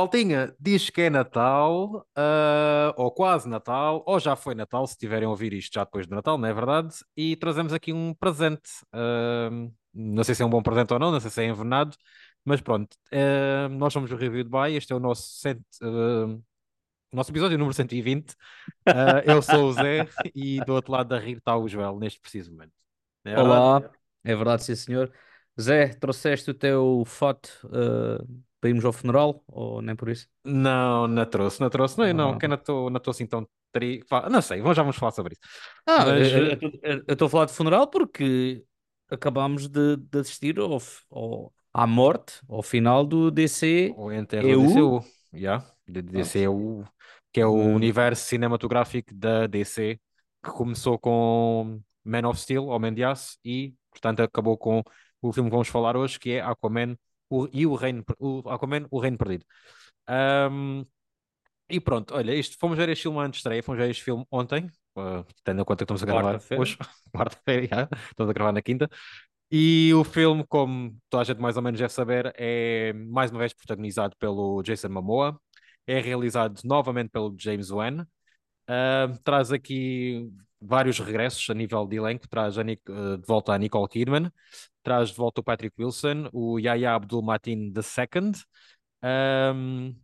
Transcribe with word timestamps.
Maltinha, 0.00 0.54
diz 0.58 0.88
que 0.88 1.02
é 1.02 1.10
Natal, 1.10 2.06
ah, 2.16 2.94
ou 2.96 3.10
quase 3.10 3.46
Natal, 3.46 4.02
ou 4.06 4.18
já 4.18 4.34
foi 4.34 4.54
Natal, 4.54 4.86
se 4.86 4.96
tiverem 4.96 5.26
a 5.26 5.30
ouvir 5.30 5.52
isto 5.52 5.74
já 5.74 5.84
depois 5.84 6.06
do 6.06 6.14
Natal, 6.14 6.38
não 6.38 6.48
é 6.48 6.54
verdade? 6.54 6.94
E 7.14 7.36
trazemos 7.36 7.70
aqui 7.74 7.92
um 7.92 8.14
presente. 8.14 8.70
Ah, 8.94 9.50
não 9.92 10.24
sei 10.24 10.34
se 10.34 10.42
é 10.42 10.46
um 10.46 10.48
bom 10.48 10.62
presente 10.62 10.90
ou 10.94 10.98
não, 10.98 11.12
não 11.12 11.20
sei 11.20 11.30
se 11.30 11.42
é 11.42 11.46
envenenado, 11.46 11.94
mas 12.42 12.62
pronto. 12.62 12.96
Ah, 13.12 13.68
nós 13.68 13.92
somos 13.92 14.10
o 14.10 14.16
Review 14.16 14.42
de 14.42 14.48
Buy, 14.48 14.74
este 14.74 14.90
é 14.90 14.96
o 14.96 15.00
nosso, 15.00 15.38
cento, 15.38 15.62
ah, 15.82 16.38
nosso 17.12 17.30
episódio 17.30 17.58
número 17.58 17.74
120. 17.74 18.34
Ah, 18.86 19.22
eu 19.26 19.42
sou 19.42 19.66
o 19.66 19.72
Zé 19.74 20.08
e 20.34 20.64
do 20.64 20.72
outro 20.72 20.92
lado 20.92 21.08
da 21.08 21.18
rir 21.18 21.36
está 21.36 21.54
o 21.58 21.68
Joel, 21.68 21.98
neste 21.98 22.20
preciso 22.20 22.50
momento. 22.52 22.72
É 23.22 23.34
verdade? 23.34 23.50
Olá, 23.50 23.90
é 24.24 24.34
verdade, 24.34 24.64
sim 24.64 24.74
senhor. 24.74 25.12
Zé, 25.60 25.88
trouxeste 25.88 26.50
o 26.50 26.54
teu 26.54 27.02
fato 27.04 27.50
uh, 27.64 28.42
para 28.60 28.70
irmos 28.70 28.84
ao 28.84 28.92
funeral 28.92 29.42
ou 29.48 29.82
nem 29.82 29.96
por 29.96 30.08
isso? 30.08 30.28
Não, 30.44 31.06
não 31.06 31.26
trouxe, 31.26 31.60
não 31.60 31.68
trouxe. 31.70 31.98
Não, 31.98 32.06
não, 32.14 32.38
não 32.38 32.54
estou 32.56 32.90
não 32.90 32.96
estou 32.98 33.10
assim 33.10 33.26
tão 33.26 33.46
tri... 33.72 34.02
Não 34.30 34.40
sei, 34.42 34.58
já 34.60 34.82
vamos 34.82 34.96
falar 34.96 35.12
sobre 35.12 35.34
isso. 35.34 35.42
Ah, 35.86 36.06
Mas 36.06 36.32
eu 36.34 36.56
eh, 36.82 37.02
estou 37.08 37.26
a 37.26 37.30
falar 37.30 37.46
de 37.46 37.52
funeral 37.52 37.88
porque 37.88 38.64
acabámos 39.10 39.68
de, 39.68 39.96
de 39.96 40.18
assistir 40.18 40.58
ao, 40.58 40.78
ao- 41.10 41.52
à 41.72 41.86
morte, 41.86 42.40
ao 42.48 42.62
final 42.62 43.04
do 43.06 43.30
DC 43.30 43.96
o 43.96 44.10
enterro 44.12 44.56
do. 44.56 44.72
DCU, 44.72 45.04
yeah. 45.32 45.64
DCU, 45.86 46.84
que 47.32 47.40
é 47.40 47.46
o 47.46 47.52
Eh, 47.54 47.74
universo 47.74 48.24
cinematográfico 48.26 49.14
da 49.14 49.46
DC, 49.46 50.00
que 50.44 50.50
começou 50.50 50.98
com 50.98 51.80
Man 52.04 52.28
of 52.28 52.40
Steel, 52.40 52.66
Homem 52.66 52.92
de 52.94 53.04
Aço, 53.04 53.38
e 53.44 53.74
portanto 53.90 54.20
acabou 54.22 54.56
com 54.56 54.82
o 55.22 55.32
filme 55.32 55.50
que 55.50 55.54
vamos 55.54 55.68
falar 55.68 55.96
hoje, 55.96 56.18
que 56.18 56.32
é 56.32 56.40
Aquaman 56.40 56.96
o- 57.30 57.48
e 57.52 57.66
o 57.66 57.74
Reino, 57.76 58.04
o 58.18 58.42
Aquaman, 58.50 58.86
o 58.90 59.00
Reino 59.00 59.18
Perdido. 59.18 59.46
Ahm, 60.08 60.84
e 61.68 61.80
pronto, 61.80 62.14
olha, 62.14 62.34
isto, 62.34 62.56
fomos 62.58 62.76
ver 62.76 62.88
este 62.88 63.02
filme 63.02 63.18
antes 63.20 63.38
de 63.38 63.38
estreia, 63.38 63.62
fomos 63.62 63.78
ver 63.80 63.90
este 63.90 64.02
filme 64.02 64.24
ontem, 64.30 64.66
uh, 64.96 65.24
tendo 65.44 65.62
em 65.62 65.64
conta 65.64 65.78
que 65.78 65.84
estamos 65.84 66.02
a 66.02 66.06
gravar 66.06 66.42
quarta-feira. 66.42 66.56
hoje, 66.56 66.76
quarta-feira, 67.14 67.66
já, 67.68 67.88
estamos 68.10 68.30
a 68.30 68.32
gravar 68.34 68.52
na 68.52 68.62
quinta. 68.62 68.90
E 69.50 69.92
o 69.94 70.04
filme, 70.04 70.44
como 70.48 70.96
toda 71.10 71.22
a 71.22 71.24
gente 71.24 71.40
mais 71.40 71.56
ou 71.56 71.62
menos 71.62 71.80
deve 71.80 71.92
saber, 71.92 72.32
é 72.36 72.92
mais 72.94 73.30
uma 73.30 73.40
vez 73.40 73.52
protagonizado 73.52 74.16
pelo 74.18 74.62
Jason 74.62 74.88
Momoa, 74.90 75.40
é 75.86 76.00
realizado 76.00 76.60
novamente 76.64 77.10
pelo 77.10 77.34
James 77.38 77.70
Wan, 77.70 78.06
Ah, 78.68 79.08
traz 79.24 79.52
aqui 79.52 80.30
vários 80.60 80.98
regressos 80.98 81.48
a 81.50 81.54
nível 81.54 81.86
de 81.86 81.96
elenco, 81.96 82.28
traz 82.28 82.58
a 82.58 82.62
eh, 82.62 82.76
de 83.18 83.26
volta 83.26 83.52
a 83.54 83.58
Nicole 83.58 83.88
Kidman, 83.88 84.32
traz 84.82 85.10
de 85.10 85.16
volta 85.16 85.40
o 85.40 85.44
Patrick 85.44 85.74
Wilson, 85.82 86.28
o 86.32 86.58
Yahya 86.58 86.94
Abdul-Mateen 86.94 87.72
II, 87.72 88.44
ahm, 89.02 89.94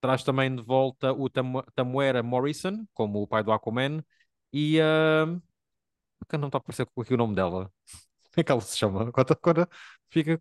traz 0.00 0.22
também 0.24 0.54
de 0.54 0.62
volta 0.62 1.12
o 1.12 1.28
Tamu- 1.30 1.64
Tamuera 1.74 2.22
Morrison, 2.22 2.86
como 2.94 3.22
o 3.22 3.26
pai 3.28 3.42
do 3.44 3.52
Aquaman, 3.52 4.02
e 4.52 4.80
que 6.28 6.36
não 6.38 6.48
está 6.48 6.58
a 6.58 6.60
aparecer 6.60 6.82
aqui 6.98 7.14
o 7.14 7.16
nome 7.16 7.34
dela. 7.34 7.72
Como 8.34 8.40
é 8.42 8.44
que 8.44 8.52
ela 8.52 8.60
se 8.60 8.76
chama? 8.76 9.12
Quando, 9.12 9.36
quando 9.36 9.68
fica. 10.10 10.40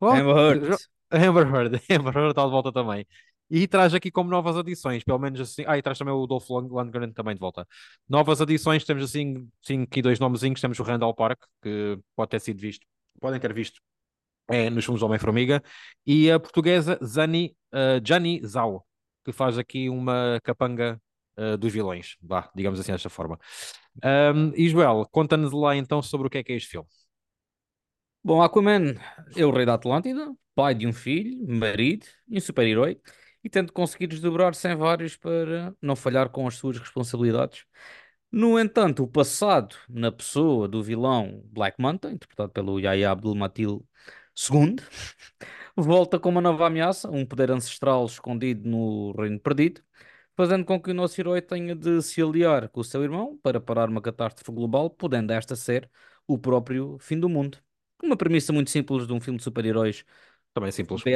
Oh, 0.00 0.10
Amber 0.12 0.36
Heard. 0.36 0.78
Amber 1.12 1.44
Heard. 1.46 1.80
Amber 1.90 2.12
Heard 2.16 2.30
está 2.30 2.44
de 2.44 2.50
volta 2.50 2.72
também. 2.72 3.06
E 3.50 3.66
traz 3.66 3.94
aqui 3.94 4.10
como 4.10 4.28
novas 4.28 4.56
adições, 4.56 5.02
pelo 5.04 5.18
menos 5.18 5.40
assim. 5.40 5.64
Ah, 5.66 5.78
e 5.78 5.82
traz 5.82 5.98
também 5.98 6.12
o 6.12 6.26
Dolph 6.26 6.48
Lund- 6.50 6.70
Lundgren 6.70 7.12
também 7.12 7.34
de 7.34 7.40
volta. 7.40 7.66
Novas 8.08 8.40
adições, 8.40 8.84
temos 8.84 9.04
assim, 9.04 9.48
sim, 9.62 9.82
aqui 9.82 10.02
dois 10.02 10.18
nomezinhos. 10.18 10.60
Temos 10.60 10.78
o 10.78 10.82
Randall 10.82 11.14
Park, 11.14 11.40
que 11.62 11.98
pode 12.14 12.30
ter 12.30 12.40
sido 12.40 12.60
visto, 12.60 12.86
podem 13.20 13.40
ter 13.40 13.52
visto 13.52 13.80
é, 14.48 14.70
nos 14.70 14.84
filmes 14.84 15.02
Homem-Formiga, 15.02 15.62
e 16.06 16.30
a 16.30 16.40
portuguesa 16.40 16.98
Zani, 17.04 17.54
uh, 17.72 18.00
Jani 18.04 18.40
Zhao, 18.46 18.84
que 19.24 19.32
faz 19.32 19.58
aqui 19.58 19.90
uma 19.90 20.40
capanga 20.42 21.00
uh, 21.38 21.56
dos 21.58 21.72
vilões, 21.72 22.16
vá, 22.22 22.50
digamos 22.54 22.80
assim 22.80 22.92
desta 22.92 23.10
forma. 23.10 23.38
Um, 24.02 24.52
e 24.54 24.68
Joel, 24.68 25.06
conta-nos 25.10 25.52
lá 25.52 25.76
então 25.76 26.00
sobre 26.00 26.26
o 26.26 26.30
que 26.30 26.38
é 26.38 26.42
que 26.42 26.52
é 26.52 26.56
este 26.56 26.70
filme. 26.70 26.88
Bom, 28.24 28.42
Aquaman 28.42 28.94
é 29.36 29.44
o 29.44 29.50
rei 29.50 29.66
da 29.66 29.74
Atlântida, 29.74 30.32
pai 30.54 30.74
de 30.74 30.86
um 30.86 30.92
filho, 30.92 31.46
marido 31.46 32.06
e 32.28 32.38
um 32.38 32.40
super-herói, 32.40 33.00
e 33.42 33.48
tenta 33.50 33.72
conseguir 33.72 34.06
desdobrar-se 34.08 34.68
em 34.68 34.74
vários 34.76 35.16
para 35.16 35.74
não 35.80 35.96
falhar 35.96 36.28
com 36.30 36.46
as 36.46 36.56
suas 36.56 36.78
responsabilidades. 36.78 37.64
No 38.30 38.58
entanto, 38.58 39.04
o 39.04 39.08
passado, 39.08 39.74
na 39.88 40.12
pessoa 40.12 40.68
do 40.68 40.82
vilão 40.82 41.42
Black 41.46 41.80
Manta, 41.80 42.10
interpretado 42.10 42.52
pelo 42.52 42.78
Yahya 42.78 43.10
Abdul-Mateen 43.10 43.80
II, 44.34 44.76
volta 45.76 46.18
com 46.18 46.28
uma 46.28 46.40
nova 46.40 46.66
ameaça, 46.66 47.10
um 47.10 47.24
poder 47.24 47.50
ancestral 47.50 48.04
escondido 48.06 48.68
no 48.68 49.12
Reino 49.12 49.40
Perdido, 49.40 49.82
fazendo 50.36 50.64
com 50.64 50.80
que 50.80 50.90
o 50.90 50.94
nosso 50.94 51.20
herói 51.20 51.40
tenha 51.42 51.74
de 51.74 52.02
se 52.02 52.22
aliar 52.22 52.68
com 52.68 52.80
o 52.80 52.84
seu 52.84 53.02
irmão 53.02 53.38
para 53.42 53.60
parar 53.60 53.88
uma 53.88 54.00
catástrofe 54.02 54.52
global, 54.52 54.90
podendo 54.90 55.32
esta 55.32 55.56
ser 55.56 55.90
o 56.26 56.38
próprio 56.38 56.98
fim 57.00 57.18
do 57.18 57.28
mundo. 57.28 57.58
Uma 58.02 58.16
premissa 58.16 58.52
muito 58.52 58.70
simples 58.70 59.06
de 59.06 59.12
um 59.12 59.20
filme 59.20 59.38
de 59.38 59.44
super-heróis. 59.44 60.04
Também 60.54 60.68
é 60.68 60.72
simples. 60.72 61.08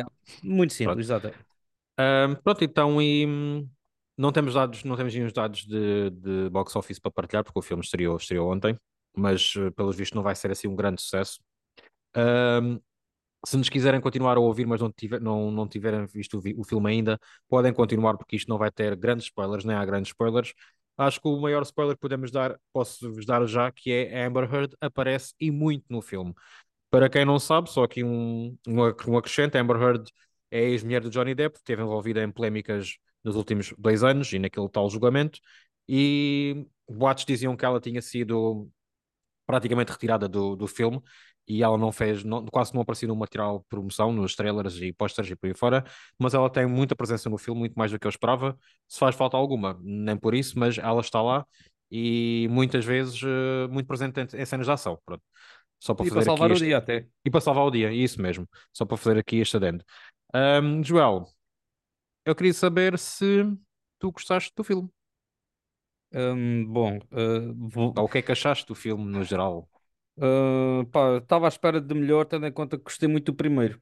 Muito 0.42 0.72
simples, 0.72 1.06
exato. 1.06 1.51
Um, 1.98 2.34
pronto, 2.42 2.64
então 2.64 3.00
e, 3.02 3.26
hum, 3.26 3.68
não 4.16 4.32
temos 4.32 4.54
dados, 4.54 4.84
não 4.84 4.96
temos 4.96 5.14
nenhum 5.14 5.28
dados 5.32 5.64
de, 5.66 6.10
de 6.10 6.50
box 6.50 6.76
office 6.76 6.98
para 6.98 7.10
partilhar, 7.10 7.44
porque 7.44 7.58
o 7.58 7.62
filme 7.62 7.82
estreou, 7.82 8.16
estreou 8.16 8.50
ontem, 8.50 8.78
mas 9.16 9.54
eh, 9.56 9.70
pelos 9.70 9.96
vistos 9.96 10.14
não 10.16 10.22
vai 10.22 10.34
ser 10.34 10.50
assim 10.50 10.68
um 10.68 10.76
grande 10.76 11.02
sucesso. 11.02 11.40
Um, 12.16 12.80
se 13.44 13.56
nos 13.56 13.68
quiserem 13.68 14.00
continuar 14.00 14.36
a 14.36 14.40
ouvir, 14.40 14.66
mas 14.66 14.80
não, 14.80 14.92
tiver, 14.92 15.20
não, 15.20 15.50
não 15.50 15.66
tiverem 15.68 16.06
visto 16.06 16.38
o, 16.38 16.60
o 16.60 16.64
filme 16.64 16.90
ainda, 16.90 17.18
podem 17.48 17.72
continuar, 17.72 18.16
porque 18.16 18.36
isto 18.36 18.48
não 18.48 18.58
vai 18.58 18.70
ter 18.70 18.94
grandes 18.96 19.26
spoilers, 19.26 19.64
nem 19.64 19.76
há 19.76 19.84
grandes 19.84 20.10
spoilers. 20.10 20.54
Acho 20.96 21.20
que 21.20 21.28
o 21.28 21.40
maior 21.40 21.62
spoiler 21.62 21.96
que 21.96 22.00
podemos 22.00 22.30
dar, 22.30 22.58
posso-vos 22.72 23.26
dar 23.26 23.44
já, 23.46 23.72
que 23.72 23.90
é 23.90 24.24
Amber 24.24 24.44
Heard 24.52 24.76
aparece 24.80 25.34
e 25.40 25.50
muito 25.50 25.86
no 25.90 26.02
filme. 26.02 26.34
Para 26.90 27.08
quem 27.08 27.24
não 27.24 27.38
sabe, 27.38 27.70
só 27.70 27.84
aqui 27.84 28.04
um, 28.04 28.56
um, 28.68 28.78
um 29.08 29.16
Amber 29.58 29.76
Heard 29.82 30.10
é 30.52 30.60
a 30.60 30.62
ex-mulher 30.70 31.02
do 31.02 31.10
Johnny 31.10 31.34
Depp, 31.34 31.58
esteve 31.58 31.82
envolvida 31.82 32.22
em 32.22 32.30
polémicas 32.30 32.98
nos 33.24 33.36
últimos 33.36 33.74
dois 33.78 34.04
anos 34.04 34.32
e 34.32 34.38
naquele 34.38 34.68
tal 34.68 34.90
julgamento, 34.90 35.40
e 35.88 36.66
boatos 36.88 37.24
diziam 37.24 37.56
que 37.56 37.64
ela 37.64 37.80
tinha 37.80 38.02
sido 38.02 38.70
praticamente 39.46 39.92
retirada 39.92 40.28
do, 40.28 40.56
do 40.56 40.66
filme 40.66 41.00
e 41.48 41.62
ela 41.62 41.76
não 41.76 41.90
fez, 41.92 42.22
não- 42.24 42.46
quase 42.46 42.72
não 42.74 42.82
apareceu 42.82 43.08
no 43.08 43.16
material 43.16 43.58
de 43.60 43.64
promoção, 43.68 44.12
nos 44.12 44.34
trailers 44.36 44.76
e 44.80 44.92
posters 44.92 45.30
e 45.30 45.36
por 45.36 45.48
aí 45.48 45.54
fora, 45.54 45.84
mas 46.18 46.34
ela 46.34 46.48
tem 46.50 46.66
muita 46.66 46.94
presença 46.96 47.28
no 47.28 47.36
filme, 47.38 47.60
muito 47.60 47.74
mais 47.74 47.90
do 47.90 47.98
que 47.98 48.06
eu 48.06 48.10
esperava, 48.10 48.56
se 48.88 48.98
faz 48.98 49.14
falta 49.16 49.36
alguma, 49.36 49.78
nem 49.82 50.16
por 50.16 50.34
isso, 50.34 50.58
mas 50.58 50.78
ela 50.78 51.00
está 51.00 51.20
lá 51.20 51.44
e 51.90 52.46
muitas 52.50 52.84
vezes 52.84 53.20
eh, 53.22 53.66
muito 53.68 53.86
presente 53.86 54.20
em, 54.36 54.46
cenas 54.46 54.66
de 54.66 54.72
ação, 54.72 54.98
pronto. 55.04 55.22
Só 55.80 55.94
para 55.94 56.04
E 56.04 56.10
para 56.10 56.20
fazer 56.20 56.28
aqui 56.28 56.46
salvar 56.46 56.52
o 56.52 56.58
este, 56.58 56.64
dia 56.64 56.76
até. 56.78 57.08
e 57.24 57.30
para 57.30 57.40
salvar 57.40 57.64
o 57.66 57.70
dia, 57.70 57.92
isso 57.92 58.20
mesmo, 58.22 58.48
só 58.72 58.84
para 58.84 58.96
fazer 58.96 59.18
aqui 59.18 59.36
este 59.38 59.56
adendo. 59.56 59.84
Ahm, 60.34 60.82
Joel, 60.84 61.26
eu 62.24 62.34
queria 62.34 62.54
saber 62.54 62.98
se 62.98 63.44
tu 63.98 64.12
gostaste 64.12 64.52
do 64.56 64.64
filme, 64.64 64.90
Hum, 66.14 66.66
bom, 66.70 66.98
uh, 67.12 67.54
vou- 67.70 67.94
ou 67.96 68.04
o 68.04 68.08
que 68.08 68.18
é 68.18 68.22
que 68.22 68.32
achaste 68.32 68.66
do 68.66 68.74
filme 68.74 69.04
no 69.04 69.24
geral. 69.24 69.68
uh, 70.18 70.84
pá, 70.92 71.16
estava 71.18 71.46
à 71.46 71.48
espera 71.48 71.80
de 71.80 71.94
melhor, 71.94 72.26
tendo 72.26 72.46
em 72.46 72.52
conta 72.52 72.76
que 72.76 72.84
gostei 72.84 73.08
muito 73.08 73.26
do 73.32 73.34
primeiro. 73.36 73.80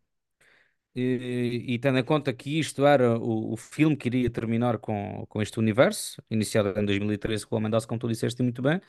E, 0.95 1.65
e 1.75 1.79
tendo 1.79 1.99
em 1.99 2.05
conta 2.05 2.33
que 2.35 2.59
isto 2.59 2.85
era 2.87 3.19
o, 3.19 3.53
o 3.55 3.57
filme 3.57 3.97
que 3.97 4.09
iria 4.09 4.31
terminar 4.31 4.79
com, 4.79 5.27
com 5.29 5.43
este 5.43 5.59
universo, 5.61 6.23
iniciado 6.31 6.79
em 6.81 6.85
2013 6.85 7.47
com 7.47 7.57
o 7.57 7.59
Homem 7.59 7.71
como 7.89 8.01
tu 8.01 8.09
disseste 8.09 8.43
muito 8.43 8.63
bem, 8.63 8.81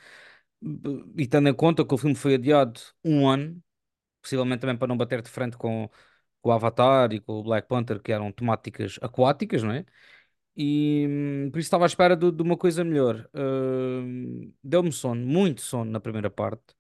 e 1.18 1.28
tendo 1.28 1.50
em 1.50 1.54
conta 1.54 1.86
que 1.86 1.94
o 1.94 1.98
filme 1.98 2.16
foi 2.16 2.36
adiado 2.36 2.80
um 3.04 3.28
ano, 3.28 3.62
possivelmente 4.22 4.62
também 4.62 4.78
para 4.78 4.88
não 4.88 4.98
bater 4.98 5.22
de 5.22 5.30
frente 5.30 5.58
com, 5.58 5.90
com 6.42 6.50
o 6.50 6.52
Avatar 6.54 7.14
e 7.14 7.20
com 7.22 7.34
o 7.40 7.44
Black 7.44 7.68
Panther, 7.68 8.02
que 8.02 8.12
eram 8.12 8.32
temáticas 8.32 8.98
aquáticas, 9.02 9.64
não 9.64 9.72
é? 9.74 9.86
E 10.58 11.06
hum, 11.10 11.52
por 11.52 11.60
isso 11.60 11.68
estava 11.68 11.86
à 11.86 11.88
espera 11.88 12.16
de, 12.18 12.32
de 12.32 12.42
uma 12.44 12.58
coisa 12.58 12.84
melhor. 12.84 13.30
Hum, 13.36 14.54
deu-me 14.64 14.92
sono, 14.92 15.26
muito 15.26 15.62
sono 15.62 15.92
na 15.92 16.00
primeira 16.00 16.30
parte. 16.32 16.76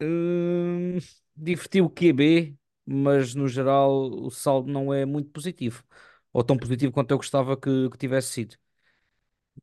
Hum, 0.00 0.98
divertiu 1.36 1.86
o 1.86 1.90
QB, 1.90 2.56
mas 2.86 3.34
no 3.34 3.48
geral 3.48 3.92
o 4.10 4.30
saldo 4.30 4.70
não 4.70 4.92
é 4.92 5.04
muito 5.04 5.30
positivo. 5.30 5.84
Ou 6.32 6.44
tão 6.44 6.56
positivo 6.58 6.92
quanto 6.92 7.10
eu 7.12 7.16
gostava 7.16 7.56
que, 7.56 7.90
que 7.90 7.98
tivesse 7.98 8.28
sido. 8.32 8.56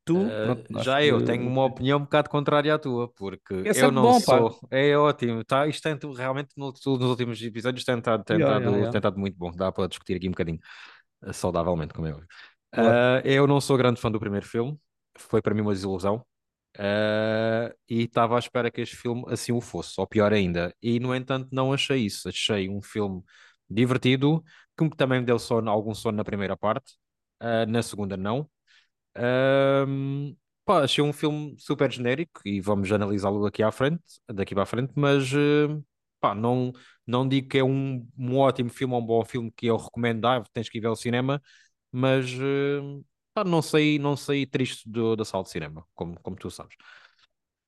Tu, 0.04 0.18
Uh, 0.18 0.28
pronto, 0.28 0.78
acho 0.78 0.86
já 0.86 1.00
que 1.00 1.06
eu 1.08 1.24
tenho 1.24 1.48
uma 1.48 1.66
opinião 1.66 2.00
um 2.00 2.02
bocado 2.02 2.30
contrária 2.30 2.74
à 2.74 2.80
tua, 2.80 3.08
porque 3.14 3.54
é 3.54 3.82
eu 3.84 3.92
não 3.92 4.02
bom, 4.04 4.14
pá. 4.22 4.38
sou. 4.38 4.60
É 4.70 4.98
ótimo, 4.98 5.44
tá? 5.44 5.68
Isto 5.68 5.84
tem 5.98 6.14
realmente 6.14 6.50
nos 6.58 6.86
últimos 6.86 7.42
episódios 7.42 7.84
tem 7.84 7.98
estado, 7.98 8.24
tem 8.24 8.38
Yeah, 8.38 8.58
yeah, 8.58 8.66
estado, 8.66 8.76
yeah. 8.76 8.92
tem 8.92 9.00
estado 9.00 9.20
muito 9.20 9.38
bom. 9.38 9.52
Dá 9.52 9.72
para 9.72 9.88
discutir 9.88 10.16
aqui 10.16 10.28
um 10.28 10.32
bocadinho, 10.32 10.60
uh, 11.24 11.34
saudavelmente, 11.34 11.94
como 11.94 12.08
é 12.08 12.12
óbvio. 12.12 12.28
Claro. 12.72 13.24
Uh, 13.24 13.28
eu 13.28 13.48
não 13.48 13.62
sou 13.62 13.78
grande 13.78 14.02
fã 14.02 14.12
do 14.12 14.20
primeiro 14.20 14.46
filme, 14.46 14.78
foi 15.18 15.42
para 15.42 15.54
mim 15.54 15.62
uma 15.62 15.74
desilusão. 15.74 16.26
Uh, 16.78 17.74
e 17.90 18.04
estava 18.04 18.36
à 18.36 18.40
espera 18.40 18.70
que 18.70 18.82
este 18.82 18.98
filme 18.98 19.24
assim 19.30 19.54
o 19.54 19.62
fosse, 19.62 19.94
ou 19.98 20.06
pior 20.06 20.34
ainda. 20.34 20.76
E 20.82 21.00
no 21.00 21.16
entanto, 21.16 21.48
não 21.52 21.72
achei 21.72 22.06
isso. 22.06 22.28
Achei 22.28 22.70
um 22.70 22.82
filme 22.82 23.24
divertido, 23.70 24.44
que 24.78 24.90
também 24.98 25.22
me 25.22 25.26
deu 25.26 25.40
sono, 25.40 25.72
algum 25.72 25.94
sono 25.94 26.18
na 26.18 26.24
primeira 26.24 26.58
parte, 26.58 26.94
uh, 27.42 27.66
na 27.70 27.82
segunda 27.82 28.18
não. 28.18 28.50
Um, 29.18 30.36
pá, 30.66 30.84
achei 30.84 31.04
um 31.04 31.14
filme 31.14 31.56
super 31.58 31.92
genérico 31.92 32.42
e 32.46 32.60
vamos 32.60 32.92
analisá-lo 32.92 33.44
daqui 33.44 33.64
à 33.64 33.72
frente, 33.72 34.02
daqui 34.32 34.54
para 34.54 34.64
a 34.64 34.66
frente, 34.66 34.92
mas 34.96 35.32
uh, 35.32 35.84
pá, 36.20 36.36
não, 36.36 36.74
não 37.06 37.28
digo 37.28 37.48
que 37.48 37.58
é 37.60 37.64
um, 37.64 38.06
um 38.18 38.38
ótimo 38.38 38.70
filme 38.70 38.94
ou 38.94 39.02
um 39.02 39.06
bom 39.06 39.24
filme 39.24 39.52
que 39.52 39.68
eu 39.68 39.78
recomendo, 39.78 40.26
ah, 40.26 40.44
tens 40.54 40.68
que 40.70 40.78
ir 40.78 40.82
ver 40.82 40.88
ao 40.88 40.96
cinema, 40.96 41.42
mas 41.92 42.32
uh, 42.34 43.06
pá, 43.34 43.44
não 43.44 43.62
sei, 43.62 44.00
não 44.00 44.18
sei 44.18 44.46
triste 44.46 44.90
do, 44.90 45.16
da 45.16 45.24
sala 45.24 45.44
de 45.44 45.50
cinema, 45.52 45.86
como, 45.94 46.20
como 46.22 46.36
tu 46.36 46.50
sabes. 46.50 46.76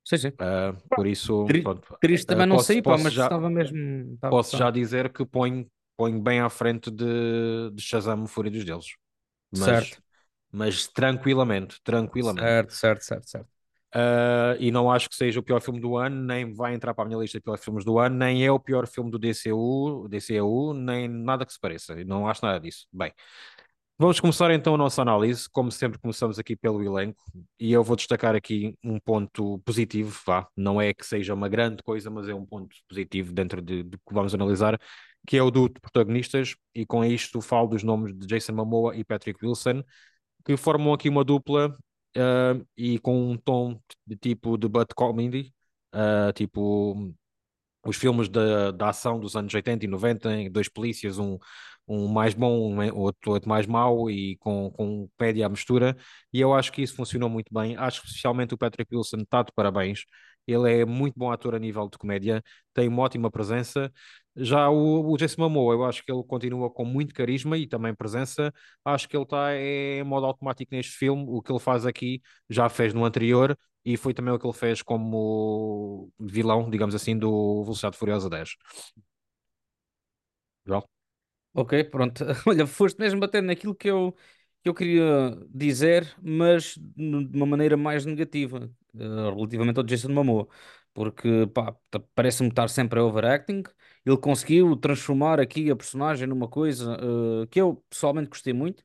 Sim, 0.04 0.18
sim. 0.18 0.28
Uh, 0.30 0.96
por 0.96 1.06
isso, 1.06 1.46
Tri 1.46 1.62
pronto. 1.62 1.98
Triste 2.00 2.26
também 2.28 2.46
uh, 2.46 2.50
não 2.50 2.56
posso, 2.58 2.68
sei, 2.68 2.82
pá, 2.82 2.98
mas 2.98 3.14
já, 3.14 3.24
estava 3.24 3.50
mesmo. 3.50 4.14
Estava 4.14 4.32
posso 4.32 4.56
estava. 4.56 4.64
já 4.66 4.72
dizer 4.72 5.12
que 5.12 5.26
ponho, 5.26 5.70
ponho 5.98 6.22
bem 6.22 6.40
à 6.40 6.50
frente 6.50 6.90
de, 6.90 7.72
de 7.74 7.82
Shazam, 7.82 8.26
Fúria 8.26 8.50
dos 8.52 8.64
Deuses. 8.64 8.96
Mas, 9.52 9.66
Certo, 9.66 10.02
mas 10.52 10.88
tranquilamente, 10.88 11.82
tranquilamente. 11.84 12.42
certo, 12.42 12.74
certo, 12.74 13.04
certo, 13.04 13.30
certo. 13.30 13.58
Uh, 13.96 14.54
e 14.60 14.70
não 14.70 14.92
acho 14.92 15.10
que 15.10 15.16
seja 15.16 15.40
o 15.40 15.44
pior 15.44 15.62
filme 15.62 15.80
do 15.80 15.96
ano, 15.96 16.24
nem 16.24 16.54
vai 16.54 16.74
entrar 16.74 16.94
para 16.94 17.06
a 17.06 17.08
minha 17.08 17.20
lista 17.20 17.38
de 17.38 17.44
piores 17.44 17.64
filmes 17.64 17.86
do 17.86 17.98
ano, 17.98 18.16
nem 18.18 18.46
é 18.46 18.52
o 18.52 18.60
pior 18.60 18.86
filme 18.86 19.10
do 19.10 19.18
DCU, 19.18 20.08
DCU, 20.10 20.74
nem 20.74 21.08
nada 21.08 21.46
que 21.46 21.54
se 21.54 21.60
pareça. 21.60 21.96
Não 22.06 22.28
acho 22.28 22.46
nada 22.46 22.60
disso. 22.60 22.86
Bem, 22.92 23.14
vamos 23.98 24.20
começar 24.20 24.52
então 24.52 24.76
a 24.76 24.78
nossa 24.78 25.02
análise. 25.02 25.50
Como 25.50 25.72
sempre, 25.72 25.98
começamos 26.00 26.38
aqui 26.38 26.56
pelo 26.56 26.84
elenco, 26.84 27.24
e 27.58 27.72
eu 27.72 27.84
vou 27.84 27.96
destacar 27.96 28.36
aqui 28.36 28.78
um 28.84 29.00
ponto 29.00 29.60
positivo, 29.60 30.16
vá. 30.26 30.48
Não 30.56 30.82
é 30.82 30.94
que 30.94 31.06
seja 31.06 31.34
uma 31.34 31.48
grande 31.48 31.82
coisa, 31.82 32.10
mas 32.10 32.28
é 32.28 32.36
um 32.36 32.46
ponto 32.46 32.76
positivo 32.90 33.32
dentro 33.34 33.62
de, 33.62 33.84
de 33.84 33.98
que 33.98 34.14
vamos 34.14 34.36
analisar, 34.36 34.80
que 35.26 35.38
é 35.38 35.42
o 35.42 35.50
do 35.50 35.70
protagonistas, 35.72 36.56
e 36.76 36.86
com 36.86 37.06
isto 37.06 37.42
falo 37.42 37.68
dos 37.70 37.84
nomes 37.84 38.14
de 38.14 38.28
Jason 38.28 38.54
Momoa 38.54 38.96
e 38.98 39.04
Patrick 39.04 39.44
Wilson, 39.46 39.82
que 40.48 40.56
formam 40.56 40.94
aqui 40.94 41.10
uma 41.10 41.26
dupla 41.26 41.78
uh, 42.16 42.66
e 42.78 42.98
com 43.00 43.32
um 43.32 43.38
tom 43.38 43.82
de 44.06 44.16
tipo 44.16 44.58
de 44.58 44.66
butt 44.70 44.96
comedy, 44.96 45.54
uh, 45.94 46.32
tipo 46.32 47.14
os 47.86 47.98
filmes 47.98 48.30
da, 48.30 48.72
da 48.72 48.90
ação 48.90 49.20
dos 49.20 49.36
anos 49.36 49.54
80 49.54 49.84
e 49.86 49.88
90, 49.90 50.34
em 50.34 50.50
dois 50.50 50.70
polícias, 50.70 51.20
um, 51.20 51.38
um 51.86 52.08
mais 52.08 52.34
bom, 52.34 52.74
um 52.74 52.98
outro, 52.98 53.32
outro 53.32 53.50
mais 53.50 53.66
mau 53.66 54.10
e 54.10 54.38
com, 54.38 54.72
com 54.72 55.10
comédia 55.18 55.46
à 55.48 55.50
mistura, 55.50 55.98
e 56.32 56.40
eu 56.40 56.54
acho 56.54 56.72
que 56.72 56.82
isso 56.82 56.96
funcionou 56.96 57.30
muito 57.30 57.54
bem. 57.54 57.76
Acho 57.76 58.02
que 58.02 58.08
especialmente 58.08 58.54
o 58.54 58.58
Patrick 58.58 58.96
Wilson 58.96 59.18
está 59.18 59.44
de 59.44 59.52
parabéns. 59.54 60.06
Ele 60.48 60.82
é 60.82 60.86
muito 60.86 61.16
bom 61.18 61.30
ator 61.30 61.56
a 61.56 61.60
nível 61.60 61.90
de 61.90 61.98
comédia, 61.98 62.42
tem 62.74 62.88
uma 62.88 63.04
ótima 63.04 63.30
presença. 63.30 63.92
Já 64.39 64.69
o, 64.69 65.12
o 65.12 65.18
Jason 65.18 65.42
Momoa, 65.42 65.74
eu 65.74 65.84
acho 65.86 66.04
que 66.04 66.12
ele 66.12 66.24
continua 66.24 66.69
com 66.69 66.86
muito 66.86 67.13
carisma 67.13 67.57
e 67.57 67.68
também 67.68 67.94
presença. 67.95 68.54
Acho 68.86 69.10
que 69.10 69.18
ele 69.18 69.24
está 69.24 69.56
em 69.56 70.04
modo 70.04 70.25
automático 70.28 70.74
neste 70.75 70.92
filme. 70.94 71.25
O 71.28 71.42
que 71.42 71.51
ele 71.51 71.60
faz 71.60 71.86
aqui 71.86 72.22
já 72.50 72.69
fez 72.69 72.94
no 72.94 73.04
anterior 73.06 73.57
e 73.84 73.98
foi 73.98 74.13
também 74.13 74.34
o 74.34 74.39
que 74.39 74.45
ele 74.45 74.54
fez 74.54 74.81
como 74.81 76.12
vilão, 76.19 76.69
digamos 76.69 76.94
assim, 76.95 77.18
do 77.18 77.63
Velocidade 77.63 77.98
Furiosa 77.98 78.30
10. 78.30 78.50
João? 80.66 80.83
Ok, 81.54 81.86
pronto. 81.86 82.25
Olha, 82.48 82.68
foste 82.68 83.00
mesmo 83.00 83.19
bater 83.22 83.44
naquilo 83.44 83.75
que 83.75 83.90
eu, 83.90 84.13
que 84.63 84.69
eu 84.69 84.74
queria 84.75 85.04
dizer, 85.50 86.16
mas 86.22 86.75
de 86.78 87.38
uma 87.38 87.45
maneira 87.48 87.78
mais 87.78 88.06
negativa, 88.06 88.72
eh, 88.95 89.00
relativamente 89.36 89.80
ao 89.80 89.83
Jason 89.86 90.10
Momoa. 90.12 90.48
Porque, 90.94 91.30
parece-me 92.16 92.50
estar 92.50 92.69
sempre 92.69 93.00
a 93.00 93.04
overacting. 93.06 93.63
Ele 94.07 94.18
conseguiu 94.18 94.75
transformar 94.77 95.39
aqui 95.39 95.69
a 95.71 95.75
personagem 95.75 96.27
numa 96.27 96.48
coisa 96.48 96.98
eh, 97.44 97.48
que 97.48 97.59
eu 97.62 97.83
pessoalmente 97.89 98.30
gostei 98.30 98.54
muito, 98.54 98.83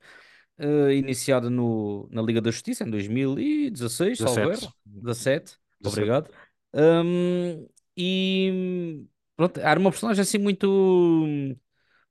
eh, 0.58 0.94
iniciada 0.96 1.50
no, 1.50 2.08
na 2.10 2.22
Liga 2.22 2.40
da 2.40 2.50
Justiça 2.50 2.84
em 2.84 2.90
2016, 2.90 4.20
salvo 4.20 4.50
17. 4.50 4.50
erro, 4.50 4.74
17, 4.86 5.58
17. 5.80 6.20
obrigado. 6.22 6.30
Hum, 6.74 7.68
e 7.96 9.06
pronto, 9.36 9.60
era 9.60 9.78
uma 9.80 9.90
personagem 9.90 10.22
assim 10.22 10.38
muito 10.38 10.66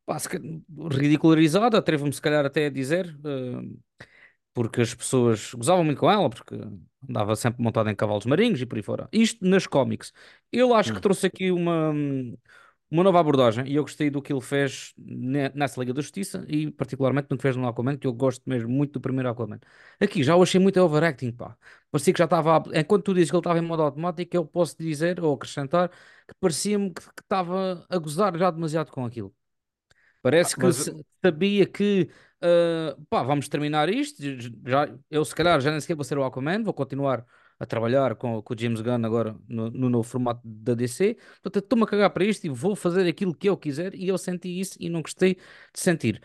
pá, 0.06 0.18
ridicularizada, 0.92 1.78
atrevo-me 1.78 2.14
se 2.14 2.22
calhar 2.22 2.46
até 2.46 2.66
a 2.68 2.70
dizer, 2.70 3.08
eh, 3.26 3.78
porque 4.54 4.82
as 4.82 4.94
pessoas 4.94 5.54
gozavam 5.54 5.84
muito 5.84 6.00
com 6.00 6.12
ela, 6.12 6.30
porque 6.30 6.56
andava 7.10 7.36
sempre 7.36 7.64
montada 7.64 7.92
em 7.92 7.96
cavalos 7.96 8.26
marinhos 8.26 8.62
e 8.62 8.66
por 8.66 8.78
aí 8.78 8.84
fora. 8.84 9.10
Isto 9.12 9.46
nas 9.46 9.68
cómics. 9.68 10.14
Ele 10.52 10.74
acho 10.74 10.94
que 10.94 11.00
Hum. 11.00 11.02
trouxe 11.02 11.28
aqui 11.28 11.52
uma, 11.52 11.94
uma 12.92 13.04
nova 13.04 13.20
abordagem 13.20 13.66
e 13.68 13.76
eu 13.76 13.84
gostei 13.84 14.10
do 14.12 14.22
que 14.22 14.34
ele 14.34 14.42
fez 14.42 14.94
ne- 14.98 15.50
nessa 15.56 15.80
Liga 15.80 15.94
da 15.94 16.02
Justiça 16.02 16.46
e 16.48 16.70
particularmente 16.72 17.28
no 17.32 17.38
que 17.38 17.42
fez 17.44 17.56
no 17.56 17.68
Aquaman, 17.68 17.98
que 17.98 18.06
eu 18.08 18.14
gosto 18.14 18.44
mesmo 18.48 18.70
muito 18.70 18.94
do 18.94 19.02
primeiro 19.02 19.30
Aquaman. 19.30 19.60
Aqui 20.00 20.24
já 20.24 20.36
o 20.36 20.44
achei 20.44 20.60
muito 20.60 20.80
overacting, 20.82 21.32
pá. 21.32 21.58
Parecia 21.92 22.14
que 22.14 22.20
já 22.20 22.26
estava, 22.26 22.64
enquanto 22.74 23.06
tu 23.06 23.14
dizes 23.14 23.30
que 23.32 23.36
ele 23.36 23.42
estava 23.42 23.60
em 23.60 23.62
modo 23.62 23.84
automático, 23.84 24.36
eu 24.36 24.46
posso 24.46 24.78
dizer 24.78 25.20
ou 25.22 25.34
acrescentar 25.36 25.90
que 26.28 26.34
parecia-me 26.40 26.92
que 26.94 27.02
estava 27.22 27.86
a 27.90 27.98
gozar 27.98 28.38
já 28.38 28.52
demasiado 28.52 28.92
com 28.92 29.06
aquilo. 29.06 29.34
Ah, 30.42 30.50
Parece 30.50 30.56
que 30.58 30.66
Mas, 30.66 30.90
sabia 31.24 31.66
que 31.66 32.10
ah, 32.42 32.96
pá, 33.10 33.24
vamos 33.24 33.48
terminar 33.50 33.90
isto. 33.90 34.22
Já, 34.66 34.88
eu, 35.10 35.26
se 35.26 35.36
calhar, 35.36 35.60
já 35.62 35.72
nem 35.72 35.80
sequer 35.80 35.96
vou 35.96 36.04
ser 36.04 36.18
o 36.18 36.24
Aquaman, 36.24 36.64
vou 36.64 36.74
continuar 36.74 37.26
a 37.62 37.66
trabalhar 37.66 38.16
com, 38.16 38.42
com 38.42 38.54
o 38.54 38.58
James 38.58 38.82
Gunn 38.82 39.06
agora 39.06 39.36
no, 39.48 39.70
no 39.70 39.90
novo 39.90 40.08
formato 40.08 40.42
da 40.44 40.74
DC. 40.74 41.16
Portanto, 41.44 41.64
estou-me 41.64 41.84
a 41.84 41.88
cagar 41.88 42.10
para 42.12 42.26
isto 42.26 42.46
e 42.46 42.50
vou 42.50 42.76
fazer 42.76 43.08
aquilo 43.08 43.36
que 43.36 43.50
eu 43.50 43.58
quiser. 43.58 43.94
E 43.96 44.08
eu 44.08 44.18
senti 44.18 44.60
isso 44.60 44.78
e 44.80 44.90
não 44.90 45.02
gostei 45.02 45.36
de 45.36 45.80
sentir. 45.80 46.22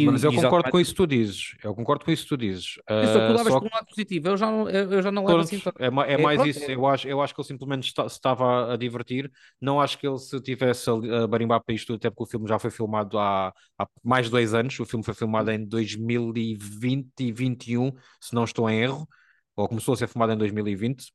Mas 0.00 0.22
e, 0.22 0.24
eu 0.24 0.32
e 0.32 0.34
concordo 0.34 0.68
com 0.68 0.78
exatamente. 0.78 0.80
isso 0.80 0.90
que 0.92 0.96
tu 0.98 1.06
dizes. 1.06 1.54
Eu 1.62 1.74
concordo 1.74 2.04
com 2.04 2.10
isso 2.10 2.24
que 2.24 2.28
tu 2.28 2.36
dizes. 2.36 2.74
Sim, 3.00 3.06
só 3.08 3.20
tu 3.20 3.32
Ah, 3.32 3.36
levas 3.36 3.54
só 3.54 3.56
por 3.56 3.66
um 3.66 3.70
lado 3.74 3.86
positivo, 3.86 4.28
eu 4.28 4.36
já 4.36 4.46
não, 4.50 4.68
eu, 4.70 5.02
já 5.02 5.10
não 5.10 5.26
levo 5.26 5.40
assim 5.42 5.60
é, 5.78 6.14
é 6.14 6.16
É, 6.16 6.16
mais 6.18 6.42
pronto, 6.44 6.44
isso. 6.44 6.70
é- 6.70 6.70
Eu 6.70 6.86
acho, 6.86 7.08
eu 7.08 7.20
acho 7.20 7.34
que 7.34 7.40
ele 7.40 7.48
simplesmente 7.48 7.84
está- 7.88 8.08
se 8.08 8.16
estava 8.16 8.72
a 8.72 8.76
divertir. 8.76 9.30
Não 9.60 9.80
acho 9.80 9.98
que 9.98 10.06
ele 10.06 10.18
se 10.18 10.40
tivesse 10.40 10.88
a, 10.90 11.24
a 11.24 11.26
barimbar 11.26 11.62
para 11.64 11.74
isto, 11.74 11.94
até 11.94 12.10
porque 12.10 12.24
o 12.24 12.26
filme 12.26 12.48
já 12.48 12.58
foi 12.58 12.70
filmado 12.70 13.18
há, 13.18 13.48
há 13.78 13.88
mais 14.02 14.26
de 14.26 14.32
dois 14.32 14.54
anos. 14.54 14.78
O 14.80 14.84
filme 14.86 15.04
foi 15.04 15.14
filmado 15.14 15.50
em 15.50 15.64
2020 15.66 17.06
e 17.20 17.32
2021, 17.32 17.92
se 18.20 18.34
não 18.34 18.44
estou 18.44 18.68
em 18.70 18.80
erro, 18.80 19.08
ou 19.56 19.68
começou 19.68 19.94
a 19.94 19.96
ser 19.96 20.08
filmado 20.08 20.32
em 20.32 20.36
2020, 20.38 21.12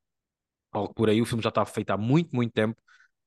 algo 0.72 0.94
por 0.94 1.10
aí. 1.10 1.22
O 1.22 1.26
filme 1.26 1.44
já 1.44 1.50
está 1.50 1.66
feito 1.66 1.92
há 1.92 1.98
muito, 1.98 2.36
muito 2.36 2.54
tempo. 2.54 2.82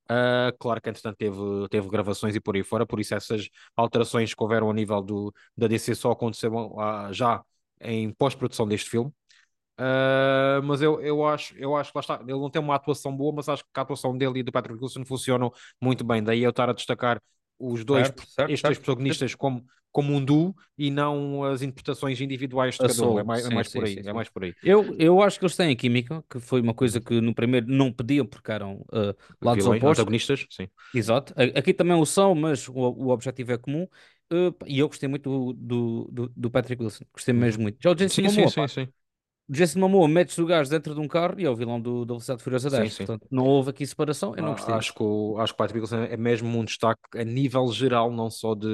Ah, 0.09 0.53
claro 0.59 0.81
que 0.81 0.91
entretanto 0.91 1.17
teve, 1.17 1.39
teve 1.71 1.89
gravações 1.89 2.35
e 2.37 2.41
por 2.41 2.57
aí 2.57 2.63
fora, 2.63 2.87
por 2.87 3.01
isso 3.01 3.15
essas 3.15 3.49
alterações 3.77 4.35
que 4.35 4.43
houveram 4.43 4.71
a 4.71 4.75
nível 4.75 5.01
do, 5.03 5.33
da 5.57 5.67
DC 5.67 5.95
só 5.95 6.11
aconteceram 6.13 6.79
ah, 6.81 7.11
já 7.13 7.43
em 7.81 8.13
pós-produção 8.13 8.67
deste 8.69 8.91
filme. 8.91 9.13
Uh, 9.79 10.63
mas 10.65 10.83
eu, 10.83 11.01
eu 11.01 11.27
acho, 11.27 11.57
eu 11.57 11.75
acho 11.77 11.91
que 11.91 11.99
lá 11.99 12.01
está, 12.01 12.21
ele 12.23 12.33
não 12.33 12.51
tem 12.51 12.61
uma 12.63 12.75
atuação 12.75 13.17
boa, 13.17 13.33
mas 13.35 13.49
acho 13.49 13.65
que 13.65 13.71
a 13.75 13.81
atuação 13.83 14.17
dele 14.17 14.41
e 14.41 14.43
do 14.43 14.53
Patrick 14.53 14.79
Wilson 14.81 15.05
funcionam 15.05 15.51
muito 15.81 16.05
bem. 16.05 16.23
Daí 16.23 16.43
eu 16.43 16.51
estar 16.51 16.69
a 16.71 16.73
destacar 16.73 17.21
os 17.59 17.85
dois, 17.85 18.09
certo, 18.09 18.23
certo, 18.27 18.53
estes 18.53 18.65
dois 18.65 18.79
certo. 18.79 18.85
protagonistas 18.85 19.35
como, 19.35 19.65
como 19.91 20.15
um 20.15 20.25
duo 20.25 20.55
e 20.77 20.91
não 20.91 21.45
as 21.45 21.63
interpretações 21.63 22.21
individuais 22.21 22.77
de 22.77 22.81
A 22.81 22.85
cada 22.85 23.05
um. 23.05 23.19
É 23.19 23.23
mais, 23.25 23.45
é 23.45 23.51
sim, 23.51 23.55
mais 23.55 23.69
por 23.69 23.85
sim, 23.85 23.85
aí, 23.85 23.95
sim, 23.95 24.03
é 24.05 24.13
sim. 24.13 24.13
mais 24.13 24.29
por 24.29 24.45
aí. 24.45 24.55
Eu, 24.63 24.95
eu 24.99 25.23
acho 25.23 25.39
que 25.39 25.45
eles 25.45 25.57
têm 25.57 25.77
química, 25.77 26.25
que 26.31 26.39
foi 26.41 26.61
uma 26.61 26.75
coisa 26.75 27.01
que 27.01 27.21
no 27.21 27.35
primeiro 27.35 27.67
não 27.69 27.93
pediam 27.93 28.27
porque 28.27 28.51
eram 28.53 28.85
ah, 28.93 29.15
lados 29.41 29.65
Vilões, 29.65 29.79
opostos. 29.79 29.99
antagonistas, 29.99 30.47
sim. 30.51 30.69
Exato. 30.93 31.35
Aqui 31.57 31.75
também 31.75 31.95
o 31.97 32.05
são, 32.07 32.35
mas 32.35 32.69
o, 32.69 32.73
o 32.75 33.09
objetivo 33.09 33.53
é 33.53 33.59
comum. 33.59 33.85
Uh, 34.33 34.55
e 34.67 34.79
eu 34.79 34.89
gostei 34.89 35.09
muito 35.09 35.53
do, 35.55 36.09
do, 36.11 36.33
do 36.37 36.51
Patrick 36.51 36.83
Wilson. 36.83 37.05
Gostei 37.13 37.35
mesmo 37.35 37.63
muito. 37.63 37.79
Já 37.83 37.91
o 37.91 37.95
Jason 37.95 38.21
Sim, 38.21 38.29
sim, 38.29 38.47
Momoa, 38.47 38.47
sim, 38.47 38.67
pá. 38.67 38.69
sim. 38.69 38.93
O 39.49 39.53
Jason 39.53 39.81
Momoa 39.81 40.09
mete-se 40.09 40.41
o 40.41 40.47
gajo 40.47 40.71
dentro 40.71 40.95
de 40.95 41.01
um 41.01 41.09
carro 41.09 41.39
e 41.41 41.45
é 41.45 41.51
o 41.51 41.57
vilão 41.57 41.81
do, 41.81 42.05
da 42.05 42.15
Velocidade 42.15 42.43
Furiosa 42.43 42.71
Sim, 42.71 42.71
10. 42.71 42.91
sim. 42.91 43.07
Portanto, 43.07 43.27
não 43.31 43.45
houve 43.45 43.71
aqui 43.71 43.87
separação. 43.87 44.35
Eu 44.37 44.43
não 44.43 44.53
Ah, 44.53 44.55
gostei 44.55 44.77
Acho 44.79 44.95
que 44.95 45.03
o, 45.03 45.37
acho 45.39 45.53
que 45.53 45.59
Patrick 45.59 45.81
Wilson 45.81 46.05
é 46.05 46.17
mesmo 46.17 46.59
um 46.59 46.65
destaque 46.65 47.01
a 47.19 47.25
nível 47.25 47.71
geral, 47.73 48.11
não 48.11 48.31
só 48.31 48.55
de, 48.55 48.69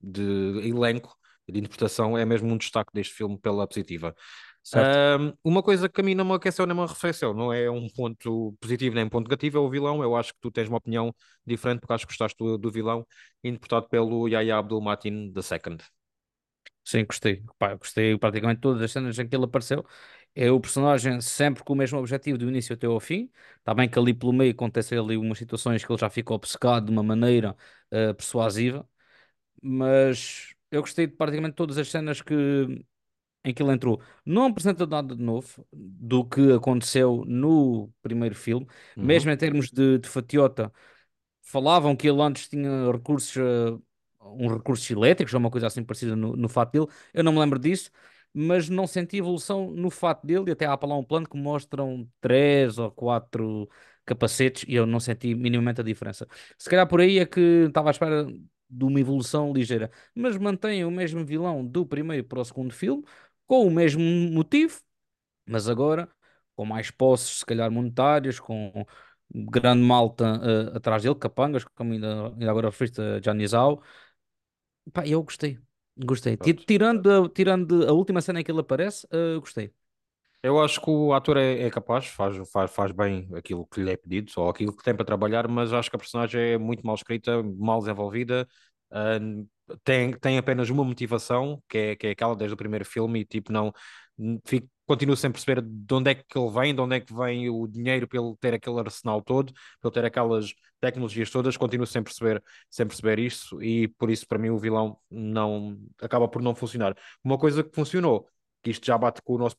de 0.00 0.22
elenco, 0.68 1.16
de 1.48 1.58
interpretação, 1.60 2.16
é 2.18 2.24
mesmo 2.24 2.48
um 2.52 2.58
destaque 2.58 2.92
deste 2.92 3.14
filme 3.14 3.38
pela 3.38 3.66
positiva. 3.66 4.14
Certo? 4.62 4.98
Ahm, 5.16 5.32
uma 5.44 5.62
coisa 5.62 5.88
que 5.88 6.00
a 6.00 6.04
mim 6.04 6.14
não 6.14 6.24
me 6.26 6.34
aqueceu 6.34 6.66
nem 6.66 6.76
me 6.76 6.82
arrefeceu, 6.82 7.32
não 7.34 7.52
é 7.52 7.70
um 7.70 7.88
ponto 7.88 8.54
positivo 8.60 8.94
nem 8.94 9.04
um 9.04 9.08
ponto 9.08 9.24
negativo, 9.28 9.58
é 9.58 9.60
o 9.60 9.70
vilão. 9.70 10.02
Eu 10.02 10.16
acho 10.16 10.32
que 10.34 10.40
tu 10.40 10.50
tens 10.50 10.68
uma 10.68 10.78
opinião 10.78 11.14
diferente, 11.46 11.80
porque 11.80 11.92
acho 11.94 12.06
que 12.06 12.12
gostaste 12.12 12.36
do, 12.38 12.58
do 12.58 12.70
vilão, 12.70 13.06
interpretado 13.42 13.88
pelo 13.88 14.28
Yahya 14.28 14.58
Abdul-Mateen 14.58 15.32
II. 15.32 15.84
Sim, 16.88 17.04
gostei. 17.04 17.42
Pá, 17.58 17.74
gostei 17.74 18.16
praticamente 18.16 18.60
todas 18.62 18.80
as 18.82 18.90
cenas 18.90 19.18
em 19.18 19.28
que 19.28 19.36
ele 19.36 19.44
apareceu. 19.44 19.84
É 20.34 20.50
o 20.50 20.58
personagem 20.60 21.20
sempre 21.20 21.62
com 21.62 21.74
o 21.74 21.76
mesmo 21.76 21.98
objetivo 21.98 22.38
do 22.38 22.48
início 22.48 22.74
até 22.74 22.86
ao 22.86 22.98
fim. 22.98 23.30
Está 23.58 23.74
bem 23.74 23.88
que 23.88 23.98
ali 23.98 24.14
pelo 24.14 24.32
meio 24.32 24.52
acontecem 24.52 24.98
ali 24.98 25.16
umas 25.16 25.36
situações 25.38 25.84
que 25.84 25.92
ele 25.92 26.00
já 26.00 26.08
fica 26.08 26.32
obcecado 26.32 26.86
de 26.86 26.92
uma 26.92 27.02
maneira 27.02 27.54
eh, 27.90 28.12
persuasiva. 28.14 28.88
mas 29.62 30.54
eu 30.70 30.82
gostei 30.82 31.06
de 31.08 31.14
praticamente 31.16 31.54
todas 31.56 31.78
as 31.78 31.88
cenas 31.90 32.22
que, 32.22 32.34
em 33.44 33.54
que 33.54 33.62
ele 33.62 33.72
entrou. 33.72 34.02
Não 34.24 34.46
apresenta 34.46 34.86
nada 34.86 35.14
de 35.16 35.22
novo 35.22 35.66
do 35.72 36.24
que 36.24 36.52
aconteceu 36.52 37.24
no 37.26 37.92
primeiro 38.02 38.34
filme, 38.34 38.66
Uhum. 38.96 39.00
mesmo 39.00 39.30
em 39.30 39.36
termos 39.36 39.70
de, 39.70 39.98
de 39.98 40.08
fatiota. 40.08 40.72
Falavam 41.42 41.96
que 41.96 42.08
ele 42.08 42.22
antes 42.22 42.48
tinha 42.48 42.92
recursos 42.92 43.36
eh, 43.36 43.78
uns 44.20 44.52
recursos 44.52 44.88
elétricos 44.90 45.34
ou 45.34 45.40
uma 45.40 45.50
coisa 45.50 45.66
assim 45.66 45.82
parecida 45.84 46.16
no, 46.16 46.36
no 46.36 46.48
fato 46.48 46.72
dele. 46.72 46.86
Eu 47.14 47.24
não 47.24 47.32
me 47.32 47.38
lembro 47.38 47.58
disso, 47.58 47.90
mas 48.32 48.68
não 48.68 48.86
senti 48.86 49.16
evolução 49.18 49.70
no 49.70 49.90
fato 49.90 50.26
dele. 50.26 50.44
E 50.48 50.52
até 50.52 50.66
há 50.66 50.76
para 50.76 50.88
lá 50.88 50.96
um 50.96 51.04
plano 51.04 51.28
que 51.28 51.36
mostram 51.36 52.08
três 52.20 52.78
ou 52.78 52.90
quatro 52.90 53.68
capacetes 54.04 54.64
e 54.68 54.74
eu 54.74 54.86
não 54.86 55.00
senti 55.00 55.34
minimamente 55.34 55.80
a 55.80 55.84
diferença. 55.84 56.26
Se 56.56 56.68
calhar 56.68 56.86
por 56.88 57.00
aí 57.00 57.18
é 57.18 57.26
que 57.26 57.40
estava 57.68 57.90
à 57.90 57.92
espera 57.92 58.26
de 58.70 58.84
uma 58.84 59.00
evolução 59.00 59.52
ligeira, 59.52 59.90
mas 60.14 60.36
mantém 60.36 60.84
o 60.84 60.90
mesmo 60.90 61.24
vilão 61.24 61.64
do 61.66 61.86
primeiro 61.86 62.24
para 62.24 62.40
o 62.40 62.44
segundo 62.44 62.72
filme, 62.72 63.02
com 63.46 63.66
o 63.66 63.70
mesmo 63.70 64.02
motivo, 64.02 64.80
mas 65.46 65.68
agora 65.68 66.08
com 66.56 66.64
mais 66.64 66.90
posses, 66.90 67.38
se 67.40 67.46
calhar 67.46 67.70
monetárias, 67.70 68.40
com 68.40 68.84
grande 69.30 69.82
malta 69.82 70.40
uh, 70.72 70.76
atrás 70.76 71.02
dele, 71.02 71.14
capangas, 71.14 71.64
como 71.64 71.92
ainda, 71.92 72.28
ainda 72.30 72.50
agora 72.50 72.68
referiste 72.68 73.00
a 73.00 73.20
Janizao. 73.20 73.82
Pá, 74.92 75.06
eu 75.06 75.22
gostei. 75.22 75.58
Gostei. 75.96 76.36
Tirando, 76.36 77.10
a, 77.10 77.28
tirando 77.28 77.88
a 77.88 77.92
última 77.92 78.20
cena 78.20 78.40
em 78.40 78.44
que 78.44 78.50
ele 78.50 78.60
aparece, 78.60 79.06
uh, 79.06 79.40
gostei. 79.40 79.72
Eu 80.40 80.60
acho 80.60 80.80
que 80.80 80.88
o 80.88 81.12
ator 81.12 81.36
é, 81.36 81.62
é, 81.62 81.70
capaz, 81.70 82.06
faz, 82.06 82.36
faz, 82.50 82.70
faz 82.70 82.92
bem 82.92 83.28
aquilo 83.34 83.66
que 83.66 83.80
lhe 83.82 83.90
é 83.90 83.96
pedido, 83.96 84.30
ou 84.36 84.48
aquilo 84.48 84.76
que 84.76 84.84
tem 84.84 84.94
para 84.94 85.04
trabalhar, 85.04 85.48
mas 85.48 85.72
acho 85.72 85.90
que 85.90 85.96
a 85.96 85.98
personagem 85.98 86.40
é 86.52 86.58
muito 86.58 86.86
mal 86.86 86.94
escrita, 86.94 87.42
mal 87.42 87.80
desenvolvida, 87.80 88.46
uh, 88.92 89.48
tem, 89.84 90.12
tem 90.18 90.38
apenas 90.38 90.70
uma 90.70 90.84
motivação, 90.84 91.62
que 91.68 91.78
é, 91.78 91.96
que 91.96 92.06
é 92.08 92.10
aquela 92.10 92.34
desde 92.36 92.54
o 92.54 92.56
primeiro 92.56 92.84
filme, 92.84 93.20
e 93.20 93.24
tipo, 93.24 93.52
não 93.52 93.72
fico, 94.46 94.68
continuo 94.86 95.16
sem 95.16 95.30
perceber 95.30 95.62
de 95.62 95.94
onde 95.94 96.10
é 96.10 96.14
que 96.14 96.38
ele 96.38 96.50
vem, 96.50 96.74
de 96.74 96.80
onde 96.80 96.96
é 96.96 97.00
que 97.00 97.14
vem 97.14 97.48
o 97.50 97.66
dinheiro 97.66 98.08
ele 98.12 98.34
ter 98.40 98.54
aquele 98.54 98.78
arsenal 98.80 99.22
todo, 99.22 99.52
ele 99.84 99.92
ter 99.92 100.04
aquelas 100.04 100.52
tecnologias 100.80 101.30
todas, 101.30 101.56
continuo 101.56 101.86
sem 101.86 102.02
perceber, 102.02 102.42
sem 102.70 102.86
perceber 102.86 103.18
isso, 103.18 103.62
e 103.62 103.88
por 103.88 104.10
isso 104.10 104.26
para 104.26 104.38
mim 104.38 104.50
o 104.50 104.58
vilão 104.58 104.98
não 105.10 105.78
acaba 106.00 106.28
por 106.28 106.42
não 106.42 106.54
funcionar. 106.54 106.96
Uma 107.22 107.38
coisa 107.38 107.62
que 107.62 107.74
funcionou 107.74 108.28
que 108.62 108.70
isto 108.70 108.84
já 108.86 108.96
bate 108.98 109.22
com 109.22 109.34
o 109.34 109.38
nosso 109.38 109.56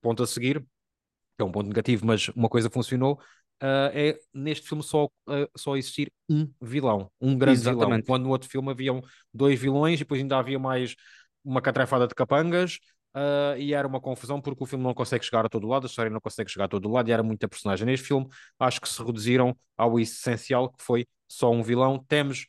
ponto 0.00 0.22
a 0.22 0.26
seguir, 0.26 0.60
que 0.60 1.42
é 1.42 1.44
um 1.44 1.52
ponto 1.52 1.68
negativo, 1.68 2.06
mas 2.06 2.28
uma 2.28 2.48
coisa 2.48 2.70
funcionou, 2.70 3.20
uh, 3.62 3.90
é 3.92 4.18
neste 4.32 4.68
filme 4.68 4.82
só, 4.82 5.04
uh, 5.04 5.48
só 5.56 5.76
existir 5.76 6.12
um 6.28 6.50
vilão, 6.60 7.10
um 7.20 7.36
grande 7.36 7.60
Exatamente. 7.60 7.86
vilão. 7.86 8.02
Quando 8.06 8.24
no 8.24 8.30
outro 8.30 8.48
filme 8.48 8.70
haviam 8.70 9.02
dois 9.32 9.58
vilões 9.58 9.96
e 9.96 10.04
depois 10.04 10.20
ainda 10.20 10.38
havia 10.38 10.58
mais 10.58 10.94
uma 11.44 11.60
catrefada 11.60 12.06
de 12.06 12.14
capangas. 12.14 12.78
Uh, 13.12 13.58
e 13.58 13.74
era 13.74 13.88
uma 13.88 14.00
confusão 14.00 14.40
porque 14.40 14.62
o 14.62 14.66
filme 14.66 14.84
não 14.84 14.94
consegue 14.94 15.24
chegar 15.24 15.44
a 15.44 15.48
todo 15.48 15.66
lado, 15.66 15.84
a 15.84 15.88
história 15.88 16.10
não 16.10 16.20
consegue 16.20 16.48
chegar 16.48 16.66
a 16.66 16.68
todo 16.68 16.88
lado 16.88 17.08
e 17.08 17.12
era 17.12 17.22
muita 17.22 17.48
personagem. 17.48 17.84
Neste 17.84 18.06
filme, 18.06 18.28
acho 18.58 18.80
que 18.80 18.88
se 18.88 19.02
reduziram 19.02 19.56
ao 19.76 19.98
essencial, 19.98 20.70
que 20.70 20.82
foi 20.82 21.06
só 21.26 21.50
um 21.50 21.62
vilão. 21.62 22.04
Temos 22.06 22.46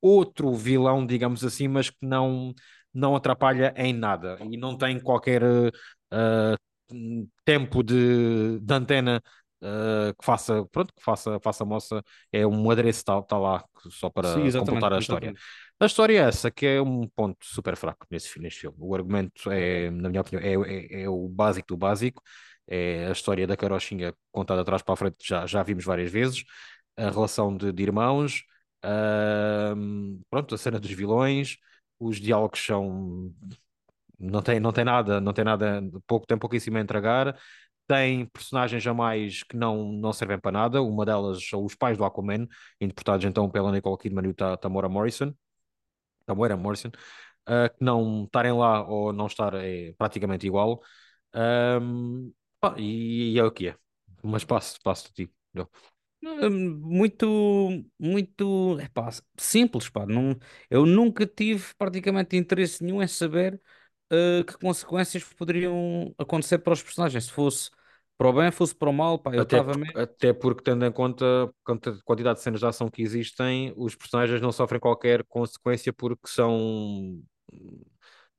outro 0.00 0.54
vilão, 0.54 1.04
digamos 1.04 1.44
assim, 1.44 1.66
mas 1.66 1.90
que 1.90 1.98
não, 2.00 2.54
não 2.94 3.16
atrapalha 3.16 3.74
em 3.76 3.92
nada 3.92 4.38
e 4.48 4.56
não 4.56 4.76
tem 4.78 5.00
qualquer 5.00 5.42
uh, 5.42 6.56
tempo 7.44 7.82
de, 7.82 8.60
de 8.60 8.74
antena 8.74 9.22
uh, 9.62 10.14
que 10.18 10.24
faça, 10.24 10.64
pronto, 10.66 10.92
que 10.94 11.02
faça, 11.02 11.38
faça 11.40 11.64
moça, 11.64 12.02
é 12.32 12.46
um 12.46 12.70
adereço 12.70 13.00
está 13.00 13.20
tá 13.22 13.38
lá 13.38 13.64
só 13.90 14.10
para 14.10 14.34
Sim, 14.34 14.58
completar 14.58 14.92
a 14.92 14.98
história. 14.98 15.34
A 15.78 15.86
história 15.86 16.18
é 16.18 16.28
essa, 16.28 16.50
que 16.50 16.66
é 16.66 16.82
um 16.82 17.08
ponto 17.08 17.38
super 17.42 17.76
fraco 17.76 18.06
nesse, 18.10 18.38
neste 18.38 18.60
filme. 18.60 18.76
O 18.78 18.94
argumento 18.94 19.50
é, 19.50 19.90
na 19.90 20.08
minha 20.08 20.20
opinião, 20.20 20.42
é, 20.42 20.54
é, 20.54 21.02
é 21.02 21.08
o 21.08 21.28
básico 21.28 21.68
do 21.68 21.76
básico. 21.76 22.22
É 22.66 23.06
a 23.06 23.12
história 23.12 23.46
da 23.46 23.56
carochinha 23.56 24.14
contada 24.30 24.60
atrás 24.60 24.82
para 24.82 24.94
a 24.94 24.96
frente, 24.96 25.16
já, 25.26 25.44
já 25.46 25.62
vimos 25.62 25.84
várias 25.84 26.10
vezes. 26.10 26.44
A 26.96 27.10
relação 27.10 27.56
de, 27.56 27.72
de 27.72 27.82
irmãos, 27.82 28.44
uh, 28.84 30.20
pronto, 30.28 30.54
a 30.54 30.58
cena 30.58 30.78
dos 30.78 30.90
vilões, 30.90 31.56
os 31.98 32.20
diálogos 32.20 32.64
são 32.64 33.32
não 34.18 34.42
tem, 34.42 34.60
não 34.60 34.72
tem 34.72 34.84
nada, 34.84 35.20
não 35.20 35.32
tem 35.32 35.44
nada, 35.44 35.82
pouco, 36.06 36.26
tem 36.26 36.38
pouquíssimo 36.38 36.76
a 36.76 36.80
entregar. 36.80 37.36
Tem 37.90 38.24
personagens 38.26 38.86
a 38.86 38.94
mais 38.94 39.42
que 39.42 39.56
não, 39.56 39.90
não 39.90 40.12
servem 40.12 40.38
para 40.38 40.52
nada. 40.52 40.80
Uma 40.80 41.04
delas 41.04 41.44
são 41.44 41.64
os 41.64 41.74
pais 41.74 41.98
do 41.98 42.04
Aquaman, 42.04 42.46
interpretados 42.80 43.26
então 43.26 43.50
pela 43.50 43.72
Nicole 43.72 43.98
Kidman 43.98 44.26
e 44.26 44.28
o 44.28 44.56
Tamora 44.56 44.88
Morrison. 44.88 45.34
Tamora 46.24 46.56
Morrison. 46.56 46.90
Uh, 47.48 47.68
que 47.76 47.82
não 47.84 48.26
estarem 48.26 48.52
lá 48.52 48.86
ou 48.88 49.12
não 49.12 49.26
estar 49.26 49.54
é 49.54 49.92
praticamente 49.98 50.46
igual. 50.46 50.80
Um, 51.34 52.32
pá, 52.60 52.76
e, 52.78 53.32
e, 53.34 53.38
é 53.40 53.44
o 53.44 53.50
que 53.50 53.70
é. 53.70 53.76
Mas 54.22 54.44
passo, 54.44 54.78
passo 54.84 55.08
de 55.08 55.26
ti. 55.26 55.34
Hum, 56.22 56.80
muito, 56.84 57.84
muito, 57.98 58.78
epá, 58.78 59.08
simples, 59.36 59.88
pá. 59.88 60.06
Não, 60.06 60.38
eu 60.70 60.86
nunca 60.86 61.26
tive 61.26 61.74
praticamente 61.76 62.36
interesse 62.36 62.84
nenhum 62.84 63.02
em 63.02 63.08
saber 63.08 63.60
uh, 64.12 64.44
que 64.44 64.56
consequências 64.58 65.24
poderiam 65.24 66.14
acontecer 66.16 66.58
para 66.58 66.72
os 66.72 66.82
personagens. 66.84 67.24
Se 67.24 67.32
fosse 67.32 67.70
para 68.20 68.28
o 68.28 68.32
bem, 68.34 68.50
fosse 68.52 68.74
para 68.74 68.90
o 68.90 68.92
mal, 68.92 69.18
pá, 69.18 69.34
eu 69.34 69.42
Até, 69.42 69.44
estava 69.44 69.74
mesmo. 69.74 69.94
até 69.94 70.32
porque, 70.32 70.62
tendo 70.62 70.84
em 70.84 70.92
conta 70.92 71.24
a 71.66 72.02
quantidade 72.04 72.38
de 72.38 72.42
cenas 72.44 72.60
de 72.60 72.66
ação 72.66 72.90
que 72.90 73.00
existem, 73.02 73.72
os 73.76 73.94
personagens 73.94 74.40
não 74.42 74.52
sofrem 74.52 74.78
qualquer 74.80 75.24
consequência 75.24 75.92
porque 75.92 76.28
são 76.28 77.22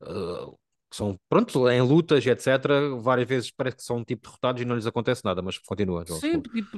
uh, 0.02 0.58
são, 0.92 1.18
pronto, 1.28 1.68
em 1.70 1.80
lutas, 1.80 2.24
etc. 2.26 2.96
Várias 3.00 3.28
vezes 3.28 3.50
parece 3.50 3.76
que 3.78 3.82
são 3.84 4.04
tipo 4.04 4.22
derrotados 4.28 4.60
e 4.62 4.64
não 4.64 4.76
lhes 4.76 4.86
acontece 4.86 5.24
nada, 5.24 5.40
mas 5.42 5.58
continua, 5.58 6.04
João. 6.06 6.22
Sim, 6.22 6.40
tipo, 6.40 6.76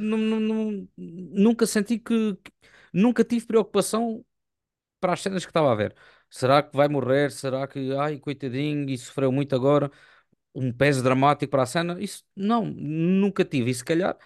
nunca 0.97 1.67
senti 1.67 1.99
que, 1.99 2.35
que- 2.37 2.53
nunca 2.93 3.25
tive 3.25 3.47
preocupação 3.47 4.25
para 5.01 5.15
as 5.15 5.23
cenas 5.23 5.45
que 5.45 5.51
estava 5.51 5.73
a 5.73 5.75
ver. 5.75 5.95
Será 6.31 6.63
que 6.63 6.77
vai 6.77 6.89
morrer? 6.89 7.33
Será 7.33 7.67
que, 7.69 7.93
ai, 7.97 8.19
coitadinho, 8.19 8.89
e 8.91 8.99
sofreu 8.99 9.33
muito 9.33 9.55
agora? 9.57 9.91
Um 10.55 10.73
peso 10.73 11.03
dramático 11.03 11.51
para 11.51 11.63
a 11.65 11.67
cena? 11.67 12.01
Isso 12.01 12.23
não, 12.37 12.65
nunca 12.65 13.45
tive. 13.45 13.71
E 13.71 13.75
se 13.75 13.85
calhar 13.85 14.17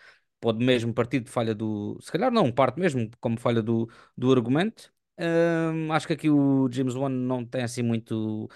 pode 0.41 0.65
mesmo 0.65 0.93
partir 0.93 1.21
de 1.21 1.31
falha 1.31 1.55
do. 1.55 1.99
Se 2.01 2.13
calhar 2.13 2.31
não, 2.31 2.53
parte 2.53 2.79
mesmo 2.79 3.11
como 3.21 3.39
falha 3.39 3.63
do, 3.63 3.89
do 4.17 4.31
argumento. 4.33 4.93
Hum, 5.19 5.93
acho 5.93 6.07
que 6.07 6.13
aqui 6.13 6.31
o 6.31 6.69
James 6.71 6.95
Wan 6.95 7.09
não 7.09 7.45
tem 7.45 7.63
assim 7.63 7.83
muito 7.83 8.49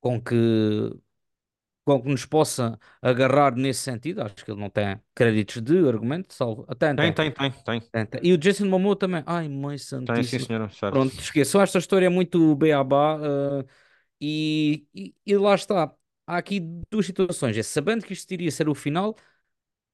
com 0.00 0.20
que 0.20 0.34
com 1.84 2.00
que 2.02 2.08
nos 2.08 2.24
possa 2.24 2.78
agarrar 3.02 3.56
nesse 3.56 3.80
sentido. 3.80 4.22
Acho 4.22 4.44
que 4.44 4.50
ele 4.50 4.60
não 4.60 4.70
tem 4.70 5.00
créditos 5.14 5.60
de 5.60 5.76
argumento, 5.88 6.32
salvo. 6.34 6.64
Até 6.68 6.94
tem, 6.94 7.12
tem, 7.12 7.32
tem, 7.32 7.80
tem, 7.80 8.06
tem. 8.06 8.20
E 8.22 8.32
o 8.32 8.38
Jason 8.38 8.66
Momoa 8.66 8.94
também. 8.96 9.22
Ai, 9.26 9.48
mãe 9.48 9.76
santíssima. 9.78 10.14
Tem, 10.14 10.24
sim, 10.24 10.38
senhora. 10.38 10.70
Pronto, 10.92 11.14
esqueçam. 11.18 11.60
Esta 11.60 11.78
história 11.78 12.06
é 12.06 12.08
muito 12.08 12.54
beabá 12.54 13.16
uh, 13.16 13.66
e, 14.20 14.86
e, 14.94 15.14
e 15.26 15.36
lá 15.36 15.54
está. 15.54 15.92
Há 16.30 16.36
aqui 16.36 16.60
duas 16.88 17.06
situações. 17.06 17.58
É 17.58 17.62
sabendo 17.64 18.04
que 18.04 18.12
isto 18.12 18.30
iria 18.30 18.52
ser 18.52 18.68
o 18.68 18.74
final, 18.74 19.16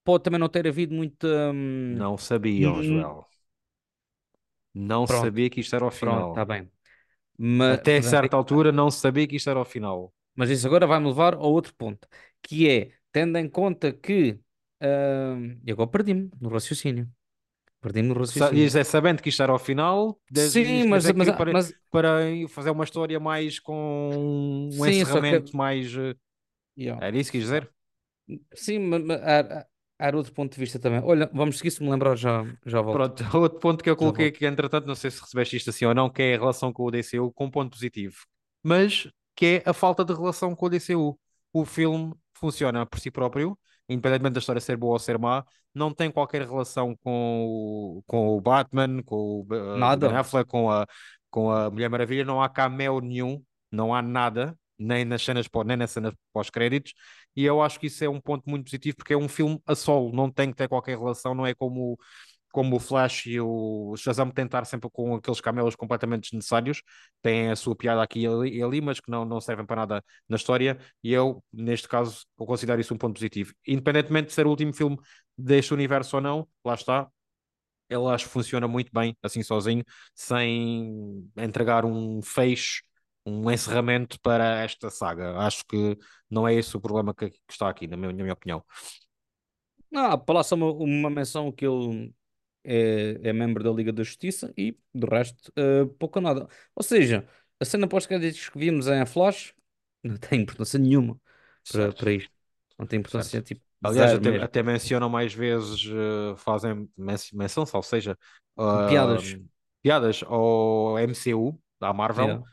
pode 0.04 0.22
também 0.22 0.38
não 0.38 0.50
ter 0.50 0.68
havido 0.68 0.94
muita. 0.94 1.26
Um... 1.26 1.94
Não 1.96 2.18
sabiam, 2.18 2.82
Joel. 2.82 3.26
Não 4.74 5.06
pronto, 5.06 5.24
sabia 5.24 5.48
que 5.48 5.60
isto 5.60 5.74
era 5.74 5.86
o 5.86 5.90
final. 5.90 6.30
Está 6.30 6.44
bem. 6.44 6.70
Mas, 7.38 7.78
Até 7.78 8.02
certa 8.02 8.36
altura 8.36 8.70
não 8.70 8.90
sabia 8.90 9.26
que 9.26 9.36
isto 9.36 9.48
era 9.48 9.58
o 9.58 9.64
final. 9.64 10.12
Mas 10.34 10.50
isso 10.50 10.66
agora 10.66 10.86
vai-me 10.86 11.06
levar 11.06 11.32
ao 11.32 11.50
outro 11.50 11.74
ponto, 11.74 12.06
que 12.42 12.68
é, 12.68 12.90
tendo 13.10 13.38
em 13.38 13.48
conta 13.48 13.90
que. 13.90 14.38
Uh, 14.82 15.56
e 15.64 15.72
agora 15.72 15.88
perdi-me 15.88 16.30
no 16.38 16.50
raciocínio. 16.50 17.08
Perdi-me 17.80 18.08
no 18.08 18.14
raciocínio. 18.14 18.70
Sa 18.70 18.80
é 18.80 18.84
sabendo 18.84 19.22
que 19.22 19.30
isto 19.30 19.42
era 19.42 19.54
o 19.54 19.58
final, 19.58 20.20
sim, 20.34 20.86
mas, 20.86 21.10
mas, 21.12 21.30
para, 21.30 21.52
mas, 21.52 21.74
para 21.90 22.18
fazer 22.50 22.70
uma 22.70 22.84
história 22.84 23.18
mais 23.18 23.58
com 23.58 24.10
um 24.12 24.70
sim, 24.70 25.00
encerramento 25.00 25.52
que... 25.52 25.56
mais. 25.56 25.94
Eh, 26.76 26.82
yeah. 26.84 27.06
Era 27.06 27.16
isso 27.16 27.30
que 27.30 27.38
quis 27.38 27.46
dizer? 27.46 27.70
Sim, 28.54 28.80
mas, 28.80 29.04
mas 29.04 29.20
há, 29.22 29.66
há 29.98 30.16
outro 30.16 30.32
ponto 30.32 30.52
de 30.52 30.60
vista 30.60 30.78
também. 30.78 31.00
Olha, 31.02 31.30
vamos 31.32 31.58
seguir, 31.58 31.70
se 31.70 31.82
me 31.82 31.90
lembrar, 31.90 32.16
já, 32.16 32.44
já 32.64 32.80
volto. 32.80 32.96
Pronto, 32.96 33.24
outro 33.38 33.58
ponto 33.60 33.84
que 33.84 33.90
eu 33.90 33.96
coloquei 33.96 34.28
aqui, 34.28 34.46
entretanto, 34.46 34.86
não 34.86 34.94
sei 34.94 35.10
se 35.10 35.20
recebeste 35.20 35.56
isto 35.56 35.70
assim 35.70 35.84
ou 35.84 35.94
não, 35.94 36.10
que 36.10 36.22
é 36.22 36.34
a 36.34 36.38
relação 36.38 36.72
com 36.72 36.84
o 36.84 36.90
DCU, 36.90 37.32
com 37.32 37.46
um 37.46 37.50
ponto 37.50 37.70
positivo. 37.70 38.16
Mas 38.62 39.08
que 39.36 39.62
é 39.64 39.70
a 39.70 39.72
falta 39.72 40.04
de 40.04 40.12
relação 40.12 40.56
com 40.56 40.66
o 40.66 40.70
DCU. 40.70 41.18
O 41.52 41.64
filme 41.64 42.14
funciona 42.34 42.84
por 42.86 42.98
si 42.98 43.10
próprio, 43.10 43.56
independentemente 43.88 44.34
da 44.34 44.40
história 44.40 44.60
ser 44.60 44.76
boa 44.76 44.94
ou 44.94 44.98
ser 44.98 45.18
má, 45.18 45.44
não 45.74 45.92
tem 45.92 46.10
qualquer 46.10 46.42
relação 46.42 46.96
com 46.96 47.44
o, 47.46 48.02
com 48.06 48.28
o 48.28 48.40
Batman, 48.40 49.02
com 49.02 49.16
o 49.16 49.40
uh, 49.42 49.76
nada. 49.76 50.08
Ben 50.08 50.16
Affleck, 50.16 50.48
com 50.48 50.70
a, 50.70 50.86
com 51.30 51.50
a 51.50 51.70
Mulher 51.70 51.90
Maravilha, 51.90 52.24
não 52.24 52.42
há 52.42 52.48
cameo 52.48 53.00
nenhum, 53.00 53.42
não 53.70 53.94
há 53.94 54.00
nada, 54.00 54.58
nem 54.78 55.04
nas 55.04 55.22
cenas, 55.22 55.46
nem 55.66 55.76
nas 55.76 55.90
cenas 55.90 56.14
pós-créditos, 56.32 56.92
e 57.34 57.44
eu 57.44 57.62
acho 57.62 57.78
que 57.80 57.86
isso 57.86 58.04
é 58.04 58.08
um 58.08 58.20
ponto 58.20 58.48
muito 58.48 58.64
positivo, 58.64 58.96
porque 58.96 59.14
é 59.14 59.16
um 59.16 59.28
filme 59.28 59.60
a 59.66 59.74
solo, 59.74 60.12
não 60.12 60.30
tem 60.30 60.50
que 60.50 60.56
ter 60.56 60.68
qualquer 60.68 60.98
relação, 60.98 61.34
não 61.34 61.46
é 61.46 61.54
como 61.54 61.98
como 62.52 62.76
o 62.76 62.80
Flash 62.80 63.26
e 63.26 63.38
o 63.38 63.94
Shazam 63.98 64.30
tentar 64.30 64.64
sempre 64.64 64.88
com 64.90 65.14
aqueles 65.14 65.42
camelos 65.42 65.76
completamente 65.76 66.30
desnecessários, 66.30 66.82
têm 67.20 67.50
a 67.50 67.56
sua 67.56 67.76
piada 67.76 68.02
aqui 68.02 68.20
e 68.22 68.62
ali, 68.62 68.80
mas 68.80 68.98
que 68.98 69.10
não, 69.10 69.26
não 69.26 69.40
servem 69.42 69.66
para 69.66 69.76
nada 69.82 70.04
na 70.26 70.36
história, 70.36 70.78
e 71.04 71.12
eu, 71.12 71.44
neste 71.52 71.86
caso, 71.86 72.24
eu 72.40 72.46
considero 72.46 72.80
isso 72.80 72.94
um 72.94 72.98
ponto 72.98 73.14
positivo. 73.14 73.52
Independentemente 73.66 74.28
de 74.28 74.32
ser 74.32 74.46
o 74.46 74.50
último 74.50 74.72
filme 74.72 74.96
deste 75.36 75.74
universo 75.74 76.16
ou 76.16 76.22
não, 76.22 76.48
lá 76.64 76.74
está, 76.74 77.06
ele 77.88 78.06
acho 78.08 78.24
que 78.26 78.32
funciona 78.32 78.66
muito 78.66 78.90
bem, 78.92 79.16
assim 79.22 79.42
sozinho, 79.42 79.84
sem 80.14 81.28
entregar 81.36 81.84
um 81.84 82.22
fecho, 82.22 82.82
um 83.26 83.50
encerramento 83.50 84.20
para 84.20 84.60
esta 84.62 84.88
saga. 84.88 85.36
Acho 85.38 85.64
que 85.66 85.98
não 86.30 86.46
é 86.46 86.54
esse 86.54 86.76
o 86.76 86.80
problema 86.80 87.12
que, 87.12 87.30
que 87.30 87.40
está 87.50 87.68
aqui, 87.68 87.86
na 87.86 87.96
minha, 87.96 88.12
na 88.12 88.22
minha 88.22 88.32
opinião. 88.32 88.64
Ah, 89.94 90.16
para 90.16 90.36
lá 90.36 90.42
só 90.44 90.54
uma, 90.54 90.72
uma 90.72 91.10
menção 91.10 91.50
que 91.50 91.66
ele 91.66 92.14
é, 92.64 93.18
é 93.22 93.32
membro 93.32 93.64
da 93.64 93.70
Liga 93.70 93.92
da 93.92 94.02
Justiça 94.02 94.52
e, 94.56 94.78
do 94.94 95.06
resto, 95.06 95.52
uh, 95.58 95.86
pouco 95.98 96.18
ou 96.18 96.22
nada. 96.22 96.48
Ou 96.74 96.82
seja, 96.82 97.26
a 97.58 97.64
cena 97.64 97.88
pós-créditos 97.88 98.48
que 98.48 98.58
vimos 98.58 98.86
em 98.86 99.04
Flash 99.06 99.54
não 100.02 100.16
tem 100.18 100.42
importância 100.42 100.78
nenhuma 100.78 101.18
para, 101.70 101.92
para 101.92 102.12
isto. 102.12 102.30
Não 102.78 102.86
tem 102.86 102.98
importância, 102.98 103.30
certo. 103.30 103.46
tipo, 103.46 103.62
Aliás, 103.82 104.12
até, 104.14 104.42
até 104.42 104.62
mencionam 104.62 105.08
mais 105.08 105.32
vezes, 105.32 105.86
uh, 105.86 106.36
fazem 106.36 106.88
menção, 106.96 107.64
ou 107.72 107.82
seja, 107.82 108.18
uh, 108.56 108.88
Piadas. 108.88 109.38
piadas 109.82 110.24
ao 110.26 110.98
MCU, 110.98 111.58
da 111.80 111.92
Marvel. 111.92 112.26
Yeah, 112.26 112.44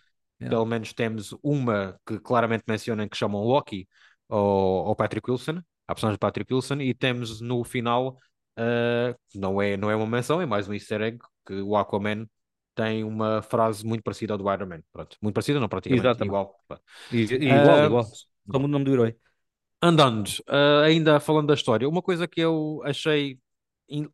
yeah. 0.44 0.50
Pelo 0.50 0.66
menos 0.66 0.94
temos 0.94 1.36
uma 1.42 2.00
que 2.06 2.20
claramente 2.20 2.64
mencionam 2.68 3.08
que 3.08 3.18
chamam 3.18 3.44
Loki, 3.44 3.88
ao, 4.30 4.88
ao 4.88 4.96
Patrick 4.96 5.30
Wilson, 5.30 5.62
a 5.88 5.94
personagem 5.94 6.16
de 6.16 6.20
Patrick 6.20 6.54
Wilson, 6.54 6.82
e 6.82 6.94
temos 6.94 7.42
no 7.42 7.64
final, 7.64 8.18
uh, 8.58 9.16
não, 9.36 9.62
é, 9.62 9.78
não 9.78 9.92
é 9.92 9.96
uma 9.96 10.08
menção, 10.08 10.42
é 10.42 10.46
mais 10.46 10.68
um 10.68 10.74
easter 10.74 11.02
egg, 11.02 11.20
que 11.46 11.62
o 11.62 11.76
Aquaman 11.76 12.26
tem 12.76 13.04
uma 13.04 13.42
frase 13.42 13.86
muito 13.86 14.04
parecida 14.04 14.34
ao 14.34 14.38
do 14.38 14.52
Iron 14.52 14.66
Man. 14.66 14.80
Pronto, 14.92 15.18
muito 15.22 15.36
parecida, 15.36 15.60
não 15.60 15.70
praticamente 15.70 16.06
Exatamente. 16.08 16.28
igual. 16.28 16.56
I- 17.12 17.24
igual, 17.24 17.80
Uh, 17.82 17.86
igual. 17.86 18.06
Muda 18.46 18.66
o 18.66 18.68
nome 18.68 18.86
do 18.86 18.94
herói. 18.94 19.16
Andando, 19.82 20.28
uh, 20.50 20.84
ainda 20.86 21.20
falando 21.20 21.48
da 21.48 21.54
história, 21.54 21.88
uma 21.88 22.02
coisa 22.02 22.28
que 22.28 22.40
eu 22.40 22.82
achei 22.86 23.38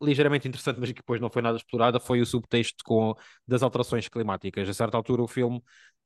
ligeiramente 0.01 0.47
interessante, 0.47 0.79
mas 0.79 0.89
que 0.89 0.95
depois 0.97 1.21
não 1.21 1.29
foi 1.29 1.41
nada 1.41 1.57
explorada, 1.57 1.99
foi 1.99 2.21
o 2.21 2.25
subtexto 2.25 2.83
com, 2.83 3.15
das 3.47 3.63
alterações 3.63 4.07
climáticas. 4.07 4.67
A 4.67 4.73
certa 4.73 4.97
altura, 4.97 5.21
o 5.23 5.27
filme 5.27 5.57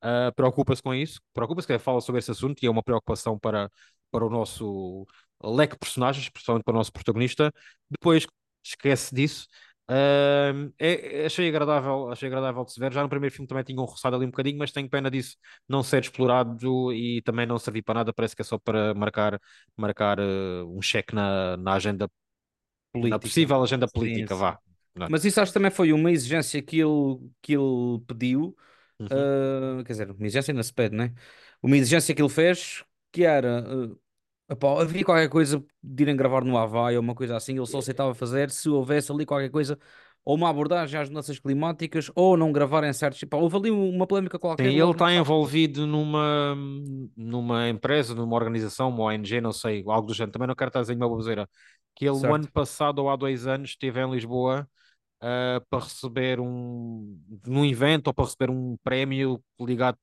uh, 0.04 0.34
preocupa-se 0.36 0.82
com 0.82 0.94
isso, 0.94 1.20
preocupa-se, 1.34 1.80
fala 1.80 2.02
sobre 2.02 2.20
esse 2.20 2.32
assunto 2.32 2.62
e 2.64 2.68
é 2.68 2.70
uma 2.70 2.84
preocupação 2.84 3.38
para, 3.40 3.70
para 4.12 4.26
o 4.26 4.30
nosso 4.30 5.06
leque 5.44 5.74
de 5.76 5.80
personagens, 5.80 6.30
principalmente 6.30 6.64
para 6.64 6.74
o 6.74 6.78
nosso 6.78 6.92
protagonista. 6.92 7.52
Depois 7.90 8.26
esquece 8.64 9.14
disso. 9.14 9.48
Uh, 9.90 10.72
é- 10.80 11.26
achei 11.26 11.50
agradável, 11.50 12.10
achei 12.10 12.28
agradável 12.28 12.64
de 12.64 12.72
se 12.72 12.80
ver. 12.80 12.94
Já 12.94 13.04
no 13.04 13.10
primeiro 13.10 13.34
filme 13.36 13.48
também 13.48 13.64
tinham 13.64 13.84
roçado 13.84 14.16
ali 14.16 14.26
um 14.26 14.30
bocadinho, 14.30 14.58
mas 14.58 14.72
tenho 14.72 14.90
pena 14.90 15.12
disso 15.12 15.36
não 15.68 15.84
ser 15.84 16.02
explorado 16.04 16.94
e 16.94 17.22
também 17.24 17.46
não 17.46 17.60
servir 17.60 17.82
para 17.84 17.96
nada. 17.96 18.14
Parece 18.14 18.36
que 18.36 18.42
é 18.42 18.46
só 18.46 18.58
para 18.58 18.94
marcar, 18.94 19.40
marcar 19.76 20.20
uh, 20.20 20.78
um 20.78 20.82
cheque 20.82 21.14
na, 21.14 21.58
na 21.58 21.74
agenda, 21.74 22.10
na 22.94 23.20
Política. 23.20 23.20
possível 23.20 23.62
agenda 23.64 23.88
Sim, 23.88 23.94
política, 23.94 24.36
sim. 24.36 24.42
vá. 24.42 24.60
Não 24.96 25.06
é? 25.08 25.10
Mas 25.10 25.26
isso 25.26 25.42
acho 25.42 25.52
que 25.52 25.54
também 25.54 25.72
foi 25.72 25.92
uma 25.94 26.12
exigência 26.12 26.62
que 26.62 26.80
ele, 26.80 27.20
que 27.42 27.54
ele 27.54 28.00
pediu. 28.08 28.56
Uhum. 29.00 29.08
ah, 29.10 29.84
quer 29.84 29.94
dizer, 29.94 30.12
uma 30.12 30.26
exigência 30.26 30.52
ainda 30.52 30.64
se 30.64 30.74
pede, 30.74 30.96
né? 30.96 31.14
Uma 31.62 31.78
exigência 31.78 32.14
que 32.14 32.22
ele 32.22 32.30
fez 32.30 32.84
que 33.12 33.24
era. 33.24 33.66
ah, 34.50 34.54
epá, 34.54 34.82
havia 34.82 35.04
qualquer 35.04 35.30
coisa 35.30 35.64
de 35.82 36.04
irem 36.04 36.16
gravar 36.16 36.44
no 36.44 36.58
Havaí 36.58 36.96
ou 36.96 37.02
uma 37.02 37.16
coisa 37.16 37.36
assim, 37.36 37.56
ele 37.58 37.66
só 37.66 37.80
aceitava 37.80 38.14
fazer 38.14 38.50
se 38.52 38.70
houvesse 38.70 39.12
ali 39.12 39.26
qualquer 39.26 39.50
coisa, 39.50 39.78
ou 40.24 40.36
uma 40.36 40.50
abordagem 40.50 41.00
às 41.00 41.10
mudanças 41.10 41.40
climáticas, 41.40 42.12
ou 42.16 42.38
não 42.38 42.52
gravar 42.52 42.84
em 42.84 42.94
certos. 42.94 43.22
Epá, 43.24 43.38
houve 43.38 43.58
ali 43.58 43.72
uma 43.72 44.08
polémica 44.08 44.38
Sim, 44.38 44.40
qualquer 44.40 44.66
ele 44.66 44.82
logo 44.82 44.92
está 44.92 45.12
envolvido 45.12 45.88
numa, 45.88 46.56
numa 47.18 47.70
empresa, 47.70 48.14
numa 48.14 48.36
organização, 48.36 48.90
uma 48.90 49.06
ONG, 49.06 49.42
não 49.42 49.52
sei, 49.52 49.84
algo 49.88 50.08
do 50.08 50.14
género. 50.14 50.32
Também 50.32 50.48
não 50.48 50.56
quero 50.56 50.70
estar 50.70 50.80
a 50.80 50.84
dizer 50.84 50.96
uma 50.96 51.10
baboseira. 51.10 51.50
Que 51.96 52.06
ele, 52.06 52.18
o 52.18 52.34
ano 52.34 52.52
passado 52.52 53.00
ou 53.00 53.10
há 53.10 53.16
dois 53.16 53.48
anos, 53.48 53.72
esteve 53.72 54.02
em 54.02 54.12
Lisboa 54.12 54.68
ah, 55.26 55.62
para 55.70 55.86
receber 55.86 56.38
um, 56.42 57.18
num 57.48 57.64
evento 57.64 58.08
ou 58.08 58.14
para 58.14 58.26
receber 58.26 58.50
um 58.50 58.76
prémio 58.84 59.42
ligado 59.58 59.98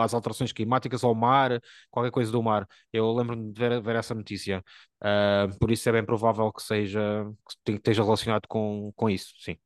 às 0.00 0.12
alterações 0.12 0.52
climáticas, 0.52 1.04
ao 1.04 1.14
mar, 1.14 1.60
qualquer 1.90 2.10
coisa 2.10 2.32
do 2.32 2.42
mar. 2.42 2.66
Eu 2.92 3.12
lembro-me 3.12 3.52
de 3.52 3.58
ver, 3.60 3.80
ver 3.80 3.94
essa 3.94 4.14
notícia. 4.14 4.64
Ah, 5.00 5.46
por 5.60 5.70
isso 5.70 5.88
é 5.88 5.92
bem 5.92 6.04
provável 6.04 6.52
que 6.52 6.60
seja, 6.60 7.24
que 7.64 7.72
esteja 7.72 8.02
relacionado 8.02 8.48
com, 8.48 8.92
com 8.96 9.08
isso, 9.08 9.32
sim, 9.38 9.56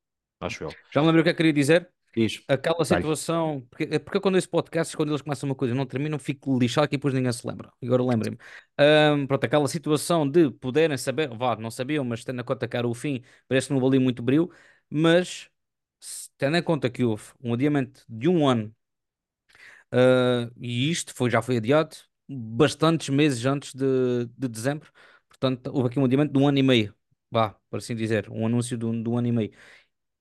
acho 0.40 0.64
eu. 0.64 0.70
Já 0.92 1.00
me 1.00 1.06
lembro 1.06 1.22
o 1.22 1.24
que 1.24 1.30
é 1.30 1.32
que 1.32 1.38
queria 1.38 1.54
dizer? 1.54 1.88
Diz, 2.18 2.42
Aquela 2.50 2.82
dá-lhe. 2.88 3.04
situação, 3.06 3.60
porque, 3.70 3.84
é 3.94 3.98
porque 3.98 4.20
quando 4.20 4.38
esse 4.38 4.48
podcast, 4.48 4.96
quando 4.96 5.10
eles 5.10 5.20
começam 5.20 5.48
uma 5.48 5.54
coisa 5.54 5.74
e 5.74 5.76
não 5.76 5.84
terminam, 5.84 6.18
fico 6.18 6.58
lixado 6.58 6.88
que 6.88 6.96
depois 6.96 7.12
ninguém 7.12 7.30
se 7.32 7.46
lembra. 7.46 7.70
Agora 7.82 8.02
lembrem-me. 8.02 8.38
Ahm, 8.78 9.26
pronto, 9.26 9.44
aquela 9.44 9.68
situação 9.68 10.26
de 10.28 10.50
poderem 10.52 10.96
saber, 10.96 11.28
vá, 11.36 11.56
não 11.56 11.70
sabiam, 11.70 12.04
mas 12.04 12.24
tendo 12.24 12.40
em 12.40 12.44
conta 12.44 12.66
que 12.66 12.74
era 12.76 12.88
o 12.88 12.94
fim, 12.94 13.22
parece 13.46 13.68
que 13.68 13.74
não 13.74 13.80
valia 13.80 14.00
muito 14.00 14.22
brilho, 14.22 14.50
mas 14.88 15.50
tendo 16.38 16.56
em 16.56 16.62
conta 16.62 16.90
que 16.90 17.04
houve 17.04 17.24
um 17.42 17.52
adiamento 17.54 18.04
de 18.08 18.28
um 18.28 18.48
ano, 18.48 18.74
ah, 19.92 20.50
e 20.60 20.90
isto 20.90 21.14
foi, 21.14 21.30
já 21.30 21.42
foi 21.42 21.56
adiado 21.58 21.96
bastantes 22.28 23.08
meses 23.08 23.44
antes 23.46 23.74
de, 23.74 24.26
de 24.36 24.48
dezembro, 24.48 24.90
portanto, 25.28 25.68
houve 25.72 25.88
aqui 25.88 25.98
um 25.98 26.04
adiamento 26.04 26.32
de 26.32 26.38
um 26.38 26.46
ano 26.48 26.58
e 26.58 26.62
meio, 26.62 26.94
vá, 27.30 27.50
por 27.70 27.78
assim 27.78 27.94
dizer, 27.94 28.28
um 28.30 28.46
anúncio 28.46 28.76
de 28.76 28.84
um, 28.84 29.02
de 29.02 29.08
um 29.08 29.16
ano 29.18 29.28
e 29.28 29.32
meio. 29.32 29.52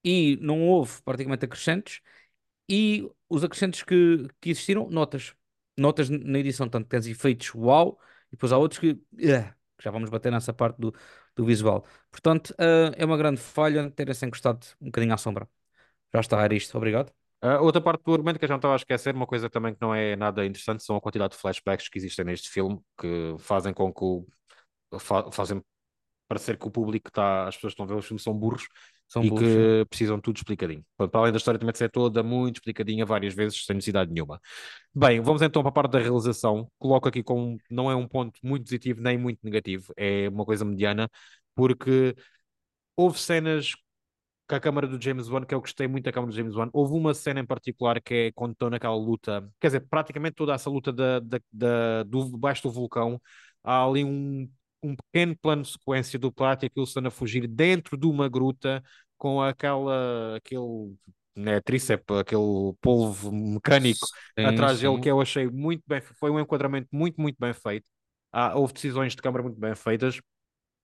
E 0.04 0.38
não 0.42 0.62
houve 0.68 1.02
praticamente 1.04 1.46
acrescentos. 1.46 2.02
E 2.70 3.10
os 3.30 3.44
acrescentos 3.44 3.84
que, 3.84 4.28
que 4.42 4.50
existiram, 4.52 4.90
notas. 4.90 5.36
Notas 5.78 6.10
na 6.10 6.40
edição, 6.40 6.68
tanto 6.70 6.88
tens 6.88 7.08
efeitos 7.08 7.54
uau, 7.56 8.00
e 8.30 8.32
depois 8.32 8.52
há 8.52 8.58
outros 8.58 8.80
que, 8.80 8.96
que 8.96 9.84
já 9.84 9.92
vamos 9.92 10.10
bater 10.10 10.32
nessa 10.32 10.54
parte 10.54 10.78
do, 10.80 10.94
do 11.36 11.46
visual. 11.46 11.86
Portanto, 12.12 12.54
eh, 12.58 12.92
é 12.98 13.06
uma 13.06 13.18
grande 13.18 13.40
falha 13.40 13.92
terem-se 13.92 14.26
encostado 14.26 14.66
um 14.82 14.88
bocadinho 14.88 15.14
à 15.14 15.18
sombra. 15.18 15.48
Já 16.14 16.22
está, 16.22 16.42
era 16.44 16.56
isto. 16.56 16.76
Obrigado. 16.78 17.12
A 17.42 17.62
outra 17.62 17.82
parte 17.82 18.04
do 18.04 18.14
argumento 18.14 18.40
que 18.40 18.48
já 18.48 18.54
não 18.54 18.58
estava 18.58 18.74
a 18.76 18.78
esquecer, 18.78 19.14
uma 19.16 19.28
coisa 19.28 19.50
também 19.50 19.74
que 19.76 19.82
não 19.82 19.94
é 19.94 20.16
nada 20.16 20.46
interessante, 20.46 20.84
são 20.84 20.96
a 20.96 21.02
quantidade 21.02 21.34
de 21.34 21.40
flashbacks 21.40 21.88
que 21.90 22.00
existem 22.00 22.26
neste 22.26 22.50
filme, 22.50 22.82
que 23.00 23.36
fazem 23.40 23.74
com 23.74 23.94
que 23.94 24.04
o, 24.04 24.28
fa- 25.00 25.32
fazem 25.32 25.64
parecer 26.28 26.58
que 26.58 26.68
o 26.68 26.72
público 26.72 27.10
está, 27.10 27.48
as 27.48 27.56
pessoas 27.56 27.74
que 27.74 27.82
estão 27.82 27.86
a 27.86 27.90
ver 27.90 27.96
os 28.00 28.06
filmes 28.06 28.24
são 28.24 28.34
burros 28.34 28.68
São 29.08 29.24
e 29.24 29.30
sim. 29.30 29.36
que 29.36 29.86
precisam 29.90 30.20
tudo 30.20 30.38
explicadinho. 30.38 30.84
Para 30.98 31.08
para 31.08 31.20
além 31.22 31.32
da 31.32 31.38
história 31.38 31.60
também 31.60 31.72
de 31.72 31.78
ser 31.78 31.90
toda 31.90 32.22
muito 32.22 32.58
explicadinha 32.58 33.06
várias 33.06 33.34
vezes, 33.34 33.66
sem 33.66 33.76
necessidade 33.76 34.12
nenhuma. 34.12 34.40
Bem, 34.94 35.22
vamos 35.22 35.42
então 35.42 35.62
para 35.62 35.70
a 35.70 35.74
parte 35.74 35.92
da 35.92 36.00
realização. 36.00 36.70
Coloco 36.78 37.08
aqui 37.08 37.24
como 37.24 37.58
não 37.70 37.90
é 37.90 37.96
um 37.96 38.08
ponto 38.08 38.38
muito 38.44 38.66
positivo 38.66 39.02
nem 39.02 39.18
muito 39.18 39.40
negativo, 39.44 39.94
é 39.96 40.28
uma 40.30 40.46
coisa 40.46 40.66
mediana, 40.66 41.10
porque 41.56 42.16
houve 42.96 43.20
cenas 43.20 43.74
com 44.48 44.56
a 44.56 44.60
câmara 44.60 44.88
do 44.88 45.02
James 45.02 45.30
Wan, 45.30 45.46
que 45.46 45.54
eu 45.54 45.60
gostei 45.60 45.88
muito 45.88 46.06
da 46.06 46.12
câmara 46.12 46.32
do 46.32 46.36
James 46.36 46.56
Wan. 46.56 46.70
Houve 46.74 46.94
uma 46.94 47.14
cena 47.14 47.40
em 47.42 47.46
particular 47.46 48.02
que 48.02 48.14
é 48.14 48.32
quando 48.32 48.54
estão 48.54 48.70
naquela 48.70 48.96
luta, 48.96 49.50
quer 49.60 49.68
dizer, 49.68 49.82
praticamente 49.90 50.36
toda 50.36 50.54
essa 50.54 50.70
luta 50.70 50.92
da, 50.94 51.20
da, 51.20 51.40
da, 51.52 52.04
do, 52.04 52.32
debaixo 52.32 52.64
do 52.64 52.72
vulcão, 52.72 53.22
há 53.64 53.84
ali 53.86 54.04
um, 54.06 54.50
um 54.84 54.96
pequeno 54.96 55.36
plano 55.38 55.64
de 55.64 55.70
sequência 55.72 56.20
do 56.20 56.32
Platy 56.32 56.68
e 56.68 56.80
Wilson 56.80 57.02
a 57.08 57.12
fugir 57.12 57.48
dentro 57.48 57.98
de 57.98 58.06
uma 58.08 58.30
gruta 58.30 58.84
com 59.18 59.42
aquela, 59.42 60.38
aquele, 60.38 60.96
né, 61.36 61.60
tríceps, 61.62 62.18
aquele 62.18 62.74
polvo 62.82 63.32
mecânico 63.32 64.08
Sim, 64.38 64.44
atrás 64.44 64.80
dele 64.80 65.00
que 65.00 65.10
sim. 65.10 65.12
eu 65.12 65.20
achei 65.22 65.48
muito 65.50 65.84
bem, 65.88 66.02
foi 66.02 66.30
um 66.32 66.40
enquadramento 66.40 66.88
muito, 66.92 67.20
muito 67.22 67.38
bem 67.40 67.54
feito. 67.54 67.90
Ah, 68.32 68.56
houve 68.56 68.74
decisões 68.74 69.16
de 69.16 69.22
câmara 69.22 69.44
muito 69.44 69.60
bem 69.60 69.76
feitas. 69.76 70.20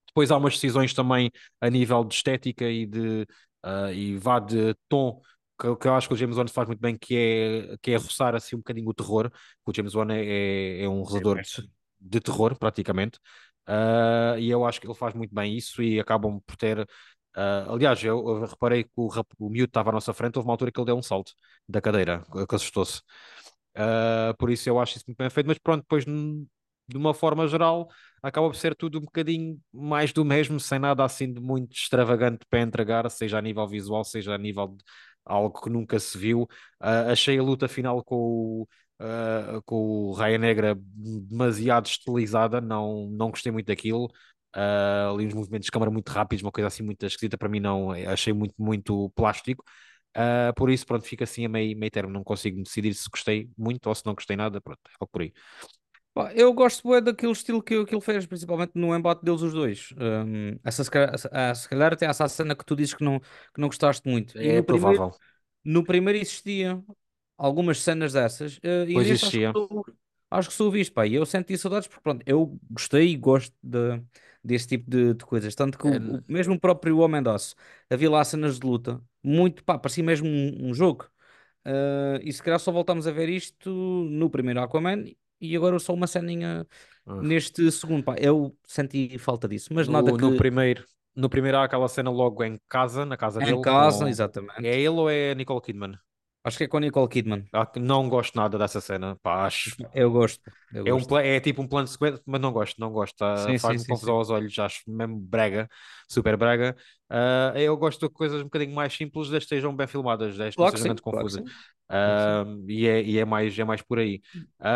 Depois 0.07 0.31
há 0.31 0.37
umas 0.37 0.53
decisões 0.53 0.93
também 0.93 1.31
a 1.61 1.69
nível 1.69 2.03
de 2.03 2.15
estética 2.15 2.65
e 2.69 2.85
de 2.85 3.25
ah, 3.63 3.91
e 3.91 4.17
vá 4.17 4.39
de 4.39 4.75
tom 4.89 5.21
que, 5.59 5.75
que 5.77 5.87
eu 5.87 5.93
acho 5.95 6.07
que 6.07 6.13
o 6.13 6.17
James 6.17 6.37
Wan 6.37 6.47
faz 6.47 6.67
muito 6.67 6.79
bem, 6.81 6.97
que 6.97 7.15
é, 7.15 7.77
que 7.81 7.91
é 7.91 7.97
roçar 7.97 8.35
assim 8.35 8.55
um 8.55 8.59
bocadinho 8.59 8.89
o 8.89 8.93
terror. 8.93 9.31
O 9.65 9.73
James 9.73 9.95
Wan 9.95 10.07
é, 10.13 10.25
é, 10.25 10.83
é 10.83 10.89
um 10.89 11.03
É 11.13 11.23
mestre. 11.25 11.63
de, 11.63 11.69
de 11.99 12.19
terror, 12.19 12.57
praticamente. 12.57 13.19
Ah, 13.65 14.35
e 14.39 14.49
eu 14.49 14.65
acho 14.65 14.79
que 14.81 14.87
ele 14.87 14.93
faz 14.95 15.13
muito 15.13 15.33
bem 15.33 15.55
isso 15.57 15.81
e 15.81 15.99
acabam 15.99 16.41
por 16.45 16.55
ter. 16.57 16.87
ah, 17.35 17.65
aliás, 17.69 18.03
eu, 18.03 18.17
eu 18.27 18.45
reparei 18.45 18.83
que 18.83 18.91
o, 18.95 19.09
o 19.39 19.49
miúdo 19.49 19.69
estava 19.69 19.89
à 19.89 19.93
nossa 19.93 20.13
frente, 20.13 20.37
houve 20.37 20.47
uma 20.47 20.53
altura 20.53 20.71
que 20.71 20.79
ele 20.79 20.85
deu 20.87 20.97
um 20.97 21.01
salto 21.03 21.33
da 21.67 21.81
cadeira, 21.81 22.23
que 22.49 22.55
assustou-se. 22.55 23.01
Uh, 23.75 24.35
por 24.37 24.51
isso 24.51 24.69
eu 24.69 24.79
acho 24.79 24.97
isso 24.97 25.05
muito 25.07 25.17
bem 25.17 25.29
feito, 25.29 25.47
mas 25.47 25.57
pronto, 25.57 25.81
depois 25.81 26.05
de 26.05 26.97
uma 26.97 27.13
forma 27.13 27.47
geral 27.47 27.87
acaba 28.21 28.47
por 28.49 28.55
ser 28.55 28.75
tudo 28.75 28.99
um 28.99 29.01
bocadinho 29.01 29.59
mais 29.71 30.13
do 30.13 30.23
mesmo, 30.25 30.59
sem 30.59 30.77
nada 30.79 31.03
assim 31.03 31.33
de 31.33 31.39
muito 31.41 31.73
extravagante 31.75 32.45
para 32.49 32.61
entregar, 32.61 33.09
seja 33.09 33.37
a 33.39 33.41
nível 33.41 33.67
visual, 33.67 34.03
seja 34.03 34.35
a 34.35 34.37
nível 34.37 34.67
de 34.69 34.83
algo 35.25 35.59
que 35.61 35.69
nunca 35.69 35.99
se 35.99 36.17
viu. 36.17 36.43
Uh, 36.81 37.11
achei 37.11 37.37
a 37.39 37.43
luta 37.43 37.67
final 37.67 38.03
com 38.03 38.15
o, 38.17 38.67
uh, 38.99 39.61
com 39.65 39.75
o 40.09 40.11
Raia 40.13 40.37
Negra 40.37 40.75
demasiado 40.79 41.87
estilizada, 41.87 42.61
não, 42.61 43.07
não 43.09 43.29
gostei 43.29 43.51
muito 43.51 43.67
daquilo. 43.67 44.05
Uh, 44.55 45.15
ali 45.15 45.25
uns 45.27 45.33
movimentos 45.33 45.65
de 45.65 45.71
câmara 45.71 45.89
muito 45.91 46.09
rápidos, 46.09 46.43
uma 46.43 46.51
coisa 46.51 46.67
assim 46.67 46.83
muito 46.83 47.03
esquisita 47.05 47.37
para 47.37 47.49
mim, 47.49 47.59
não 47.59 47.91
achei 47.91 48.33
muito, 48.33 48.53
muito 48.57 49.09
plástico. 49.15 49.63
Uh, 50.15 50.53
por 50.55 50.69
isso, 50.69 50.85
pronto, 50.85 51.05
fica 51.05 51.23
assim 51.23 51.45
a 51.45 51.49
meio, 51.49 51.77
meio 51.77 51.91
termo. 51.91 52.11
Não 52.13 52.23
consigo 52.23 52.61
decidir 52.61 52.93
se 52.93 53.09
gostei 53.09 53.49
muito 53.57 53.87
ou 53.87 53.95
se 53.95 54.05
não 54.05 54.13
gostei 54.13 54.35
nada. 54.35 54.61
Pronto, 54.61 54.79
é 54.85 54.91
logo 55.01 55.09
por 55.11 55.21
aí. 55.23 55.33
Eu 56.35 56.53
gosto 56.53 56.83
bué 56.87 57.01
daquele 57.01 57.31
estilo 57.31 57.61
que, 57.61 57.83
que 57.85 57.95
ele 57.95 58.01
fez, 58.01 58.25
principalmente 58.27 58.73
no 58.75 58.95
embate 58.95 59.23
deles 59.25 59.41
os 59.41 59.51
dois. 59.53 59.89
Hum, 59.99 60.59
essa, 60.63 60.83
se 60.83 60.91
calhar, 60.91 61.17
se 61.55 61.67
calhar 61.67 61.93
até 61.93 62.05
essa 62.05 62.27
cena 62.27 62.55
que 62.55 62.63
tu 62.63 62.75
dizes 62.75 62.93
que 62.93 63.03
não, 63.03 63.19
que 63.19 63.59
não 63.59 63.67
gostaste 63.67 64.07
muito. 64.07 64.39
E 64.39 64.47
É 64.47 64.53
no 64.53 64.63
primeiro, 64.63 65.03
provável. 65.03 65.11
no 65.63 65.83
primeiro 65.83 66.19
existia 66.19 66.83
algumas 67.45 67.79
cenas 67.81 68.13
dessas, 68.13 68.59
e 68.87 68.93
Pois 68.93 69.09
neste 69.09 69.25
acho 69.27 69.39
que 69.41 69.47
existia. 69.47 69.57
sou, 69.57 69.85
acho 70.31 70.49
que 70.49 70.55
sou 70.55 70.71
visto, 70.71 70.93
pá. 70.93 71.05
E 71.07 71.13
eu 71.15 71.25
senti 71.25 71.57
saudades 71.57 71.87
porque, 71.87 72.01
pronto, 72.03 72.23
eu 72.25 72.59
gostei 72.69 73.09
e 73.13 73.17
gosto 73.17 73.55
de, 73.61 74.01
desse 74.43 74.67
tipo 74.67 74.89
de, 74.89 75.13
de 75.13 75.25
coisas. 75.25 75.55
Tanto 75.55 75.77
que 75.77 75.87
o, 75.87 75.91
É, 75.91 75.99
o- 76.19 76.23
mesmo 76.27 76.55
o 76.55 76.59
próprio 76.59 76.99
Homem 76.99 77.21
de 77.23 77.29
Aço, 77.29 77.55
havia 77.89 78.09
lá 78.09 78.23
cenas 78.23 78.59
de 78.59 78.65
luta, 78.67 79.01
muito, 79.23 79.63
pá, 79.63 79.77
parecia 79.77 80.03
mesmo 80.03 80.27
um, 80.27 80.69
um 80.69 80.73
jogo. 80.73 81.09
Eh, 81.65 82.21
e 82.23 82.33
se 82.33 82.43
calhar 82.43 82.59
só 82.59 82.71
voltamos 82.71 83.07
a 83.07 83.11
ver 83.11 83.29
isto 83.29 83.69
no 83.71 84.29
primeiro 84.29 84.61
Aquaman 84.61 85.05
e 85.41 85.55
agora 85.55 85.79
só 85.79 85.93
uma 85.93 86.07
ceninha 86.07 86.67
neste 87.19 87.71
segundo, 87.71 88.03
pá. 88.03 88.15
Eu 88.19 88.57
senti 88.67 89.17
falta 89.19 89.47
disso, 89.47 89.73
mas 89.73 89.87
nada 89.89 90.11
No, 90.11 90.17
no 90.17 90.31
que 90.31 90.41
primeiro, 90.41 90.85
no 91.15 91.29
primeiro 91.29 91.57
há 91.57 91.63
aquela 91.65 91.87
cena 91.87 92.09
logo 92.11 92.43
em 92.43 92.59
casa, 92.69 93.05
na 93.05 93.17
casa 93.17 93.41
em 93.41 93.55
dele, 93.55 93.65
casa, 93.67 94.09
com... 94.09 94.17
É 94.61 94.67
exatamente. 94.67 94.79
ele 94.79 94.89
ou 94.89 95.09
é 95.09 95.35
Nicole 95.35 95.61
Kidman? 95.61 95.97
Acho 96.43 96.57
que 96.57 96.63
é 96.65 96.67
com 96.69 96.77
a 96.77 96.79
Nicole 96.81 97.09
Kidman. 97.09 97.43
Ah, 97.51 97.71
Não 97.79 98.09
gosto 98.09 98.35
nada 98.35 98.57
dessa 98.57 98.81
cena, 98.81 99.15
pá, 99.21 99.45
acho... 99.45 99.75
Eu 99.93 100.11
gosto, 100.11 100.51
eu 100.71 100.85
É, 100.85 100.93
um, 100.93 101.03
gosto. 101.03 101.05
pla- 101.05 101.23
é 101.23 101.39
tipo 101.39 101.61
um 101.61 101.67
plano 101.67 101.85
de 101.85 101.91
sequência, 101.93 102.21
mas 102.25 102.41
não 102.41 102.51
gosto, 102.51 102.79
não 102.79 102.91
gosto, 102.91 103.17
sim, 103.57 103.57
Faz-me 103.59 103.85
confusão 103.85 104.15
sim. 104.15 104.17
aos 104.17 104.29
olhos, 104.29 104.57
acho 104.59 104.81
mesmo 104.87 105.17
brega, 105.19 105.69
super 106.09 106.35
brega. 106.37 106.75
Ah, 107.09 107.53
eu 107.55 107.77
gosto 107.77 108.07
de 108.07 108.13
coisas 108.13 108.41
um 108.41 108.45
bocadinho 108.45 108.75
mais 108.75 108.93
simples, 108.93 109.29
que 109.29 109.37
estejam 109.37 109.75
bem 109.75 109.87
filmadas, 109.87 110.35
que 110.35 110.59
não 110.59 110.67
Claro 110.71 110.95
que 110.95 111.01
confusas. 111.03 111.41
Claro. 111.43 111.51
Ah, 111.89 112.45
e 112.67 112.87
é, 112.87 113.01
e 113.03 113.17
é 113.19 113.25
mais, 113.25 113.57
é 113.57 113.63
mais 113.63 113.81
por 113.81 113.99
aí. 113.99 114.21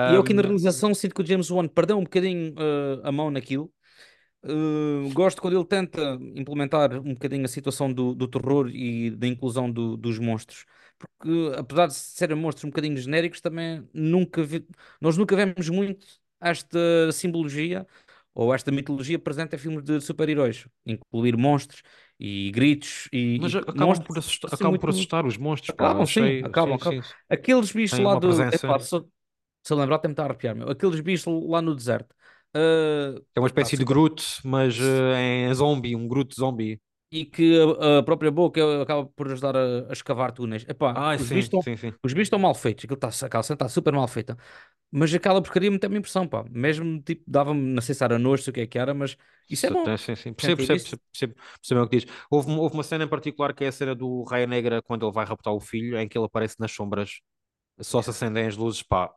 E 0.05 0.13
eu 0.13 0.21
aqui 0.21 0.33
na 0.33 0.41
Ah, 0.41 0.41
realização 0.41 0.93
sinto 0.93 1.13
que 1.15 1.21
o 1.21 1.25
James 1.25 1.49
Wan 1.51 1.67
perdeu 1.67 1.97
um 1.97 2.03
bocadinho 2.03 2.53
eh, 2.57 3.01
a 3.03 3.11
mão 3.11 3.29
naquilo. 3.31 3.71
Uh, 4.43 5.11
gosto 5.13 5.41
quando 5.41 5.57
ele 5.57 5.65
tenta 5.65 6.17
implementar 6.35 6.93
um 6.99 7.13
bocadinho 7.13 7.45
a 7.45 7.47
situação 7.49 7.91
do, 7.93 8.15
do 8.15 8.27
terror 8.27 8.69
e 8.69 9.11
da 9.11 9.27
inclusão 9.27 9.71
do- 9.71 9.97
dos 9.97 10.19
monstros. 10.19 10.65
Porque, 10.97 11.29
apesar 11.57 11.87
de 11.87 11.93
serem 11.95 12.35
monstros 12.37 12.65
um 12.65 12.69
bocadinho 12.69 12.97
genéricos, 12.97 13.41
também 13.41 13.87
nunca 13.93 14.43
vi- 14.43 14.67
nós 15.01 15.17
nunca 15.17 15.35
vemos 15.35 15.69
muito 15.69 16.05
esta 16.41 17.11
simbologia 17.11 17.87
ou 18.33 18.53
esta 18.53 18.71
mitologia 18.71 19.17
presente 19.19 19.55
em 19.55 19.59
filmes 19.59 19.83
de 19.83 19.99
super-heróis. 20.01 20.67
Incluir 20.85 21.37
monstros 21.37 21.81
e 22.19 22.51
gritos 22.51 23.07
e, 23.13 23.39
mas 23.39 23.53
acabam 23.55 24.01
por 24.01 24.17
monstros 24.17 24.17
assustar, 24.17 24.51
assim 24.53 24.65
acabam 24.67 24.79
por 24.79 24.89
muito. 24.89 24.89
assustar 24.89 25.25
os 25.25 25.37
monstros, 25.37 25.75
Acabam, 25.75 26.05
sim, 26.07 26.37
achei, 26.37 26.43
acabam, 26.43 26.75
sim, 26.77 26.77
acabam. 26.77 26.99
sim, 27.01 27.05
Aqueles 27.29 27.71
bichos 27.71 27.99
tem 27.99 27.99
lá 27.99 28.15
do. 28.15 28.43
presença. 28.45 28.51
Epá, 28.53 28.79
se, 28.79 28.89
se 29.63 29.73
eu 29.73 29.77
lembrar, 29.77 29.97
até 29.97 30.07
me 30.07 30.13
está 30.13 30.23
a 30.23 30.27
arrepiar, 30.27 30.55
meu. 30.55 30.69
Aqueles 30.69 30.99
bichos 31.01 31.25
lá 31.47 31.61
no 31.61 31.75
deserto. 31.75 32.13
Uh, 32.55 33.25
É 33.35 33.39
uma 33.39 33.47
espécie 33.47 33.77
de 33.77 33.85
Groot, 33.85 34.41
mas 34.43 34.75
eh, 34.79 35.47
em 35.49 35.53
zombie, 35.53 35.95
um 35.95 36.07
Groot 36.07 36.35
zombie. 36.35 36.81
E 37.11 37.25
que 37.25 37.53
a, 37.81 37.99
a 37.99 38.03
própria 38.03 38.31
boca 38.31 38.81
acaba 38.81 39.05
por 39.07 39.31
ajudar 39.31 39.55
a, 39.55 39.89
a 39.89 39.93
escavar 39.93 40.31
túneis. 40.31 40.65
Epá, 40.67 41.03
Ah, 41.03 41.17
os 41.17 41.29
bichos 41.31 41.45
sim, 41.45 41.47
estão, 41.47 41.61
sim, 41.61 41.77
sim. 41.77 41.93
os 42.03 42.13
bichos 42.13 42.27
estão 42.27 42.39
mal 42.39 42.53
feitos, 42.55 42.85
aquilo 42.85 42.95
está, 43.01 43.25
aquela 43.27 43.43
cena 43.43 43.55
está 43.55 43.69
super 43.69 43.93
mal 43.93 44.07
feita. 44.07 44.37
Mas 44.91 45.13
aquela 45.13 45.41
porcaria 45.41 45.71
me 45.71 45.79
tem 45.79 45.89
uma 45.89 45.97
impressão, 45.99 46.27
pá. 46.27 46.43
Mesmo 46.49 47.01
tipo, 47.03 47.23
dava-me, 47.27 47.61
não 47.61 47.81
sei 47.81 47.95
se 47.95 48.03
era 48.03 48.19
nojo, 48.19 48.49
o 48.51 48.53
que 48.53 48.61
é 48.61 48.67
que 48.67 48.79
era, 48.79 48.93
mas 48.93 49.17
isso 49.49 49.67
é 49.67 49.71
bom. 49.71 49.93
Sim, 49.97 50.15
sim. 50.15 50.33
Percebo, 50.33 50.57
percebo, 50.57 50.83
percebo, 51.11 51.35
percebo, 51.61 51.81
o 51.83 51.89
que 51.89 51.97
diz. 51.99 52.05
Houve, 52.29 52.47
uma- 52.51 52.61
houve 52.61 52.75
uma 52.75 52.83
cena 52.83 53.03
em 53.05 53.07
particular 53.07 53.53
que 53.53 53.63
é 53.65 53.67
a 53.67 53.71
cena 53.71 53.95
do 53.95 54.23
Raia 54.23 54.45
Negra 54.47 54.81
quando 54.81 55.05
ele 55.05 55.11
vai 55.13 55.25
raptar 55.25 55.53
o 55.53 55.59
filho, 55.59 55.97
em 55.99 56.07
que 56.07 56.17
ele 56.17 56.25
aparece 56.25 56.55
nas 56.59 56.71
sombras, 56.71 57.19
só 57.81 58.01
se 58.01 58.09
acendem 58.11 58.47
as 58.47 58.57
luzes, 58.57 58.83
pá. 58.83 59.11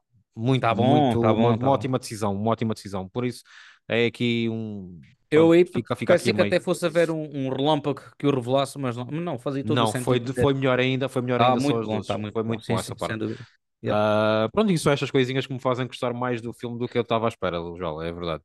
Tá 0.59 0.75
Muito, 0.75 0.75
bom, 0.75 0.85
muito, 0.85 1.19
tá 1.19 1.33
uma, 1.33 1.35
bom, 1.35 1.57
uma 1.57 1.59
tá 1.59 1.71
bom. 1.73 1.73
ótima 1.73 1.99
decisão, 1.99 2.35
uma 2.35 2.51
ótima 2.53 2.75
decisão. 2.75 3.09
Por 3.09 3.25
isso, 3.27 3.43
é 3.89 4.07
aqui 4.07 4.49
um. 4.51 5.01
Eu 5.31 5.53
aí 5.53 5.65
fica, 5.65 5.97
fica 5.97 6.15
aqui 6.15 6.31
a 6.31 6.33
pensei 6.33 6.35
que 6.35 6.41
meio. 6.41 6.57
até 6.57 6.61
fosse 6.61 6.87
haver 6.87 7.11
um, 7.11 7.23
um 7.47 7.51
relâmpago 7.51 8.03
que 8.19 8.27
o 8.27 8.31
revelasse, 8.35 8.79
mas 8.79 8.97
não, 8.97 9.05
não 9.07 9.39
fazia 9.39 9.65
todo 9.65 9.83
o 9.83 9.87
Não, 9.87 9.95
foi, 9.95 10.19
sentido 10.19 10.21
de- 10.21 10.33
ter. 10.33 10.33
foi 10.33 10.55
melhor 10.55 10.79
ainda, 10.81 11.09
foi 11.09 11.21
melhor 11.23 11.41
Tá 11.41 11.43
ainda 11.43 11.57
muito 11.57 11.81
bom, 11.85 12.03
tá 12.05 12.19
muito 12.19 12.35
Foi 12.35 12.43
bom. 12.43 12.59
muito 12.59 12.65
bom 12.67 12.79
Sim, 12.79 12.79
essa 12.79 12.95
sim, 12.95 12.99
sem 12.99 13.17
parte. 13.17 13.19
dúvida. 13.19 13.45
Yep. 13.85 14.01
Ah, 14.03 14.49
pronto, 14.53 14.73
isso 14.73 14.85
são 14.85 14.93
estas 14.93 15.11
coisinhas 15.11 15.47
que 15.47 15.53
me 15.55 15.61
fazem 15.61 15.87
gostar 15.87 16.15
mais 16.15 16.41
do 16.43 16.53
filme 16.55 16.79
do 16.79 16.89
que 16.89 16.99
eu 16.99 17.03
estava 17.03 17.27
à 17.27 17.31
espera, 17.31 17.59
Joel, 17.59 18.03
é 18.03 18.13
verdade. 18.13 18.43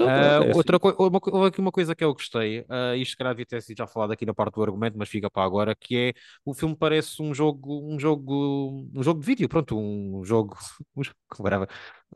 Ah, 0.00 0.40
é 0.40 0.50
outra 0.52 0.78
assim. 0.78 0.80
coi- 0.80 0.94
uma, 0.98 1.20
co- 1.20 1.30
houve 1.32 1.48
aqui 1.48 1.60
uma 1.60 1.72
coisa 1.72 1.94
que 1.96 2.04
eu 2.04 2.12
gostei, 2.14 2.64
ah, 2.68 2.96
isto 2.96 3.16
calhar 3.18 3.34
devia 3.34 3.46
ter 3.46 3.62
sido 3.62 3.78
já 3.78 3.86
falado 3.86 4.12
aqui 4.12 4.26
na 4.26 4.34
parte 4.34 4.54
do 4.54 4.62
argumento, 4.64 4.98
mas 4.98 5.08
fica 5.10 5.30
para 5.30 5.44
agora, 5.44 5.74
que 5.76 5.96
é 5.96 6.14
o 6.44 6.54
filme 6.54 6.76
parece 6.76 7.22
um 7.22 7.34
jogo, 7.34 7.82
um 7.92 7.98
jogo, 8.00 8.88
um 8.94 9.02
jogo 9.02 9.20
de 9.20 9.26
vídeo, 9.26 9.48
pronto, 9.48 9.78
um 9.78 10.24
jogo, 10.24 10.56
um 10.96 11.02
jogo, 11.04 11.16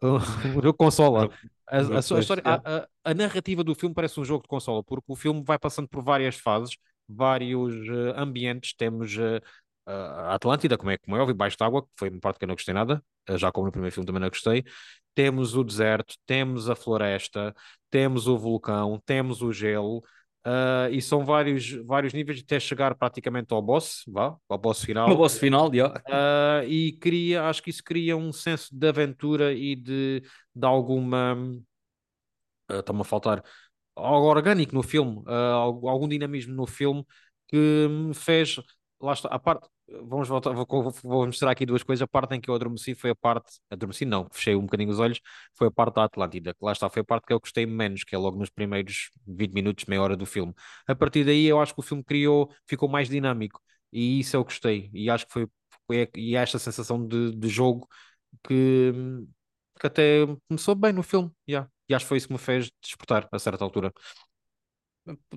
um, 0.03 0.17
um 0.59 0.63
jogo 0.63 0.73
de 0.73 0.79
consola. 0.79 1.31
Jogo, 1.73 1.95
A, 1.95 1.97
a, 1.97 1.99
a 1.99 2.21
história, 2.21 2.43
a, 3.05 3.15
narrativa 3.15 3.65
do 3.65 3.75
filme 3.75 3.95
parece 3.95 4.21
um 4.21 4.25
jogo 4.25 4.43
de 4.43 4.49
consola, 4.49 4.83
porque 4.85 5.13
o 5.13 5.17
filme 5.17 5.43
vai 5.45 5.59
passando 5.59 5.89
por 5.89 6.03
várias 6.03 6.37
fases, 6.37 6.77
vários 7.09 7.75
eh, 7.89 8.15
ambientes. 8.17 8.75
Temos 8.75 9.17
eh, 9.19 9.41
a 9.87 10.35
Atlântida, 10.35 10.79
como 10.79 10.91
é, 10.91 10.99
como 10.99 11.17
é 11.17 11.21
óbvio, 11.21 11.35
baixo 11.35 11.57
de 11.57 11.65
água, 11.65 11.83
que 11.83 11.89
foi 11.97 12.09
uma 12.09 12.21
parte 12.21 12.39
que 12.39 12.45
eu 12.45 12.49
não 12.49 12.55
gostei 12.55 12.75
nada, 12.75 13.03
eh, 13.29 13.37
já 13.39 13.51
como 13.51 13.67
no 13.67 13.73
primeiro 13.73 13.95
filme 13.95 14.07
também 14.07 14.21
não 14.21 14.29
gostei. 14.29 14.65
Temos 15.15 15.57
o 15.57 15.65
deserto, 15.65 16.15
temos 16.27 16.69
a 16.69 16.77
floresta, 16.77 17.55
temos 17.91 18.29
o 18.29 18.39
vulcão, 18.39 19.01
temos 19.05 19.43
o 19.43 19.53
gelo. 19.53 20.03
Ah, 20.47 20.89
e 20.91 21.03
são 21.03 21.25
vários, 21.25 21.73
vários 21.85 22.13
níveis 22.13 22.41
até 22.41 22.61
chegar 22.61 22.95
praticamente 22.95 23.53
ao 23.53 23.61
boss, 23.61 24.05
vá, 24.07 24.37
ao 24.49 24.57
boss 24.57 24.85
final. 24.85 25.17
vosso 25.17 25.41
final, 25.41 25.75
yeah. 25.75 26.01
Ah, 26.09 26.63
e 26.65 26.93
cria, 26.93 27.45
acho 27.45 27.63
que 27.63 27.71
isso 27.71 27.83
cria 27.83 28.17
um 28.17 28.33
senso 28.33 28.69
de 28.73 28.89
aventura 28.89 29.53
e 29.53 29.75
de, 29.75 30.23
de 30.55 30.67
alguma. 30.67 31.37
ah, 32.69 32.79
Está-me 32.79 33.01
a 33.01 33.05
faltar 33.05 33.43
algo 33.97 34.27
orgânico 34.27 34.75
no 34.75 34.83
filme, 34.83 35.23
algum 35.27 36.07
dinamismo 36.07 36.55
no 36.55 36.67
filme 36.67 37.05
que 37.49 37.89
me 37.89 38.15
fez. 38.15 38.61
Lá 39.01 39.13
está, 39.13 39.29
a 39.29 39.39
parte. 39.39 39.67
Vamos 39.89 40.27
voltar, 40.29 40.53
vou, 40.53 40.67
vou 41.05 41.27
mostrar 41.27 41.53
aqui 41.53 41.65
duas 41.65 41.83
coisas. 41.85 42.03
A 42.03 42.09
parte 42.09 42.35
em 42.35 42.41
que 42.41 42.51
eu 42.51 42.55
adormeci 42.55 42.95
foi 42.95 43.11
a 43.11 43.15
parte. 43.15 43.61
Adormeci, 43.71 44.05
não, 44.05 44.29
fechei 44.33 44.57
um 44.57 44.63
bocadinho 44.63 44.91
os 44.91 44.99
olhos. 44.99 45.21
Foi 45.55 45.69
a 45.69 45.71
parte 45.71 45.95
da 45.95 46.05
Atlântida, 46.05 46.57
lá 46.61 46.73
está, 46.73 46.89
foi 46.91 47.03
a 47.03 47.05
parte 47.05 47.25
que 47.27 47.33
eu 47.33 47.39
gostei 47.39 47.67
menos, 47.67 48.03
que 48.03 48.15
é 48.15 48.19
logo 48.19 48.37
nos 48.37 48.51
primeiros 48.51 49.11
20 49.27 49.53
minutos, 49.53 49.85
meia 49.87 50.03
hora 50.03 50.17
do 50.17 50.27
filme. 50.27 50.53
A 50.89 50.95
partir 50.95 51.25
daí, 51.25 51.47
eu 51.47 51.61
acho 51.61 51.73
que 51.73 51.81
o 51.81 51.83
filme 51.83 52.03
criou, 52.03 52.51
ficou 52.67 52.89
mais 52.89 53.09
dinâmico, 53.09 53.61
e 53.93 54.19
isso 54.21 54.37
eu 54.37 54.43
gostei. 54.45 54.91
E 54.93 55.09
acho 55.09 55.25
que 55.27 55.33
foi, 55.33 55.47
foi 55.87 56.11
e 56.17 56.35
esta 56.35 56.59
sensação 56.59 57.07
de, 57.07 57.31
de 57.37 57.49
jogo 57.49 57.89
que, 58.49 58.93
que 59.81 59.87
até 59.87 60.27
começou 60.49 60.75
bem 60.75 60.93
no 60.93 61.03
filme. 61.03 61.31
yeah. 61.49 61.69
E 61.89 61.95
acho 61.95 62.05
que 62.05 62.09
foi 62.09 62.19
isso 62.19 62.27
que 62.27 62.33
me 62.33 62.39
fez 62.39 62.71
despertar 62.83 63.29
a 63.31 63.39
certa 63.39 63.63
altura. 63.65 63.93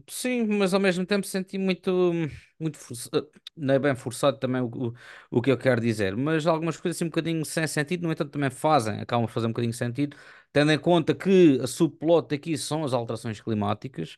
Sim, 0.10 0.45
mas 0.47 0.73
ao 0.73 0.79
mesmo 0.79 1.05
tempo 1.05 1.27
senti 1.27 1.58
muito, 1.58 2.12
muito 2.60 2.77
forçado, 2.77 3.29
não 3.55 3.73
é 3.75 3.79
bem 3.79 3.95
forçado 3.95 4.38
também 4.39 4.62
o, 4.62 4.67
o, 4.67 4.93
o 5.29 5.41
que 5.41 5.51
eu 5.51 5.58
quero 5.58 5.79
dizer, 5.79 6.15
mas 6.17 6.47
algumas 6.47 6.77
coisas 6.77 6.97
assim 6.97 7.05
um 7.05 7.10
bocadinho 7.10 7.45
sem 7.45 7.67
sentido, 7.67 8.03
no 8.03 8.12
entanto 8.12 8.32
também 8.32 8.49
fazem, 8.49 8.99
acabam 8.99 9.27
de 9.27 9.32
fazer 9.32 9.45
um 9.45 9.49
bocadinho 9.51 9.71
de 9.71 9.77
sentido, 9.77 10.17
tendo 10.51 10.71
em 10.71 10.79
conta 10.79 11.13
que 11.13 11.60
a 11.62 11.67
subplot 11.67 12.34
aqui 12.34 12.58
são 12.58 12.84
as 12.84 12.93
alterações 12.93 13.39
climáticas, 13.41 14.15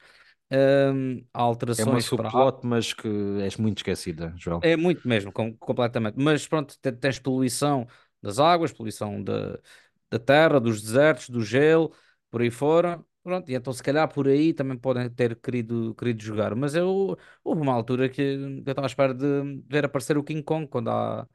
hum, 0.93 1.25
há 1.33 1.41
É 1.75 1.83
uma 1.83 1.99
alterações 1.99 2.09
para 2.09 2.29
subplot, 2.29 2.65
mas 2.65 2.93
que 2.93 3.07
és 3.41 3.57
muito 3.57 3.79
esquecida, 3.79 4.33
João. 4.37 4.63
É 4.63 4.75
muito 4.75 5.07
mesmo, 5.07 5.31
com- 5.31 5.55
completamente. 5.57 6.15
Mas 6.17 6.47
pronto, 6.47 6.77
te- 6.79 6.91
tens 6.91 7.19
poluição 7.19 7.87
das 8.21 8.39
águas, 8.39 8.71
poluição 8.71 9.23
da, 9.23 9.59
da 10.09 10.19
terra, 10.19 10.59
dos 10.59 10.81
desertos, 10.81 11.29
do 11.29 11.41
gelo, 11.43 11.93
por 12.29 12.41
aí 12.41 12.51
fora. 12.51 13.03
Pronto, 13.23 13.49
e 13.51 13.53
então 13.55 13.71
se 13.71 13.83
calhar 13.83 14.11
por 14.11 14.27
aí 14.27 14.51
também 14.53 14.75
podem 14.77 15.07
ter 15.09 15.35
querido, 15.39 15.93
querido 15.95 16.23
jogar. 16.23 16.55
Mas 16.55 16.73
eu, 16.73 17.15
houve 17.43 17.61
uma 17.61 17.73
altura 17.73 18.09
que 18.09 18.19
eu 18.21 18.59
estava 18.59 18.85
à 18.85 18.89
espera 18.89 19.13
de 19.13 19.61
ver 19.67 19.85
aparecer 19.85 20.17
o 20.17 20.23
King 20.23 20.41
Kong 20.41 20.67
quando, 20.67 20.89
há, 20.89 21.27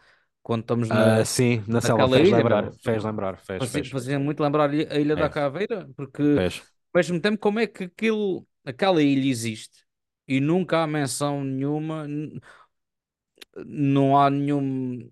quando 0.42 0.62
estamos 0.62 0.90
Ah, 0.90 1.22
na, 1.22 1.24
sim, 1.24 1.64
na 1.66 1.80
naquela 1.80 2.08
fez 2.08 2.28
ilha, 2.28 2.44
lembrar, 2.44 2.72
meu. 2.72 2.76
fez 2.78 3.04
lembrar, 3.04 3.38
fez, 3.38 3.64
Fazia, 3.64 3.84
fez. 3.84 3.90
fazia 3.90 4.18
muito 4.18 4.42
lembrar 4.42 4.70
a 4.70 4.98
Ilha 5.00 5.16
da 5.16 5.28
É, 5.28 5.30
Caveira, 5.30 5.88
porque 5.96 6.22
fez. 6.34 6.64
ao 6.94 6.98
mesmo 6.98 7.20
tempo 7.20 7.38
como 7.38 7.60
é 7.60 7.66
que 7.66 7.84
aquilo, 7.84 8.46
aquela 8.64 9.02
ilha 9.02 9.28
existe 9.30 9.86
e 10.28 10.40
nunca 10.40 10.82
há 10.82 10.86
menção 10.86 11.44
nenhuma 11.44 12.06
não 13.66 14.16
há 14.18 14.30
nenhum. 14.30 15.10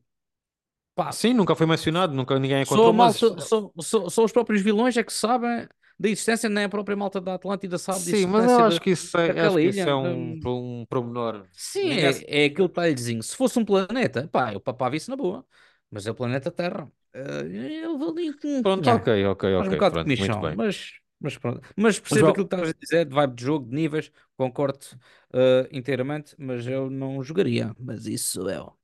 Pá, 0.94 1.18
Sim, 1.18 1.32
nunca 1.34 1.54
foi 1.54 1.66
mencionado, 1.66 2.12
nunca 2.14 2.38
ninguém 2.38 2.62
só 2.62 2.62
encontrou, 2.62 2.92
mas 2.92 3.12
malta, 3.12 3.40
só, 3.40 3.70
só, 3.80 4.08
só 4.08 4.24
os 4.24 4.32
próprios 4.32 4.62
vilões 4.62 4.96
é 4.96 5.04
que 5.04 5.12
sabem 5.12 5.68
da 5.98 6.08
existência, 6.08 6.48
nem 6.48 6.64
a 6.64 6.68
própria 6.68 6.96
malta 6.96 7.20
da 7.20 7.34
Atlântida 7.34 7.78
sabe 7.78 8.06
da 8.06 8.12
sim, 8.12 8.26
mas 8.26 8.58
eu 8.58 8.64
acho 8.66 8.80
que 8.80 8.90
isso 8.90 9.16
é, 9.18 9.40
acho 9.40 9.58
que 9.58 9.68
isso 9.68 9.88
é 9.88 9.94
um, 9.94 10.32
um 10.44 10.86
pormenor. 10.86 11.46
sim, 11.52 12.00
é, 12.00 12.42
é 12.44 12.44
aquele 12.46 12.68
detalhezinho. 12.68 13.22
Se 13.22 13.36
fosse 13.36 13.58
um 13.58 13.64
planeta, 13.64 14.28
pá, 14.28 14.52
eu 14.52 14.60
papava 14.60 14.96
isso 14.96 15.10
na 15.10 15.16
boa. 15.16 15.46
Mas 15.90 16.06
é 16.06 16.10
o 16.10 16.14
planeta 16.14 16.50
Terra. 16.50 16.90
Eh, 17.12 17.84
Eu 17.84 17.98
vou 17.98 18.10
ali. 18.10 18.32
Pronto, 18.62 18.90
ok, 18.90 19.08
ok, 19.32 19.44
ok, 19.56 19.68
um 19.68 19.70
bocado 19.70 19.94
de 19.96 20.00
pronto, 20.00 20.12
muito 20.18 20.38
comichão, 20.38 20.40
bem. 20.40 20.56
mas, 20.56 20.94
mas 21.20 21.36
pronto. 21.38 21.60
Mas 21.76 21.98
Mas, 22.08 22.18
percebo 22.18 22.30
aquilo 22.30 22.46
João, 22.46 22.48
que 22.48 22.54
estavas 22.54 22.70
a 22.70 22.78
dizer, 22.80 23.04
de 23.06 23.14
vibe 23.14 23.34
de 23.36 23.44
jogo, 23.44 23.68
de 23.68 23.74
níveis, 23.74 24.10
concordo 24.36 24.84
eh, 25.32 25.68
inteiramente, 25.72 26.34
mas 26.38 26.66
eu 26.66 26.90
não 26.90 27.22
jogaria. 27.22 27.74
Mas 27.78 28.06
isso 28.06 28.32
sou 28.42 28.50
eu. 28.50 28.76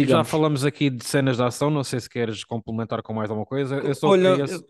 já 0.00 0.24
Sigamos. 0.24 0.24
falamos 0.24 0.64
aqui 0.64 0.90
de 0.90 1.04
cenas 1.04 1.36
de 1.36 1.42
ação, 1.42 1.70
não 1.70 1.84
sei 1.84 2.00
se 2.00 2.08
queres 2.08 2.44
complementar 2.44 3.02
com 3.02 3.12
mais 3.14 3.30
alguma 3.30 3.46
coisa. 3.46 3.76
Eu 3.76 3.94
só 3.94 4.12
Olha, 4.12 4.36
queria. 4.36 4.46
Diz, 4.46 4.64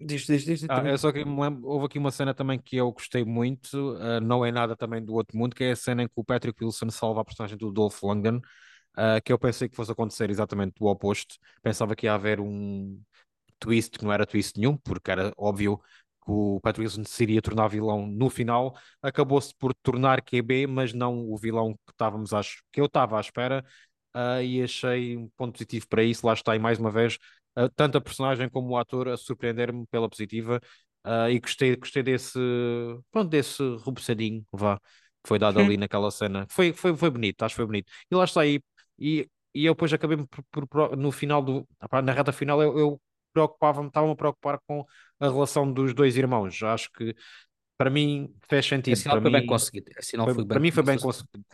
diz, 0.00 0.26
diz, 0.26 0.44
diz 0.44 0.64
Ah, 0.68 0.76
também. 0.76 0.96
só 0.98 1.12
que 1.12 1.24
me 1.24 1.40
lembro, 1.40 1.66
houve 1.68 1.86
aqui 1.86 1.98
uma 1.98 2.10
cena 2.10 2.34
também 2.34 2.58
que 2.58 2.76
eu 2.76 2.90
gostei 2.92 3.24
muito, 3.24 3.96
ah, 4.00 4.20
não 4.20 4.44
é 4.44 4.52
nada 4.52 4.76
também 4.76 5.04
do 5.04 5.14
outro 5.14 5.36
mundo, 5.36 5.54
que 5.54 5.64
é 5.64 5.72
a 5.72 5.76
cena 5.76 6.02
em 6.02 6.06
que 6.08 6.14
o 6.16 6.24
Patrick 6.24 6.62
Wilson 6.64 6.90
salva 6.90 7.20
a 7.20 7.24
personagem 7.24 7.56
do 7.56 7.70
Dolph 7.72 8.02
Lundgren, 8.02 8.40
ah, 8.96 9.20
que 9.20 9.32
eu 9.32 9.38
pensei 9.38 9.68
que 9.68 9.76
fosse 9.76 9.92
acontecer 9.92 10.30
exatamente 10.30 10.74
o 10.80 10.86
oposto. 10.86 11.36
Pensava 11.62 11.96
que 11.96 12.06
ia 12.06 12.14
haver 12.14 12.40
um 12.40 13.00
twist 13.58 13.98
que 13.98 14.04
não 14.04 14.12
era 14.12 14.26
twist 14.26 14.58
nenhum, 14.58 14.76
porque 14.76 15.10
era 15.10 15.32
óbvio 15.36 15.78
que 16.24 16.30
o 16.32 16.60
Patrick 16.60 16.82
Wilson 16.86 17.04
se 17.04 17.22
iria 17.24 17.42
tornar 17.42 17.68
vilão 17.68 18.06
no 18.06 18.28
final. 18.30 18.76
Acabou-se 19.02 19.54
por 19.58 19.74
tornar 19.74 20.22
QB, 20.22 20.66
mas 20.66 20.92
não 20.92 21.30
o 21.30 21.36
vilão 21.38 21.74
que 21.74 21.92
estávamos 21.92 22.32
à, 22.34 22.40
que 22.72 22.80
eu 22.80 22.86
estava 22.86 23.18
à 23.18 23.20
espera, 23.20 23.64
ah, 24.14 24.42
e 24.42 24.62
achei 24.62 25.16
um 25.16 25.28
ponto 25.36 25.52
positivo 25.54 25.86
para 25.88 26.02
isso. 26.02 26.26
Lá 26.26 26.32
está, 26.34 26.54
e 26.56 26.58
mais 26.58 26.78
uma 26.78 26.90
vez, 26.90 27.18
tanto 27.76 27.98
a 27.98 28.00
personagem 28.00 28.48
como 28.48 28.70
o 28.70 28.78
ator 28.78 29.08
a 29.08 29.16
surpreender-me 29.16 29.86
pela 29.86 30.08
positiva. 30.08 30.60
ah, 31.04 31.30
e 31.30 31.38
gostei, 31.40 31.76
gostei 31.76 32.02
desse, 32.02 32.38
pronto, 33.10 33.28
desse 33.30 33.62
rubuçadinho, 33.78 34.44
vá, 34.52 34.78
que 34.78 35.28
foi 35.28 35.38
dado 35.38 35.58
ali 35.60 35.76
naquela 35.76 36.10
cena. 36.10 36.46
Foi, 36.50 36.72
foi, 36.72 36.96
foi 36.96 37.10
bonito, 37.10 37.42
acho 37.42 37.54
que 37.54 37.56
foi 37.56 37.66
bonito. 37.66 37.90
E 38.10 38.14
lá 38.14 38.24
está 38.24 38.40
aí, 38.42 38.60
e, 38.98 39.28
e 39.54 39.64
eu 39.66 39.74
depois 39.74 39.92
acabei 39.92 40.18
por, 40.50 40.66
por- 40.68 40.96
no 40.96 41.10
final 41.12 41.42
do, 41.42 41.66
na 42.04 42.12
reta 42.12 42.32
final, 42.32 42.62
eu, 42.62 42.78
eu 42.78 43.00
preocupava-me, 43.32 43.88
estava-me 43.88 44.12
a 44.12 44.16
preocupar 44.16 44.58
com 44.66 44.84
a 45.20 45.26
relação 45.28 45.70
dos 45.72 45.92
dois 45.94 46.16
irmãos. 46.16 46.62
Acho 46.62 46.90
que 46.92 47.14
para 47.76 47.90
mim 47.90 48.34
fez 48.48 48.66
sentido. 48.66 49.02
sinal 49.02 49.18
Para 49.18 49.20
foi 49.20 49.30
bem 49.30 49.42
mim 49.42 49.44
conseguido. 49.44 49.90
Sinal 50.00 50.28
que 50.28 50.34
foi, 50.34 50.34
foi 50.34 50.44
para 50.50 50.60
bem, 50.60 50.60
mim 50.60 50.70
foi 50.70 50.82
bem 50.82 50.98
bem 50.98 50.98
conseguido. 50.98 51.44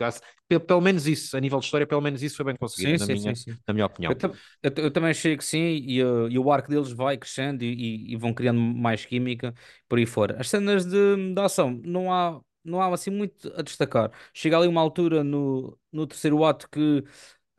Pelo, 0.47 0.61
pelo 0.61 0.81
menos 0.81 1.07
isso, 1.07 1.35
a 1.37 1.39
nível 1.39 1.59
de 1.59 1.65
história, 1.65 1.87
pelo 1.87 2.01
menos 2.01 2.21
isso 2.23 2.37
foi 2.37 2.45
bem 2.45 2.55
conseguido, 2.57 2.97
Sim, 2.97 2.97
na 2.97 3.07
sim, 3.15 3.15
minha, 3.15 3.35
sim. 3.35 3.59
na 3.67 3.73
minha 3.73 3.85
Eu, 4.07 4.15
opinião. 4.15 4.17
tam- 4.17 4.33
eu, 4.63 4.71
eu 4.77 4.91
também 4.91 5.11
achei 5.11 5.37
que 5.37 5.45
sim, 5.45 5.59
e, 5.59 6.03
uh, 6.03 6.27
e 6.29 6.39
o 6.39 6.51
arco 6.51 6.69
deles 6.69 6.91
vai 6.91 7.17
crescendo 7.17 7.63
e, 7.63 7.73
e- 8.09 8.13
e 8.13 8.17
vão 8.17 8.33
criando 8.33 8.59
mais 8.59 9.05
química 9.05 9.53
por 9.87 9.97
aí 9.99 10.05
fora. 10.05 10.39
As 10.39 10.49
cenas 10.49 10.85
de, 10.85 11.33
de 11.33 11.41
ação, 11.41 11.79
não 11.85 12.11
há, 12.13 12.41
não 12.63 12.81
há 12.81 12.93
assim 12.93 13.11
muito 13.11 13.51
a 13.57 13.61
destacar. 13.61 14.11
Chega 14.33 14.57
ali 14.57 14.67
uma 14.67 14.81
altura 14.81 15.23
no, 15.23 15.77
no 15.91 16.07
terceiro 16.07 16.43
ato 16.45 16.69
que 16.69 16.79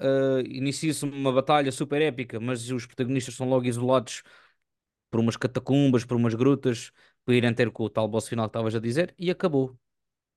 uh, 0.01 0.41
inicia-se 0.47 1.05
uma 1.05 1.33
batalha 1.33 1.73
super 1.73 2.03
épica, 2.03 2.41
mas 2.41 2.71
os 2.71 2.87
protagonistas 2.87 3.35
são 3.37 3.49
logo 3.49 3.67
isolados 3.67 4.23
por 5.11 5.21
umas 5.21 5.37
catacumbas, 5.37 6.05
por 6.05 6.17
umas 6.17 6.35
grutas, 6.35 6.93
para 7.25 7.35
irem 7.35 7.55
ter 7.55 7.71
com 7.71 7.85
o 7.85 7.91
tal 7.91 8.09
boss 8.09 8.29
final 8.29 8.47
que 8.47 8.51
estavas 8.51 8.75
a 8.75 8.81
dizer, 8.81 9.15
e 9.19 9.31
acabou. 9.31 9.77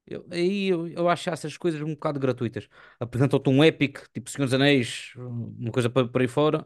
Eu, 0.05 0.25
aí 0.31 0.67
eu, 0.69 0.87
eu 0.89 1.09
acho 1.09 1.29
essas 1.29 1.57
coisas 1.57 1.81
um 1.81 1.93
bocado 1.93 2.19
gratuitas. 2.19 2.69
Apresentou-te 2.99 3.49
um 3.49 3.63
épico, 3.63 4.01
tipo 4.13 4.29
Senhor 4.29 4.45
dos 4.45 4.53
Anéis, 4.53 5.13
uma 5.17 5.71
coisa 5.71 5.89
para, 5.89 6.07
para 6.07 6.23
aí 6.23 6.27
fora, 6.29 6.65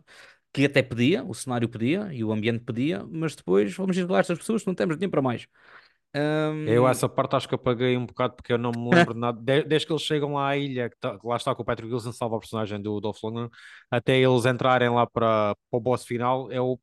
que 0.53 0.65
até 0.65 0.83
pedia, 0.83 1.23
o 1.23 1.33
cenário 1.33 1.67
pedia 1.69 2.09
e 2.13 2.23
o 2.23 2.31
ambiente 2.31 2.63
pedia, 2.63 3.03
mas 3.05 3.35
depois 3.35 3.73
vamos 3.75 3.97
isolar 3.97 4.21
estas 4.21 4.37
pessoas, 4.37 4.65
não 4.65 4.75
temos 4.75 4.95
dinheiro 4.97 5.11
para 5.11 5.21
mais. 5.23 5.47
Eu 6.63 6.87
Ahm, 6.87 6.87
essa 6.87 7.09
parte 7.09 7.35
acho 7.35 7.49
que 7.49 7.55
apaguei 7.55 7.97
um 7.97 8.05
bocado 8.05 8.35
porque 8.35 8.53
eu 8.53 8.57
não 8.57 8.71
me 8.71 8.91
lembro 8.91 9.13
de 9.15 9.19
nada. 9.19 9.41
De- 9.41 9.63
desde 9.63 9.87
que 9.87 9.93
eles 9.93 10.03
chegam 10.03 10.33
lá 10.33 10.49
à 10.49 10.57
ilha, 10.57 10.89
que, 10.89 10.97
tá- 10.99 11.17
que 11.19 11.25
lá 11.27 11.35
está 11.35 11.55
com 11.55 11.63
o 11.63 11.65
Patrick 11.65 11.91
Wilson 11.91 12.11
salva 12.11 12.35
a 12.37 12.39
personagem 12.39 12.79
do 12.81 12.99
Dolph 13.01 13.17
Lundgren, 13.23 13.49
até 13.89 14.17
eles 14.17 14.45
entrarem 14.45 14.89
lá 14.89 15.07
para, 15.07 15.55
para 15.69 15.77
o 15.77 15.79
boss 15.81 16.05
final, 16.05 16.51
eu 16.51 16.79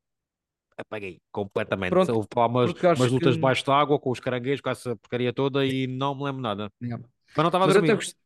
apaguei 0.78 1.20
completamente. 1.32 1.90
pronto, 1.90 2.12
Houve 2.14 2.28
lá 2.34 2.46
umas, 2.46 2.70
umas 2.72 2.84
acho 2.84 3.02
que. 3.04 3.14
lutas 3.14 3.34
debaixo 3.34 3.66
da 3.66 3.74
água 3.74 3.98
com 3.98 4.10
os 4.10 4.20
caranguejos, 4.20 4.60
com 4.60 4.70
essa 4.70 4.96
porcaria 4.96 5.32
toda 5.32 5.66
e 5.66 5.86
não 5.86 6.14
me 6.14 6.24
lembro 6.24 6.40
nada. 6.40 6.72
Yeah. 6.82 7.04
Mas 7.28 7.36
não 7.36 7.46
estava 7.48 7.64
a 7.64 7.68
dormir. 7.68 7.94
gost... 7.94 8.16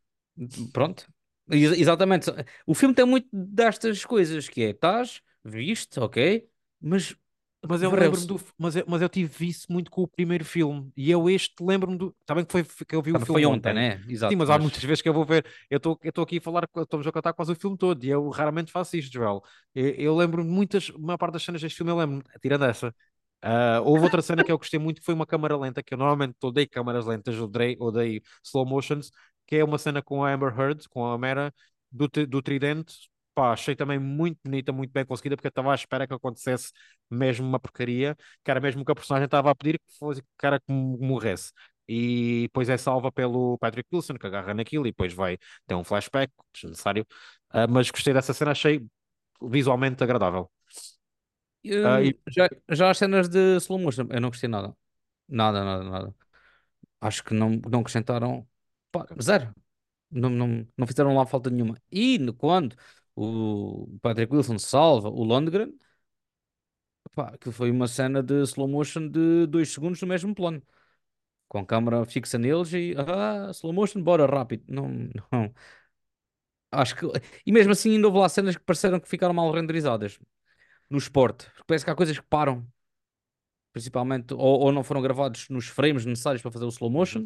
Pronto. 0.72 1.06
Ex- 1.50 1.78
Exatamente. 1.78 2.30
O 2.66 2.74
filme 2.74 2.94
tem 2.94 3.04
muito 3.04 3.28
destas 3.32 4.04
coisas, 4.04 4.48
que 4.48 4.62
é, 4.62 4.70
estás, 4.70 5.20
viste, 5.44 5.98
ok, 5.98 6.46
mas 6.80 7.16
Mas 7.68 7.82
eu 7.82 7.90
lembro-me 7.94 8.26
do. 8.26 8.40
Mas 8.58 8.76
eu, 8.76 8.84
mas 8.88 9.02
eu 9.02 9.08
tive 9.08 9.48
isso 9.48 9.66
muito 9.70 9.90
com 9.90 10.02
o 10.02 10.08
primeiro 10.08 10.44
filme. 10.44 10.90
E 10.96 11.10
eu 11.10 11.30
este 11.30 11.54
lembro-me 11.60 11.96
do. 11.96 12.14
Está 12.20 12.34
bem 12.34 12.44
que 12.44 12.52
foi 12.52 12.64
que 12.64 12.94
eu 12.94 13.02
vi 13.02 13.12
o 13.12 13.14
Também 13.14 13.26
filme 13.26 13.40
foi 13.40 13.46
ontem, 13.46 13.70
ontem. 13.70 13.74
né? 13.74 13.98
Sim, 13.98 14.08
Exato, 14.12 14.36
mas 14.36 14.50
há 14.50 14.58
muitas 14.58 14.82
vezes 14.82 15.00
que 15.02 15.08
eu 15.08 15.14
vou 15.14 15.24
ver. 15.24 15.46
Eu 15.70 15.76
estou 15.78 16.24
aqui 16.24 16.38
a 16.38 16.40
falar, 16.40 16.68
estamos 16.76 17.06
a 17.06 17.12
contar 17.12 17.32
quase 17.32 17.52
o 17.52 17.54
filme 17.54 17.76
todo. 17.78 18.02
E 18.04 18.08
eu 18.08 18.28
raramente 18.30 18.72
faço 18.72 18.96
isto, 18.96 19.12
Joel. 19.12 19.42
Eu, 19.74 19.88
eu 19.90 20.16
lembro-me 20.16 20.50
muitas. 20.50 20.90
A 20.94 20.98
maior 20.98 21.18
parte 21.18 21.34
das 21.34 21.42
cenas 21.44 21.60
deste 21.60 21.76
filme 21.76 21.92
eu 21.92 21.96
lembro, 21.96 22.24
tirando 22.40 22.64
essa. 22.64 22.94
Ah, 23.40 23.80
houve 23.84 24.04
outra 24.04 24.22
cena 24.22 24.44
que 24.44 24.52
eu 24.52 24.58
gostei 24.58 24.78
muito 24.78 25.00
que 25.00 25.04
foi 25.04 25.14
uma 25.14 25.26
câmara 25.26 25.56
lenta, 25.56 25.82
que 25.82 25.94
eu 25.94 25.98
normalmente 25.98 26.36
odeio 26.42 26.68
câmaras 26.70 27.06
lentas, 27.06 27.36
odeio, 27.38 27.76
odeio 27.80 28.22
slow 28.44 28.64
motions, 28.66 29.10
que 29.46 29.56
é 29.56 29.64
uma 29.64 29.78
cena 29.78 30.00
com 30.02 30.24
a 30.24 30.32
Amber 30.32 30.52
Heard, 30.58 30.88
com 30.88 31.04
a 31.04 31.18
Mera, 31.18 31.52
do, 31.90 32.08
do 32.08 32.40
Tridente. 32.42 32.94
Pá, 33.34 33.52
achei 33.52 33.74
também 33.74 33.98
muito 33.98 34.38
bonita, 34.44 34.72
muito 34.72 34.90
bem 34.92 35.06
conseguida, 35.06 35.36
porque 35.36 35.46
eu 35.46 35.50
estava 35.50 35.72
à 35.72 35.74
espera 35.74 36.06
que 36.06 36.12
acontecesse 36.12 36.70
mesmo 37.10 37.46
uma 37.48 37.58
porcaria, 37.58 38.14
que 38.44 38.50
era 38.50 38.60
mesmo 38.60 38.84
que 38.84 38.92
a 38.92 38.94
personagem 38.94 39.24
estava 39.24 39.50
a 39.50 39.54
pedir 39.54 39.78
que 39.78 39.96
fosse 39.98 40.20
que 40.20 40.28
o 40.28 40.30
cara 40.36 40.60
que 40.60 40.70
morresse. 40.72 41.50
E 41.88 42.42
depois 42.42 42.68
é 42.68 42.76
salva 42.76 43.10
pelo 43.10 43.56
Patrick 43.58 43.88
Wilson, 43.92 44.14
que 44.18 44.26
agarra 44.26 44.52
naquilo, 44.54 44.86
e 44.86 44.90
depois 44.90 45.14
vai 45.14 45.38
ter 45.66 45.74
um 45.74 45.82
flashback 45.84 46.30
desnecessário. 46.52 47.06
Ah, 47.50 47.66
mas 47.66 47.90
gostei 47.90 48.12
dessa 48.12 48.34
cena, 48.34 48.50
achei 48.52 48.86
visualmente 49.42 50.02
agradável. 50.04 50.50
Ah, 51.82 52.00
Hum, 52.00 52.02
e, 52.02 52.18
já, 52.28 52.48
já 52.70 52.90
as 52.90 52.98
cenas 52.98 53.28
de 53.28 53.56
slow 53.60 53.78
motion, 53.78 54.06
eu 54.10 54.20
não 54.20 54.30
gostei 54.30 54.48
nada. 54.48 54.76
Nada, 55.28 55.64
nada, 55.64 55.84
nada. 55.84 56.16
Acho 57.00 57.24
que 57.24 57.34
não, 57.34 57.50
não 57.70 57.80
acrescentaram 57.80 58.46
pá, 58.92 59.06
zero. 59.22 59.54
Não, 60.10 60.30
não, 60.30 60.68
não 60.78 60.86
fizeram 60.86 61.16
lá 61.16 61.26
falta 61.26 61.50
nenhuma. 61.50 61.78
E 61.92 62.18
no- 62.18 62.34
quando 62.34 62.76
o 63.16 63.98
Patrick 64.02 64.32
Wilson 64.34 64.58
salva 64.58 65.08
o 65.10 65.24
Lundgren, 65.24 65.72
pá, 67.14 67.36
que 67.38 67.50
foi 67.50 67.70
uma 67.70 67.88
cena 67.88 68.22
de 68.22 68.42
slow 68.42 68.68
motion 68.68 69.08
de 69.08 69.46
dois 69.46 69.70
segundos 69.72 70.00
no 70.00 70.08
mesmo 70.08 70.34
plano. 70.34 70.62
Com 71.48 71.60
a 71.60 71.66
câmera 71.66 72.04
fixa 72.06 72.38
neles 72.38 72.72
e 72.74 72.94
ah, 72.98 73.50
slow 73.52 73.72
motion, 73.74 74.02
bora 74.02 74.26
rápido. 74.26 74.64
Não, 74.68 74.88
não. 75.32 75.54
Acho 76.70 76.96
que. 76.96 77.06
E 77.46 77.52
mesmo 77.52 77.72
assim 77.72 77.92
ainda 77.92 78.06
houve 78.08 78.18
lá 78.18 78.28
cenas 78.28 78.56
que 78.56 78.62
pareceram 78.64 78.98
que 79.00 79.08
ficaram 79.08 79.34
mal 79.34 79.52
renderizadas. 79.52 80.18
No 80.90 80.98
esporte. 80.98 81.50
Parece 81.66 81.84
que 81.84 81.90
há 81.90 81.94
coisas 81.96 82.18
que 82.18 82.26
param. 82.26 82.66
principalmente, 83.72 84.34
ou, 84.34 84.60
ou 84.60 84.72
não 84.72 84.84
foram 84.84 85.02
gravados 85.02 85.48
nos 85.48 85.66
frames 85.68 86.04
necessários 86.04 86.42
para 86.42 86.50
fazer 86.50 86.64
o 86.66 86.68
slow 86.68 86.90
Uhum, 86.90 86.98
motion. 86.98 87.24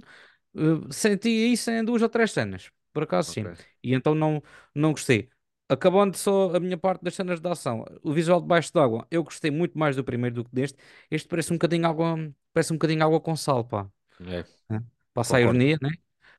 Uh, 0.55 0.93
senti 0.93 1.29
isso 1.31 1.71
em 1.71 1.85
duas 1.85 2.03
ou 2.03 2.09
três 2.09 2.33
cenas, 2.33 2.71
por 2.93 3.03
acaso 3.05 3.33
sim. 3.33 3.51
ok. 3.51 3.67
E 3.83 3.95
então 3.95 4.15
não, 4.15 4.43
não 4.75 4.93
gostei. 4.93 5.31
Acabando 5.69 6.17
só 6.17 6.55
a 6.55 6.61
minha 6.61 6.79
parte 6.79 7.03
das 7.03 7.15
cenas 7.17 7.41
de 7.41 7.49
ação, 7.49 7.85
o 8.03 8.13
visual 8.13 8.41
debaixo 8.41 8.73
d'água, 8.73 9.07
eu 9.11 9.25
gostei 9.25 9.51
muito 9.51 9.77
mais 9.79 9.97
do 9.97 10.05
primeiro 10.05 10.37
do 10.37 10.45
que 10.45 10.55
deste. 10.55 10.79
Este 11.11 11.27
parece 11.29 11.53
um 11.53 11.57
bocadinho 11.57 11.87
água, 11.89 12.17
parece 12.53 12.73
um 12.73 12.77
bocadinho 12.77 13.03
água 13.05 13.21
com 13.21 13.35
sal, 13.37 13.65
pá. 13.65 13.91
É, 14.21 14.47
Hã? 14.71 14.85
Passa 15.15 15.37
a 15.39 15.41
ironia, 15.43 15.79
né? 15.83 15.91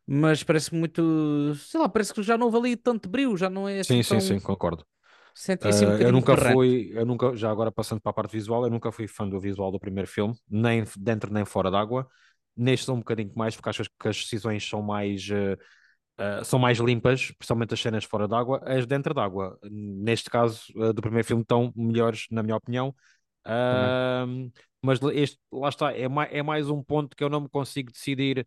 Mas 0.07 0.43
parece 0.43 0.73
muito, 0.75 1.55
sei 1.55 1.79
lá, 1.81 1.89
parece 1.89 2.13
que 2.13 2.23
já 2.23 2.37
não 2.37 2.47
houve 2.47 2.57
ali 2.59 2.77
tanto 2.77 3.09
brilho, 3.09 3.37
já 3.37 3.49
não 3.49 3.67
é 3.69 3.79
assim 3.81 3.99
Sim, 3.99 4.03
sim, 4.03 4.19
tão. 4.19 4.19
sim, 4.19 4.39
concordo. 4.39 4.85
Senti 5.33 5.69
assim 5.69 5.85
um 5.87 5.91
Uh, 5.91 6.01
eu 6.01 6.11
nunca 6.11 6.37
fui, 6.37 6.91
eu 6.93 7.05
nunca, 7.05 7.35
já 7.35 7.51
agora 7.51 7.71
passando 7.71 8.01
para 8.01 8.11
a 8.11 8.13
parte 8.13 8.31
visual, 8.33 8.65
eu 8.65 8.71
nunca 8.71 8.91
fui 8.91 9.07
fã 9.07 9.27
do 9.29 9.39
visual 9.39 9.71
do 9.71 9.79
primeiro 9.79 10.09
filme, 10.09 10.35
nem 10.49 10.83
dentro 10.97 11.33
nem 11.33 11.45
fora 11.45 11.71
d'água. 11.71 12.07
Neste 12.55 12.85
são 12.87 12.95
um 12.95 12.99
bocadinho 12.99 13.33
mais, 13.35 13.55
porque 13.55 13.69
acho 13.69 13.83
que 13.99 14.07
as 14.07 14.17
decisões 14.17 14.67
são 14.67 14.81
mais, 14.81 15.27
uh, 15.29 15.57
uh, 16.19 16.43
são 16.43 16.59
mais 16.59 16.79
limpas, 16.79 17.31
principalmente 17.31 17.73
as 17.73 17.81
cenas 17.81 18.03
fora 18.03 18.27
d'água, 18.27 18.61
as 18.65 18.85
dentro 18.85 19.13
d'água. 19.13 19.57
Neste 19.63 20.29
caso, 20.29 20.61
uh, 20.75 20.93
do 20.93 21.01
primeiro 21.01 21.27
filme, 21.27 21.41
estão 21.41 21.71
melhores, 21.75 22.27
na 22.31 22.43
minha 22.43 22.55
opinião. 22.55 22.93
Uh, 23.45 24.51
mas 24.81 24.99
este, 25.13 25.39
lá 25.51 25.69
está, 25.69 25.93
é 25.93 26.07
mais, 26.07 26.29
é 26.33 26.43
mais 26.43 26.69
um 26.69 26.83
ponto 26.83 27.15
que 27.15 27.23
eu 27.23 27.29
não 27.29 27.41
me 27.41 27.49
consigo 27.49 27.91
decidir 27.91 28.45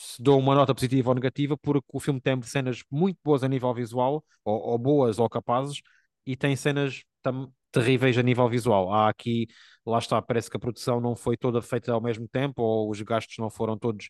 se 0.00 0.20
dou 0.20 0.38
uma 0.38 0.54
nota 0.54 0.74
positiva 0.74 1.10
ou 1.10 1.14
negativa, 1.14 1.56
porque 1.56 1.86
o 1.92 2.00
filme 2.00 2.20
tem 2.20 2.40
cenas 2.42 2.82
muito 2.90 3.18
boas 3.22 3.44
a 3.44 3.48
nível 3.48 3.72
visual, 3.72 4.24
ou, 4.44 4.60
ou 4.60 4.78
boas 4.78 5.18
ou 5.18 5.28
capazes, 5.28 5.80
e 6.26 6.36
tem 6.36 6.56
cenas 6.56 7.04
terríveis 7.70 8.18
a 8.18 8.22
nível 8.22 8.48
visual. 8.48 8.92
Há 8.92 9.08
aqui, 9.08 9.46
lá 9.86 9.98
está, 9.98 10.20
parece 10.20 10.50
que 10.50 10.56
a 10.56 10.60
produção 10.60 11.00
não 11.00 11.14
foi 11.14 11.36
toda 11.36 11.62
feita 11.62 11.92
ao 11.92 12.00
mesmo 12.00 12.26
tempo, 12.26 12.62
ou 12.62 12.90
os 12.90 13.00
gastos 13.02 13.36
não 13.38 13.48
foram 13.48 13.78
todos, 13.78 14.08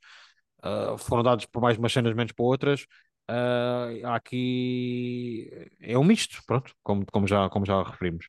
uh, 0.64 0.98
foram 0.98 1.22
dados 1.22 1.46
por 1.46 1.60
mais 1.60 1.76
umas 1.78 1.92
cenas, 1.92 2.14
menos 2.14 2.32
por 2.32 2.44
outras. 2.44 2.86
Uh, 3.30 4.04
há 4.06 4.16
aqui 4.16 5.48
é 5.80 5.96
um 5.96 6.04
misto, 6.04 6.42
pronto, 6.46 6.74
como, 6.82 7.04
como, 7.12 7.26
já, 7.26 7.48
como 7.48 7.64
já 7.64 7.82
referimos. 7.82 8.26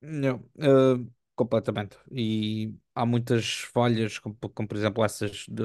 Não, 0.00 0.44
eh, 0.58 1.04
completamente. 1.36 1.96
E 2.10 2.74
há 2.94 3.06
muitas 3.06 3.60
falhas, 3.72 4.18
como, 4.18 4.36
como, 4.36 4.68
por 4.68 4.76
exemplo 4.76 5.04
essas 5.04 5.46
de. 5.48 5.62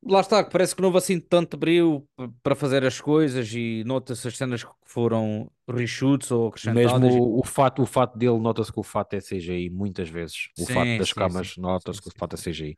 Lá 0.00 0.20
está, 0.20 0.44
que 0.44 0.50
parece 0.50 0.76
que 0.76 0.80
não 0.80 0.88
houve 0.88 0.98
assim 0.98 1.18
tanto 1.18 1.56
brilho 1.56 2.06
para 2.42 2.54
fazer 2.54 2.84
as 2.84 3.00
coisas 3.00 3.52
e 3.52 3.82
nota-se 3.84 4.28
as 4.28 4.36
cenas 4.36 4.62
que 4.62 4.70
foram 4.86 5.50
reshoots 5.68 6.30
ou 6.30 6.48
acrescentadas. 6.48 7.00
Mesmo 7.00 7.36
o 7.36 7.44
fato, 7.44 7.82
o 7.82 7.86
fato 7.86 8.16
dele, 8.16 8.38
nota-se 8.38 8.72
que 8.72 8.78
o 8.78 8.84
fato 8.84 9.14
é 9.14 9.20
CGI, 9.20 9.70
muitas 9.70 10.08
vezes. 10.08 10.50
O 10.56 10.64
fato 10.66 10.86
Sim, 10.86 10.98
das 10.98 11.08
sim, 11.08 11.14
camas, 11.14 11.56
nota-se 11.56 12.00
que 12.00 12.08
o 12.08 12.12
fato 12.16 12.34
é 12.34 12.36
sim. 12.36 12.76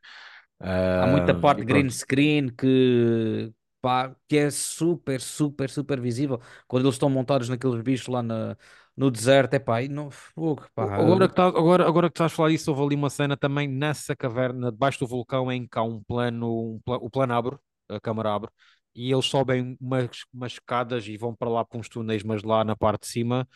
Há 0.99 1.07
muita 1.07 1.33
Ah, 1.33 1.35
parte 1.35 1.65
green 1.65 1.89
screen 1.89 2.49
que 2.49 3.51
pá, 3.81 4.15
que 4.27 4.37
é 4.37 4.51
super, 4.51 5.19
super, 5.21 5.69
super 5.69 5.99
visível. 5.99 6.39
Quando 6.67 6.85
eles 6.85 6.95
estão 6.95 7.09
montados 7.09 7.49
naqueles 7.49 7.81
bichos 7.81 8.07
lá 8.07 8.21
na, 8.21 8.55
no 8.95 9.09
deserto, 9.11 9.53
é 9.55 9.59
pá, 9.59 9.81
e 9.81 9.87
não, 9.89 10.11
fogo, 10.11 10.67
pá, 10.75 10.91
Agora 10.97 11.27
que, 11.27 11.33
tá, 11.35 11.45
agora, 11.47 11.87
agora 11.87 12.09
que 12.09 12.13
estás 12.15 12.31
a 12.31 12.35
falar 12.35 12.51
isso, 12.51 12.71
houve 12.71 12.83
ali 12.83 12.95
uma 12.95 13.09
cena 13.09 13.37
também 13.37 13.67
nessa 13.67 14.15
caverna, 14.15 14.71
debaixo 14.71 14.99
do 14.99 15.07
vulcão, 15.07 15.51
em 15.51 15.67
que 15.67 15.77
há 15.77 15.83
um 15.83 16.01
plano, 16.03 16.75
um 16.75 16.79
pla- 16.83 16.97
o 16.97 17.09
plano 17.09 17.33
abre, 17.33 17.57
a 17.89 17.99
câmara 17.99 18.33
abre, 18.33 18.49
e 18.95 19.11
eles 19.11 19.25
sobem 19.25 19.77
umas, 19.79 20.09
umas 20.33 20.53
escadas 20.53 21.07
e 21.07 21.17
vão 21.17 21.35
para 21.35 21.49
lá 21.49 21.63
para 21.65 21.77
uns 21.79 21.87
túneis, 21.89 22.23
mas 22.23 22.41
lá 22.43 22.63
na 22.63 22.75
parte 22.75 23.01
de 23.03 23.07
cima, 23.09 23.47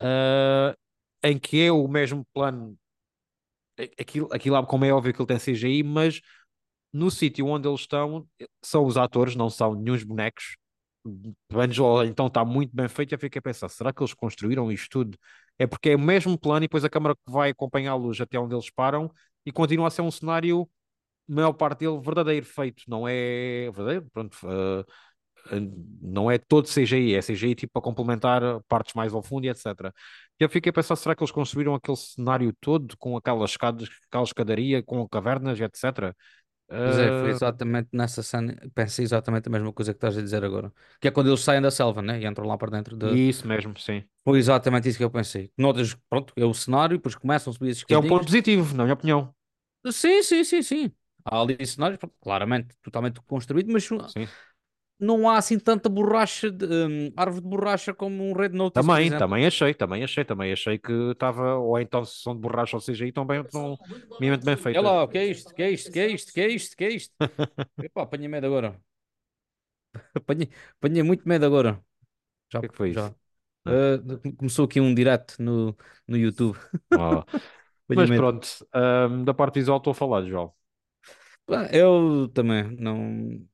ah, 0.00 0.76
em 1.24 1.38
que 1.38 1.62
é 1.62 1.72
o 1.72 1.88
mesmo 1.88 2.26
plano, 2.34 2.78
aquilo, 3.98 4.28
aquilo, 4.32 4.66
como 4.66 4.84
é 4.84 4.92
óbvio 4.92 5.12
que 5.14 5.20
ele 5.20 5.26
tem 5.28 5.38
CGI, 5.38 5.82
mas 5.82 6.20
no 6.92 7.10
sítio 7.10 7.46
onde 7.46 7.68
eles 7.68 7.80
estão, 7.80 8.26
são 8.62 8.84
os 8.86 8.96
atores, 8.96 9.36
não 9.36 9.50
são 9.50 9.74
nenhuns 9.74 10.04
bonecos. 10.04 10.56
Então 12.08 12.26
está 12.26 12.44
muito 12.44 12.74
bem 12.74 12.88
feito. 12.88 13.12
Eu 13.14 13.18
fiquei 13.18 13.38
a 13.38 13.42
pensar, 13.42 13.68
será 13.68 13.92
que 13.92 14.02
eles 14.02 14.14
construíram 14.14 14.70
isto 14.72 14.88
tudo? 14.90 15.18
É 15.58 15.66
porque 15.66 15.90
é 15.90 15.96
o 15.96 15.98
mesmo 15.98 16.38
plano 16.38 16.58
e 16.64 16.68
depois 16.68 16.84
a 16.84 16.90
câmara 16.90 17.14
que 17.14 17.30
vai 17.32 17.50
acompanhá-los 17.50 18.20
até 18.20 18.38
onde 18.38 18.54
eles 18.54 18.70
param 18.70 19.10
e 19.44 19.52
continua 19.52 19.86
a 19.88 19.90
ser 19.90 20.02
um 20.02 20.10
cenário, 20.10 20.68
maior 21.28 21.52
parte 21.54 21.80
dele, 21.80 22.00
verdadeiro, 22.00 22.46
feito. 22.46 22.84
Não 22.88 23.08
é 23.08 23.70
verdadeiro, 23.72 24.06
pronto. 24.12 24.38
eh, 25.50 25.60
não 26.02 26.30
é 26.30 26.38
todo 26.38 26.66
CGI, 26.68 27.14
é 27.14 27.22
CGI 27.22 27.54
tipo 27.54 27.72
para 27.72 27.82
complementar 27.82 28.42
partes 28.68 28.94
mais 28.94 29.12
ao 29.14 29.22
fundo 29.22 29.44
e 29.46 29.48
etc. 29.48 29.92
E 30.40 30.44
eu 30.44 30.48
fiquei 30.48 30.70
a 30.70 30.72
pensar, 30.72 30.96
será 30.96 31.14
que 31.14 31.22
eles 31.22 31.30
construíram 31.32 31.74
aquele 31.74 31.96
cenário 31.96 32.52
todo 32.60 32.96
com 32.98 33.16
aquelas 33.16 33.50
escadas, 33.52 33.88
aquela 34.08 34.24
escadaria, 34.24 34.82
com 34.82 35.06
cavernas, 35.08 35.60
etc. 35.60 36.16
Pois 36.82 36.98
é, 36.98 37.12
foi 37.12 37.30
Uh, 37.30 37.30
exatamente 37.30 37.88
nessa 37.92 38.22
cena, 38.22 38.56
pensei 38.74 39.04
exatamente 39.04 39.48
a 39.48 39.50
mesma 39.50 39.72
coisa 39.72 39.92
que 39.92 39.96
estás 39.98 40.16
a 40.16 40.22
dizer 40.22 40.44
agora. 40.44 40.72
Que 41.00 41.08
é 41.08 41.10
quando 41.10 41.28
eles 41.28 41.40
saem 41.40 41.60
da 41.60 41.70
selva, 41.70 42.00
né? 42.02 42.20
E 42.20 42.26
entram 42.26 42.46
lá 42.46 42.56
para 42.56 42.70
dentro 42.70 42.96
da. 42.96 43.16
isso 43.16 43.46
mesmo, 43.46 43.78
sim. 43.78 44.04
Foi 44.24 44.38
exatamente 44.38 44.88
isso 44.88 44.98
que 44.98 45.04
eu 45.04 45.10
pensei. 45.10 45.52
Notas, 45.56 45.94
pronto, 46.10 46.32
é 46.36 46.44
o 46.44 46.52
cenário, 46.52 46.96
depois 46.96 47.14
começam 47.14 47.50
a 47.50 47.54
subir 47.54 47.70
as 47.70 47.82
Que 47.84 47.94
é 47.94 47.98
um 47.98 48.06
ponto 48.06 48.26
positivo, 48.26 48.74
na 48.74 48.84
minha 48.84 48.94
opinião. 48.94 49.34
Sim, 49.92 50.22
sim, 50.22 50.44
sim, 50.44 50.62
sim. 50.62 50.92
Há 51.24 51.40
ali 51.40 51.66
cenários, 51.66 51.98
pronto, 51.98 52.14
claramente, 52.20 52.74
totalmente 52.82 53.20
construído, 53.22 53.72
mas 53.72 53.84
Sim. 54.06 54.26
Não 54.98 55.28
há 55.28 55.38
assim 55.38 55.58
tanta 55.58 55.88
borracha, 55.88 56.50
de, 56.50 56.66
hum, 56.66 57.12
árvore 57.16 57.42
de 57.42 57.48
borracha 57.48 57.94
como 57.94 58.24
um 58.24 58.32
Red 58.34 58.50
por 58.50 58.58
Também, 58.72 59.14
também 59.14 59.46
achei, 59.46 59.72
também 59.74 60.04
achei, 60.04 60.22
também 60.24 60.52
achei 60.52 60.78
que 60.78 60.92
estava, 61.12 61.54
ou 61.56 61.78
então 61.80 62.04
se 62.04 62.20
são 62.22 62.34
de 62.34 62.40
borracha 62.42 62.76
ou 62.76 62.80
seja, 62.80 63.04
aí 63.04 63.08
estão 63.08 63.24
bem, 63.26 63.40
estão 63.40 63.78
minimamente 64.18 64.44
bem 64.44 64.56
Olha 64.74 64.80
feitas. 64.80 64.90
lá, 64.90 65.02
o 65.04 65.08
que 65.08 65.18
é 65.18 65.26
isto? 65.26 65.50
O 65.50 65.54
que 65.54 65.62
é 65.62 65.70
isto? 65.70 65.88
O 65.88 65.92
que 65.92 66.00
é 66.00 66.08
isto? 66.08 66.28
O 66.30 66.32
que 66.34 66.40
é 66.40 66.48
isto? 66.50 66.72
O 66.74 66.76
que 66.76 66.84
é 66.84 66.90
isto? 66.92 67.14
Epá, 67.82 68.02
apanhei 68.02 68.28
medo 68.28 68.46
agora. 68.48 68.80
Apanhei, 70.14 70.50
apanhei 70.78 71.02
muito 71.02 71.28
medo 71.28 71.46
agora. 71.46 71.72
O 71.74 71.82
Já, 72.52 72.60
que 72.60 72.66
é 72.66 72.68
que 72.68 72.76
foi 72.76 72.90
isso? 72.92 73.10
já. 73.10 73.14
Não. 73.64 73.84
Ah, 73.84 73.98
começou 74.38 74.64
aqui 74.66 74.80
um 74.80 74.94
direct 74.94 75.40
no, 75.42 75.76
no 76.06 76.16
YouTube. 76.16 76.58
Oh. 76.92 77.24
Mas 77.94 78.10
medo. 78.10 78.12
pronto, 78.12 78.48
ahm, 78.74 79.24
da 79.24 79.34
parte 79.34 79.56
visual 79.60 79.78
estou 79.78 79.92
a 79.92 79.94
falar, 79.94 80.24
João. 80.26 80.54
Eu 81.72 82.28
também 82.34 82.64
não 82.76 83.46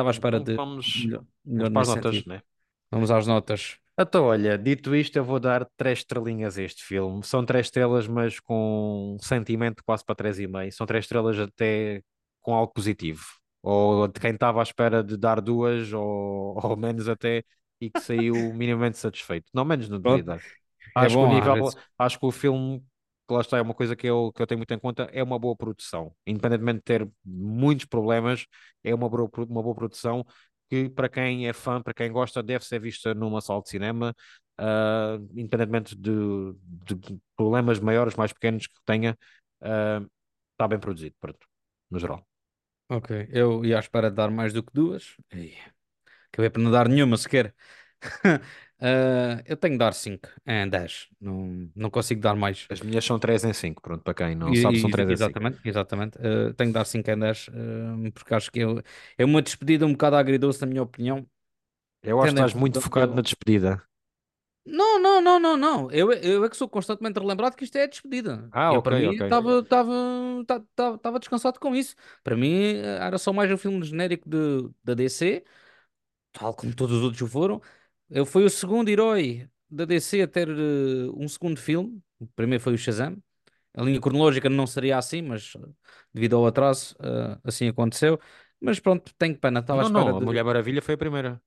estava 0.00 0.10
à 0.10 0.12
espera 0.12 0.40
Então 0.40 0.46
de 0.46 0.54
vamos, 0.54 0.86
melhor, 0.94 1.24
vamos 1.56 1.70
melhor 1.70 1.70
para 1.70 1.82
as 1.82 1.88
notas, 1.88 2.24
né? 2.26 2.42
Vamos 2.90 3.10
às 3.10 3.26
notas. 3.26 3.78
Então, 3.98 4.24
olha, 4.24 4.56
dito 4.56 4.94
isto, 4.94 5.16
eu 5.16 5.24
vou 5.24 5.38
dar 5.38 5.66
três 5.76 5.98
estrelinhas 5.98 6.56
a 6.56 6.62
este 6.62 6.82
filme. 6.82 7.22
São 7.22 7.44
três 7.44 7.66
estrelas, 7.66 8.06
mas 8.08 8.40
com 8.40 9.16
um 9.16 9.18
sentimento 9.18 9.84
quase 9.84 10.04
para 10.04 10.14
três 10.14 10.38
e 10.38 10.46
meio. 10.46 10.72
São 10.72 10.86
três 10.86 11.04
estrelas 11.04 11.38
até 11.38 12.02
com 12.40 12.54
algo 12.54 12.72
positivo. 12.72 13.22
Ou 13.62 14.08
de 14.08 14.18
quem 14.18 14.32
estava 14.32 14.60
à 14.60 14.62
espera 14.62 15.04
de 15.04 15.16
dar 15.18 15.40
duas, 15.40 15.92
ou, 15.92 16.56
ou 16.64 16.76
menos 16.76 17.08
até, 17.08 17.44
e 17.80 17.90
que 17.90 18.00
saiu 18.00 18.54
minimamente 18.54 18.96
satisfeito. 18.98 19.50
Não 19.52 19.64
menos 19.64 19.88
não 19.88 19.98
deveria 19.98 20.22
Pronto, 20.22 20.24
dar. 20.24 20.42
é 20.98 21.06
Acho 21.06 21.18
que 21.18 21.24
o 21.24 21.28
nível, 21.28 21.68
acho 21.98 22.18
que 22.18 22.26
o 22.26 22.30
filme, 22.32 22.82
que 23.30 23.34
lá 23.34 23.40
está, 23.42 23.58
é 23.58 23.62
uma 23.62 23.74
coisa 23.74 23.94
que 23.94 24.06
eu, 24.08 24.32
que 24.32 24.42
eu 24.42 24.46
tenho 24.46 24.58
muito 24.58 24.74
em 24.74 24.78
conta, 24.78 25.04
é 25.12 25.22
uma 25.22 25.38
boa 25.38 25.54
produção. 25.56 26.12
Independentemente 26.26 26.78
de 26.78 26.82
ter 26.84 27.08
muitos 27.24 27.86
problemas, 27.86 28.44
é 28.82 28.92
uma 28.92 29.08
boa, 29.08 29.30
uma 29.48 29.62
boa 29.62 29.74
produção 29.74 30.24
que 30.68 30.88
para 30.90 31.08
quem 31.08 31.48
é 31.48 31.52
fã, 31.52 31.80
para 31.80 31.94
quem 31.94 32.10
gosta, 32.12 32.42
deve 32.42 32.64
ser 32.64 32.80
vista 32.80 33.14
numa 33.14 33.40
sala 33.40 33.62
de 33.62 33.68
cinema, 33.70 34.14
ah, 34.58 35.16
independentemente 35.36 35.96
de, 35.96 36.10
de 36.94 37.20
problemas 37.36 37.78
maiores, 37.80 38.14
mais 38.16 38.32
pequenos 38.32 38.66
que 38.66 38.74
tenha, 38.84 39.16
ah, 39.60 40.02
está 40.52 40.66
bem 40.68 40.78
produzido, 40.80 41.14
pronto, 41.20 41.46
no 41.90 41.98
geral. 41.98 42.26
Ok, 42.88 43.28
eu 43.30 43.64
ia 43.64 43.76
à 43.76 43.80
espera 43.80 44.10
de 44.10 44.16
dar 44.16 44.30
mais 44.30 44.52
do 44.52 44.62
que 44.64 44.72
duas. 44.72 45.14
Ei, 45.30 45.56
acabei 46.32 46.50
por 46.50 46.60
não 46.60 46.70
dar 46.72 46.88
nenhuma 46.88 47.16
sequer. 47.16 47.54
Ah, 48.80 49.42
eu 49.46 49.56
tenho 49.56 49.74
de 49.74 49.78
dar 49.78 49.92
5 49.94 50.28
em 50.46 50.68
10. 50.68 51.08
Não, 51.20 51.70
não 51.76 51.90
consigo 51.90 52.20
dar 52.20 52.34
mais. 52.34 52.66
As 52.70 52.80
minhas 52.80 53.04
são 53.04 53.18
3 53.18 53.44
em 53.44 53.52
5, 53.52 53.82
pronto, 53.82 54.02
para 54.02 54.14
quem 54.14 54.34
não 54.34 54.54
E- 54.54 54.54
sabe, 54.54 54.78
são 54.78 54.90
e- 54.90 54.90
3 54.90 55.10
em 55.10 55.16
5. 55.16 55.42
exatamente, 55.42 55.60
exatamente. 55.64 56.18
Ah, 56.18 56.54
tenho 56.54 56.70
de 56.70 56.74
dar 56.74 56.84
5 56.86 57.10
em 57.10 57.18
10, 57.18 57.46
ah, 57.50 58.10
porque 58.14 58.34
acho 58.34 58.50
que 58.50 58.60
é, 58.60 58.64
é 59.18 59.24
uma 59.24 59.42
despedida 59.42 59.86
um 59.86 59.92
bocado 59.92 60.16
agridoce, 60.16 60.60
na 60.62 60.66
minha 60.66 60.82
opinião. 60.82 61.26
Eu 62.02 62.20
acho 62.22 62.34
que 62.34 62.40
estás 62.42 62.54
muito 62.54 62.78
conta 62.80 62.80
focado 62.80 63.14
na 63.14 63.22
despedida. 63.22 63.82
Não, 64.64 64.98
não, 65.00 65.20
não, 65.20 65.40
não, 65.40 65.56
não. 65.56 65.90
Eu, 65.90 66.12
eu 66.12 66.44
é 66.44 66.48
que 66.48 66.56
sou 66.56 66.68
constantemente 66.68 67.18
relembrado 67.18 67.56
que 67.56 67.64
isto 67.64 67.76
é 67.76 67.84
a 67.84 67.86
despedida. 67.86 68.52
Ah, 68.52 68.70
Eu, 68.70 68.78
ok, 68.78 68.90
para 68.90 68.96
mim, 68.96 69.06
ok. 69.08 69.22
estava 69.22 71.18
descansado 71.18 71.58
com 71.58 71.74
isso. 71.74 71.96
Para 72.22 72.36
mim, 72.36 72.74
era 72.76 73.18
só 73.18 73.32
mais 73.32 73.50
um 73.50 73.56
filme 73.56 73.82
genérico 73.84 74.28
de, 74.28 74.70
da 74.84 74.94
DC, 74.94 75.44
tal 76.32 76.54
como 76.54 76.74
todos 76.74 76.96
os 76.98 77.02
outros 77.04 77.22
o 77.22 77.28
foram. 77.28 77.60
Eu 78.10 78.26
fui 78.26 78.44
o 78.44 78.50
segundo 78.50 78.88
herói 78.88 79.48
da 79.70 79.84
DC 79.84 80.22
a 80.22 80.28
ter 80.28 80.48
eh, 80.48 81.10
um 81.14 81.28
segundo 81.28 81.58
filme. 81.60 82.02
O 82.18 82.26
primeiro 82.28 82.62
foi 82.62 82.74
o 82.74 82.78
Shazam. 82.78 83.16
A 83.74 83.82
linha 83.82 84.00
cronológica 84.00 84.48
não 84.50 84.66
seria 84.66 84.98
assim, 84.98 85.22
mas 85.22 85.54
eh, 85.56 85.60
devido 86.14 86.36
ao 86.36 86.46
atraso, 86.46 86.96
eh, 87.00 87.38
assim 87.44 87.68
aconteceu. 87.68 88.20
Mas 88.60 88.80
pronto, 88.80 89.14
tenho 89.18 89.38
pena. 89.38 89.60
Estava 89.60 89.80
à 89.80 89.82
Não, 89.82 89.88
espera 89.90 90.12
não, 90.12 90.16
a 90.16 90.20
de. 90.20 90.26
Mulher 90.26 90.44
Maravilha 90.44 90.82
foi 90.82 90.94
a 90.94 90.98
primeira. 90.98 91.42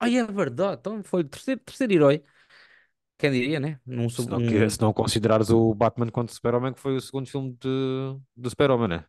Ai, 0.00 0.16
é 0.16 0.24
verdade. 0.24 0.78
Então 0.80 1.02
foi 1.02 1.22
o 1.22 1.28
terceiro, 1.28 1.60
terceiro 1.60 1.92
herói. 1.92 2.24
Quem 3.18 3.32
diria, 3.32 3.60
né? 3.60 3.80
Num, 3.86 4.08
Se 4.10 4.28
não, 4.30 4.40
que- 4.40 4.68
se 4.70 4.80
não 4.80 4.92
considerares 4.92 5.50
o 5.50 5.74
Batman 5.74 6.10
contra 6.10 6.32
o 6.32 6.34
Super-Homem, 6.34 6.72
que 6.74 6.80
foi 6.80 6.96
o 6.96 7.00
segundo 7.00 7.28
filme 7.28 7.52
de, 7.60 7.68
do 8.36 8.50
Super-Homem, 8.50 8.88
né? 8.88 9.04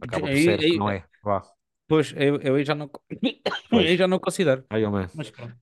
Acaba 0.00 0.28
por 0.28 0.38
Aí, 0.38 0.38
ser, 0.38 0.64
que 0.64 0.74
não 0.76 0.88
aí, 0.88 0.90
é? 0.90 1.06
Vá, 1.22 1.42
pois, 1.88 2.12
eu, 2.16 2.40
eu 2.42 2.56
aí 2.56 2.64
já 2.64 2.74
não, 2.74 2.90
aí 3.72 3.96
pois. 3.96 3.98
já 3.98 4.08
não 4.08 4.18
considero. 4.20 4.68
Aí, 4.70 4.84
homem. 4.86 5.08
Mas 5.12 5.30
pronto. 5.30 5.58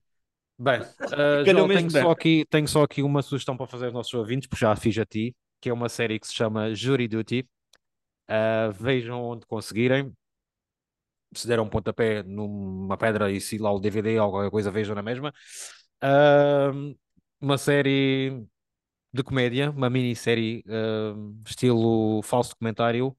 Bem, 0.57 0.79
uh, 0.79 1.45
João, 1.45 1.67
tenho 1.67 1.91
só, 1.91 2.11
aqui, 2.11 2.45
tenho 2.49 2.67
só 2.67 2.83
aqui 2.83 3.03
uma 3.03 3.21
sugestão 3.21 3.57
para 3.57 3.67
fazer 3.67 3.85
aos 3.85 3.93
nossos 3.93 4.13
ouvintes, 4.13 4.47
porque 4.47 4.61
já 4.61 4.71
a 4.71 4.75
fiz 4.75 4.97
a 4.97 5.05
ti, 5.05 5.35
que 5.59 5.69
é 5.69 5.73
uma 5.73 5.89
série 5.89 6.17
que 6.17 6.27
se 6.27 6.33
chama 6.33 6.73
Jury 6.73 7.07
Duty. 7.07 7.45
Uh, 8.29 8.71
vejam 8.71 9.21
onde 9.21 9.45
conseguirem. 9.45 10.13
Se 11.35 11.47
deram 11.47 11.65
um 11.65 11.69
pontapé 11.69 12.23
numa 12.23 12.97
pedra 12.97 13.29
e 13.29 13.41
se 13.41 13.57
lá 13.57 13.71
o 13.71 13.79
DVD 13.79 14.17
ou 14.19 14.31
qualquer 14.31 14.49
coisa, 14.49 14.71
vejam 14.71 14.95
na 14.95 15.03
mesma. 15.03 15.33
Uh, 16.01 16.97
uma 17.41 17.57
série 17.57 18.45
de 19.13 19.23
comédia, 19.23 19.71
uma 19.71 19.89
minissérie 19.89 20.63
uh, 20.67 21.41
estilo 21.45 22.21
falso 22.23 22.51
documentário. 22.51 23.09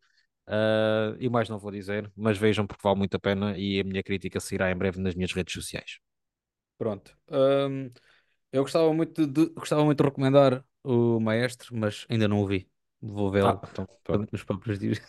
Uh, 0.48 1.16
e 1.18 1.28
mais 1.28 1.48
não 1.48 1.58
vou 1.58 1.72
dizer, 1.72 2.10
mas 2.16 2.38
vejam 2.38 2.66
porque 2.66 2.82
vale 2.82 2.98
muito 2.98 3.14
a 3.16 3.18
pena 3.18 3.58
e 3.58 3.80
a 3.80 3.84
minha 3.84 4.02
crítica 4.02 4.38
sairá 4.38 4.70
em 4.70 4.76
breve 4.76 5.00
nas 5.00 5.14
minhas 5.14 5.32
redes 5.32 5.52
sociais. 5.52 5.98
Pronto. 6.78 7.16
Hum, 7.30 7.90
eu 8.52 8.62
gostava 8.62 8.92
muito 8.94 9.26
de, 9.26 9.46
gostava 9.50 9.84
muito 9.84 9.98
de 9.98 10.04
recomendar 10.04 10.64
o 10.84 11.20
Maestro, 11.20 11.76
mas 11.76 12.06
ainda 12.10 12.28
não 12.28 12.40
o 12.42 12.46
vi. 12.46 12.70
Vou 13.00 13.30
Ah, 13.40 13.54
vê-lo 13.54 13.60
então, 13.68 13.86
pronto. 14.04 14.30
nos 14.32 14.44
próprios 14.44 14.78
dias. 14.78 15.00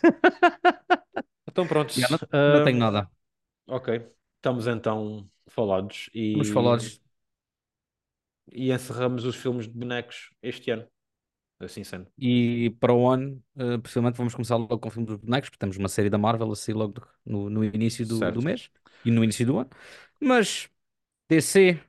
Então 1.48 1.66
pronto, 1.66 1.94
Já 1.96 2.08
não, 2.10 2.18
não 2.46 2.60
tenho 2.62 2.78
nada. 2.78 3.10
ok, 3.66 3.88
estamos 4.36 4.66
então 4.66 5.30
falados 5.50 6.10
Vamos 6.32 6.48
e, 6.48 6.50
falar. 6.50 6.80
e 8.52 8.72
encerramos 8.72 9.24
os 9.24 9.36
filmes 9.36 9.66
de 9.66 9.72
bonecos 9.74 10.30
este 10.42 10.70
ano, 10.70 10.86
assim 11.60 11.84
sendo. 11.84 12.10
E 12.20 12.70
para 12.80 12.92
o 12.92 13.08
ano, 13.08 13.42
eh, 13.56 13.78
possivelmente 13.78 14.16
vamos 14.18 14.34
começar 14.34 14.56
logo 14.56 14.78
com 14.78 14.88
o 14.88 14.90
filme 14.90 15.06
dos 15.06 15.16
bonecos, 15.18 15.50
porque 15.50 15.58
temos 15.60 15.76
uma 15.76 15.88
série 15.88 16.10
da 16.10 16.18
Marvel 16.18 16.50
a 16.50 16.56
sair 16.56 16.74
logo 16.74 17.00
no, 17.24 17.48
no 17.48 17.64
início 17.64 18.04
do, 18.04 18.32
do 18.32 18.42
Certo. 18.42 18.42
mês 18.42 18.70
e 19.04 19.10
no 19.10 19.22
início 19.22 19.46
do 19.46 19.58
ano. 19.58 19.70
Mas 20.20 20.68
DC 21.28 21.80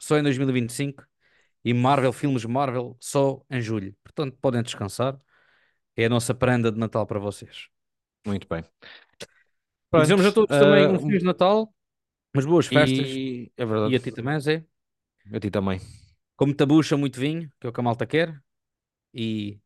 só 0.00 0.18
em 0.18 0.22
2025 0.22 1.06
e 1.64 1.74
Marvel, 1.74 2.12
filmes 2.12 2.44
Marvel, 2.44 2.96
só 3.00 3.44
em 3.50 3.60
julho. 3.60 3.96
Portanto, 4.04 4.36
podem 4.40 4.62
descansar. 4.62 5.20
É 5.96 6.06
a 6.06 6.10
nossa 6.10 6.34
prenda 6.34 6.72
de 6.72 6.78
Natal 6.78 7.06
para 7.06 7.20
vocês. 7.20 7.68
Muito 8.24 8.46
bem. 8.48 8.64
E 9.94 10.00
Pronto, 10.00 10.02
desejamos 10.02 10.26
a 10.26 10.32
todos 10.32 10.56
também 10.56 10.86
um 10.88 10.98
uh, 10.98 10.98
Feliz 10.98 11.22
Natal, 11.22 11.72
umas 12.34 12.46
boas 12.46 12.66
festas 12.66 13.20
e 13.20 13.52
é 13.56 13.64
e 13.84 13.94
verdade, 13.94 13.96
a 13.96 14.00
ti 14.00 14.12
também, 14.12 14.38
Zé. 14.40 14.64
a 15.32 15.40
ti 15.40 15.50
também. 15.50 15.80
Com 16.36 16.46
muita 16.46 16.66
bucha, 16.66 16.96
muito 16.96 17.20
vinho, 17.20 17.50
que 17.60 17.66
é 17.66 17.70
o 17.70 17.72
que 17.72 17.80
a 17.80 17.82
malta 17.82 18.06
quer, 18.06 18.40
e 19.14 19.60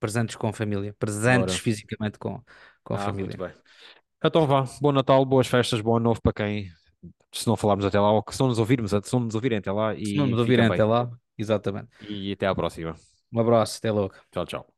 presentes 0.00 0.36
com 0.36 0.48
a 0.48 0.52
família. 0.52 0.94
Presentes 0.98 1.56
Bora. 1.56 1.58
fisicamente 1.58 2.18
com, 2.18 2.42
com 2.84 2.94
a 2.94 2.98
Ah, 2.98 3.12
muito 3.12 3.36
família. 3.38 3.38
bem. 3.38 3.52
Então 4.24 4.46
vá, 4.46 4.64
bom 4.80 4.92
Natal, 4.92 5.24
boas 5.26 5.46
festas, 5.46 5.80
bom 5.80 5.96
ano 5.96 6.04
novo 6.06 6.22
para 6.22 6.32
quem, 6.32 6.72
se 7.32 7.46
não 7.46 7.56
falarmos 7.56 7.84
até 7.84 7.98
lá, 8.00 8.12
ou 8.12 8.22
que 8.22 8.34
se 8.34 8.40
não 8.40 8.48
nos 8.48 8.58
ouvirmos, 8.58 8.90
se 8.90 9.12
não 9.12 9.20
nos 9.20 9.34
ouvirem 9.34 9.58
até 9.58 9.72
lá 9.72 9.94
Se 10.02 10.14
não 10.14 10.26
e 10.26 10.28
nos 10.28 10.38
ouvirem 10.38 10.66
até 10.66 10.84
lá, 10.84 11.10
exatamente. 11.38 11.88
E 12.00 12.32
até 12.32 12.46
à 12.46 12.54
próxima. 12.54 12.94
Um 13.32 13.40
abraço, 13.40 13.78
até 13.78 13.90
logo. 13.92 14.14
Tchau, 14.30 14.46
tchau. 14.46 14.73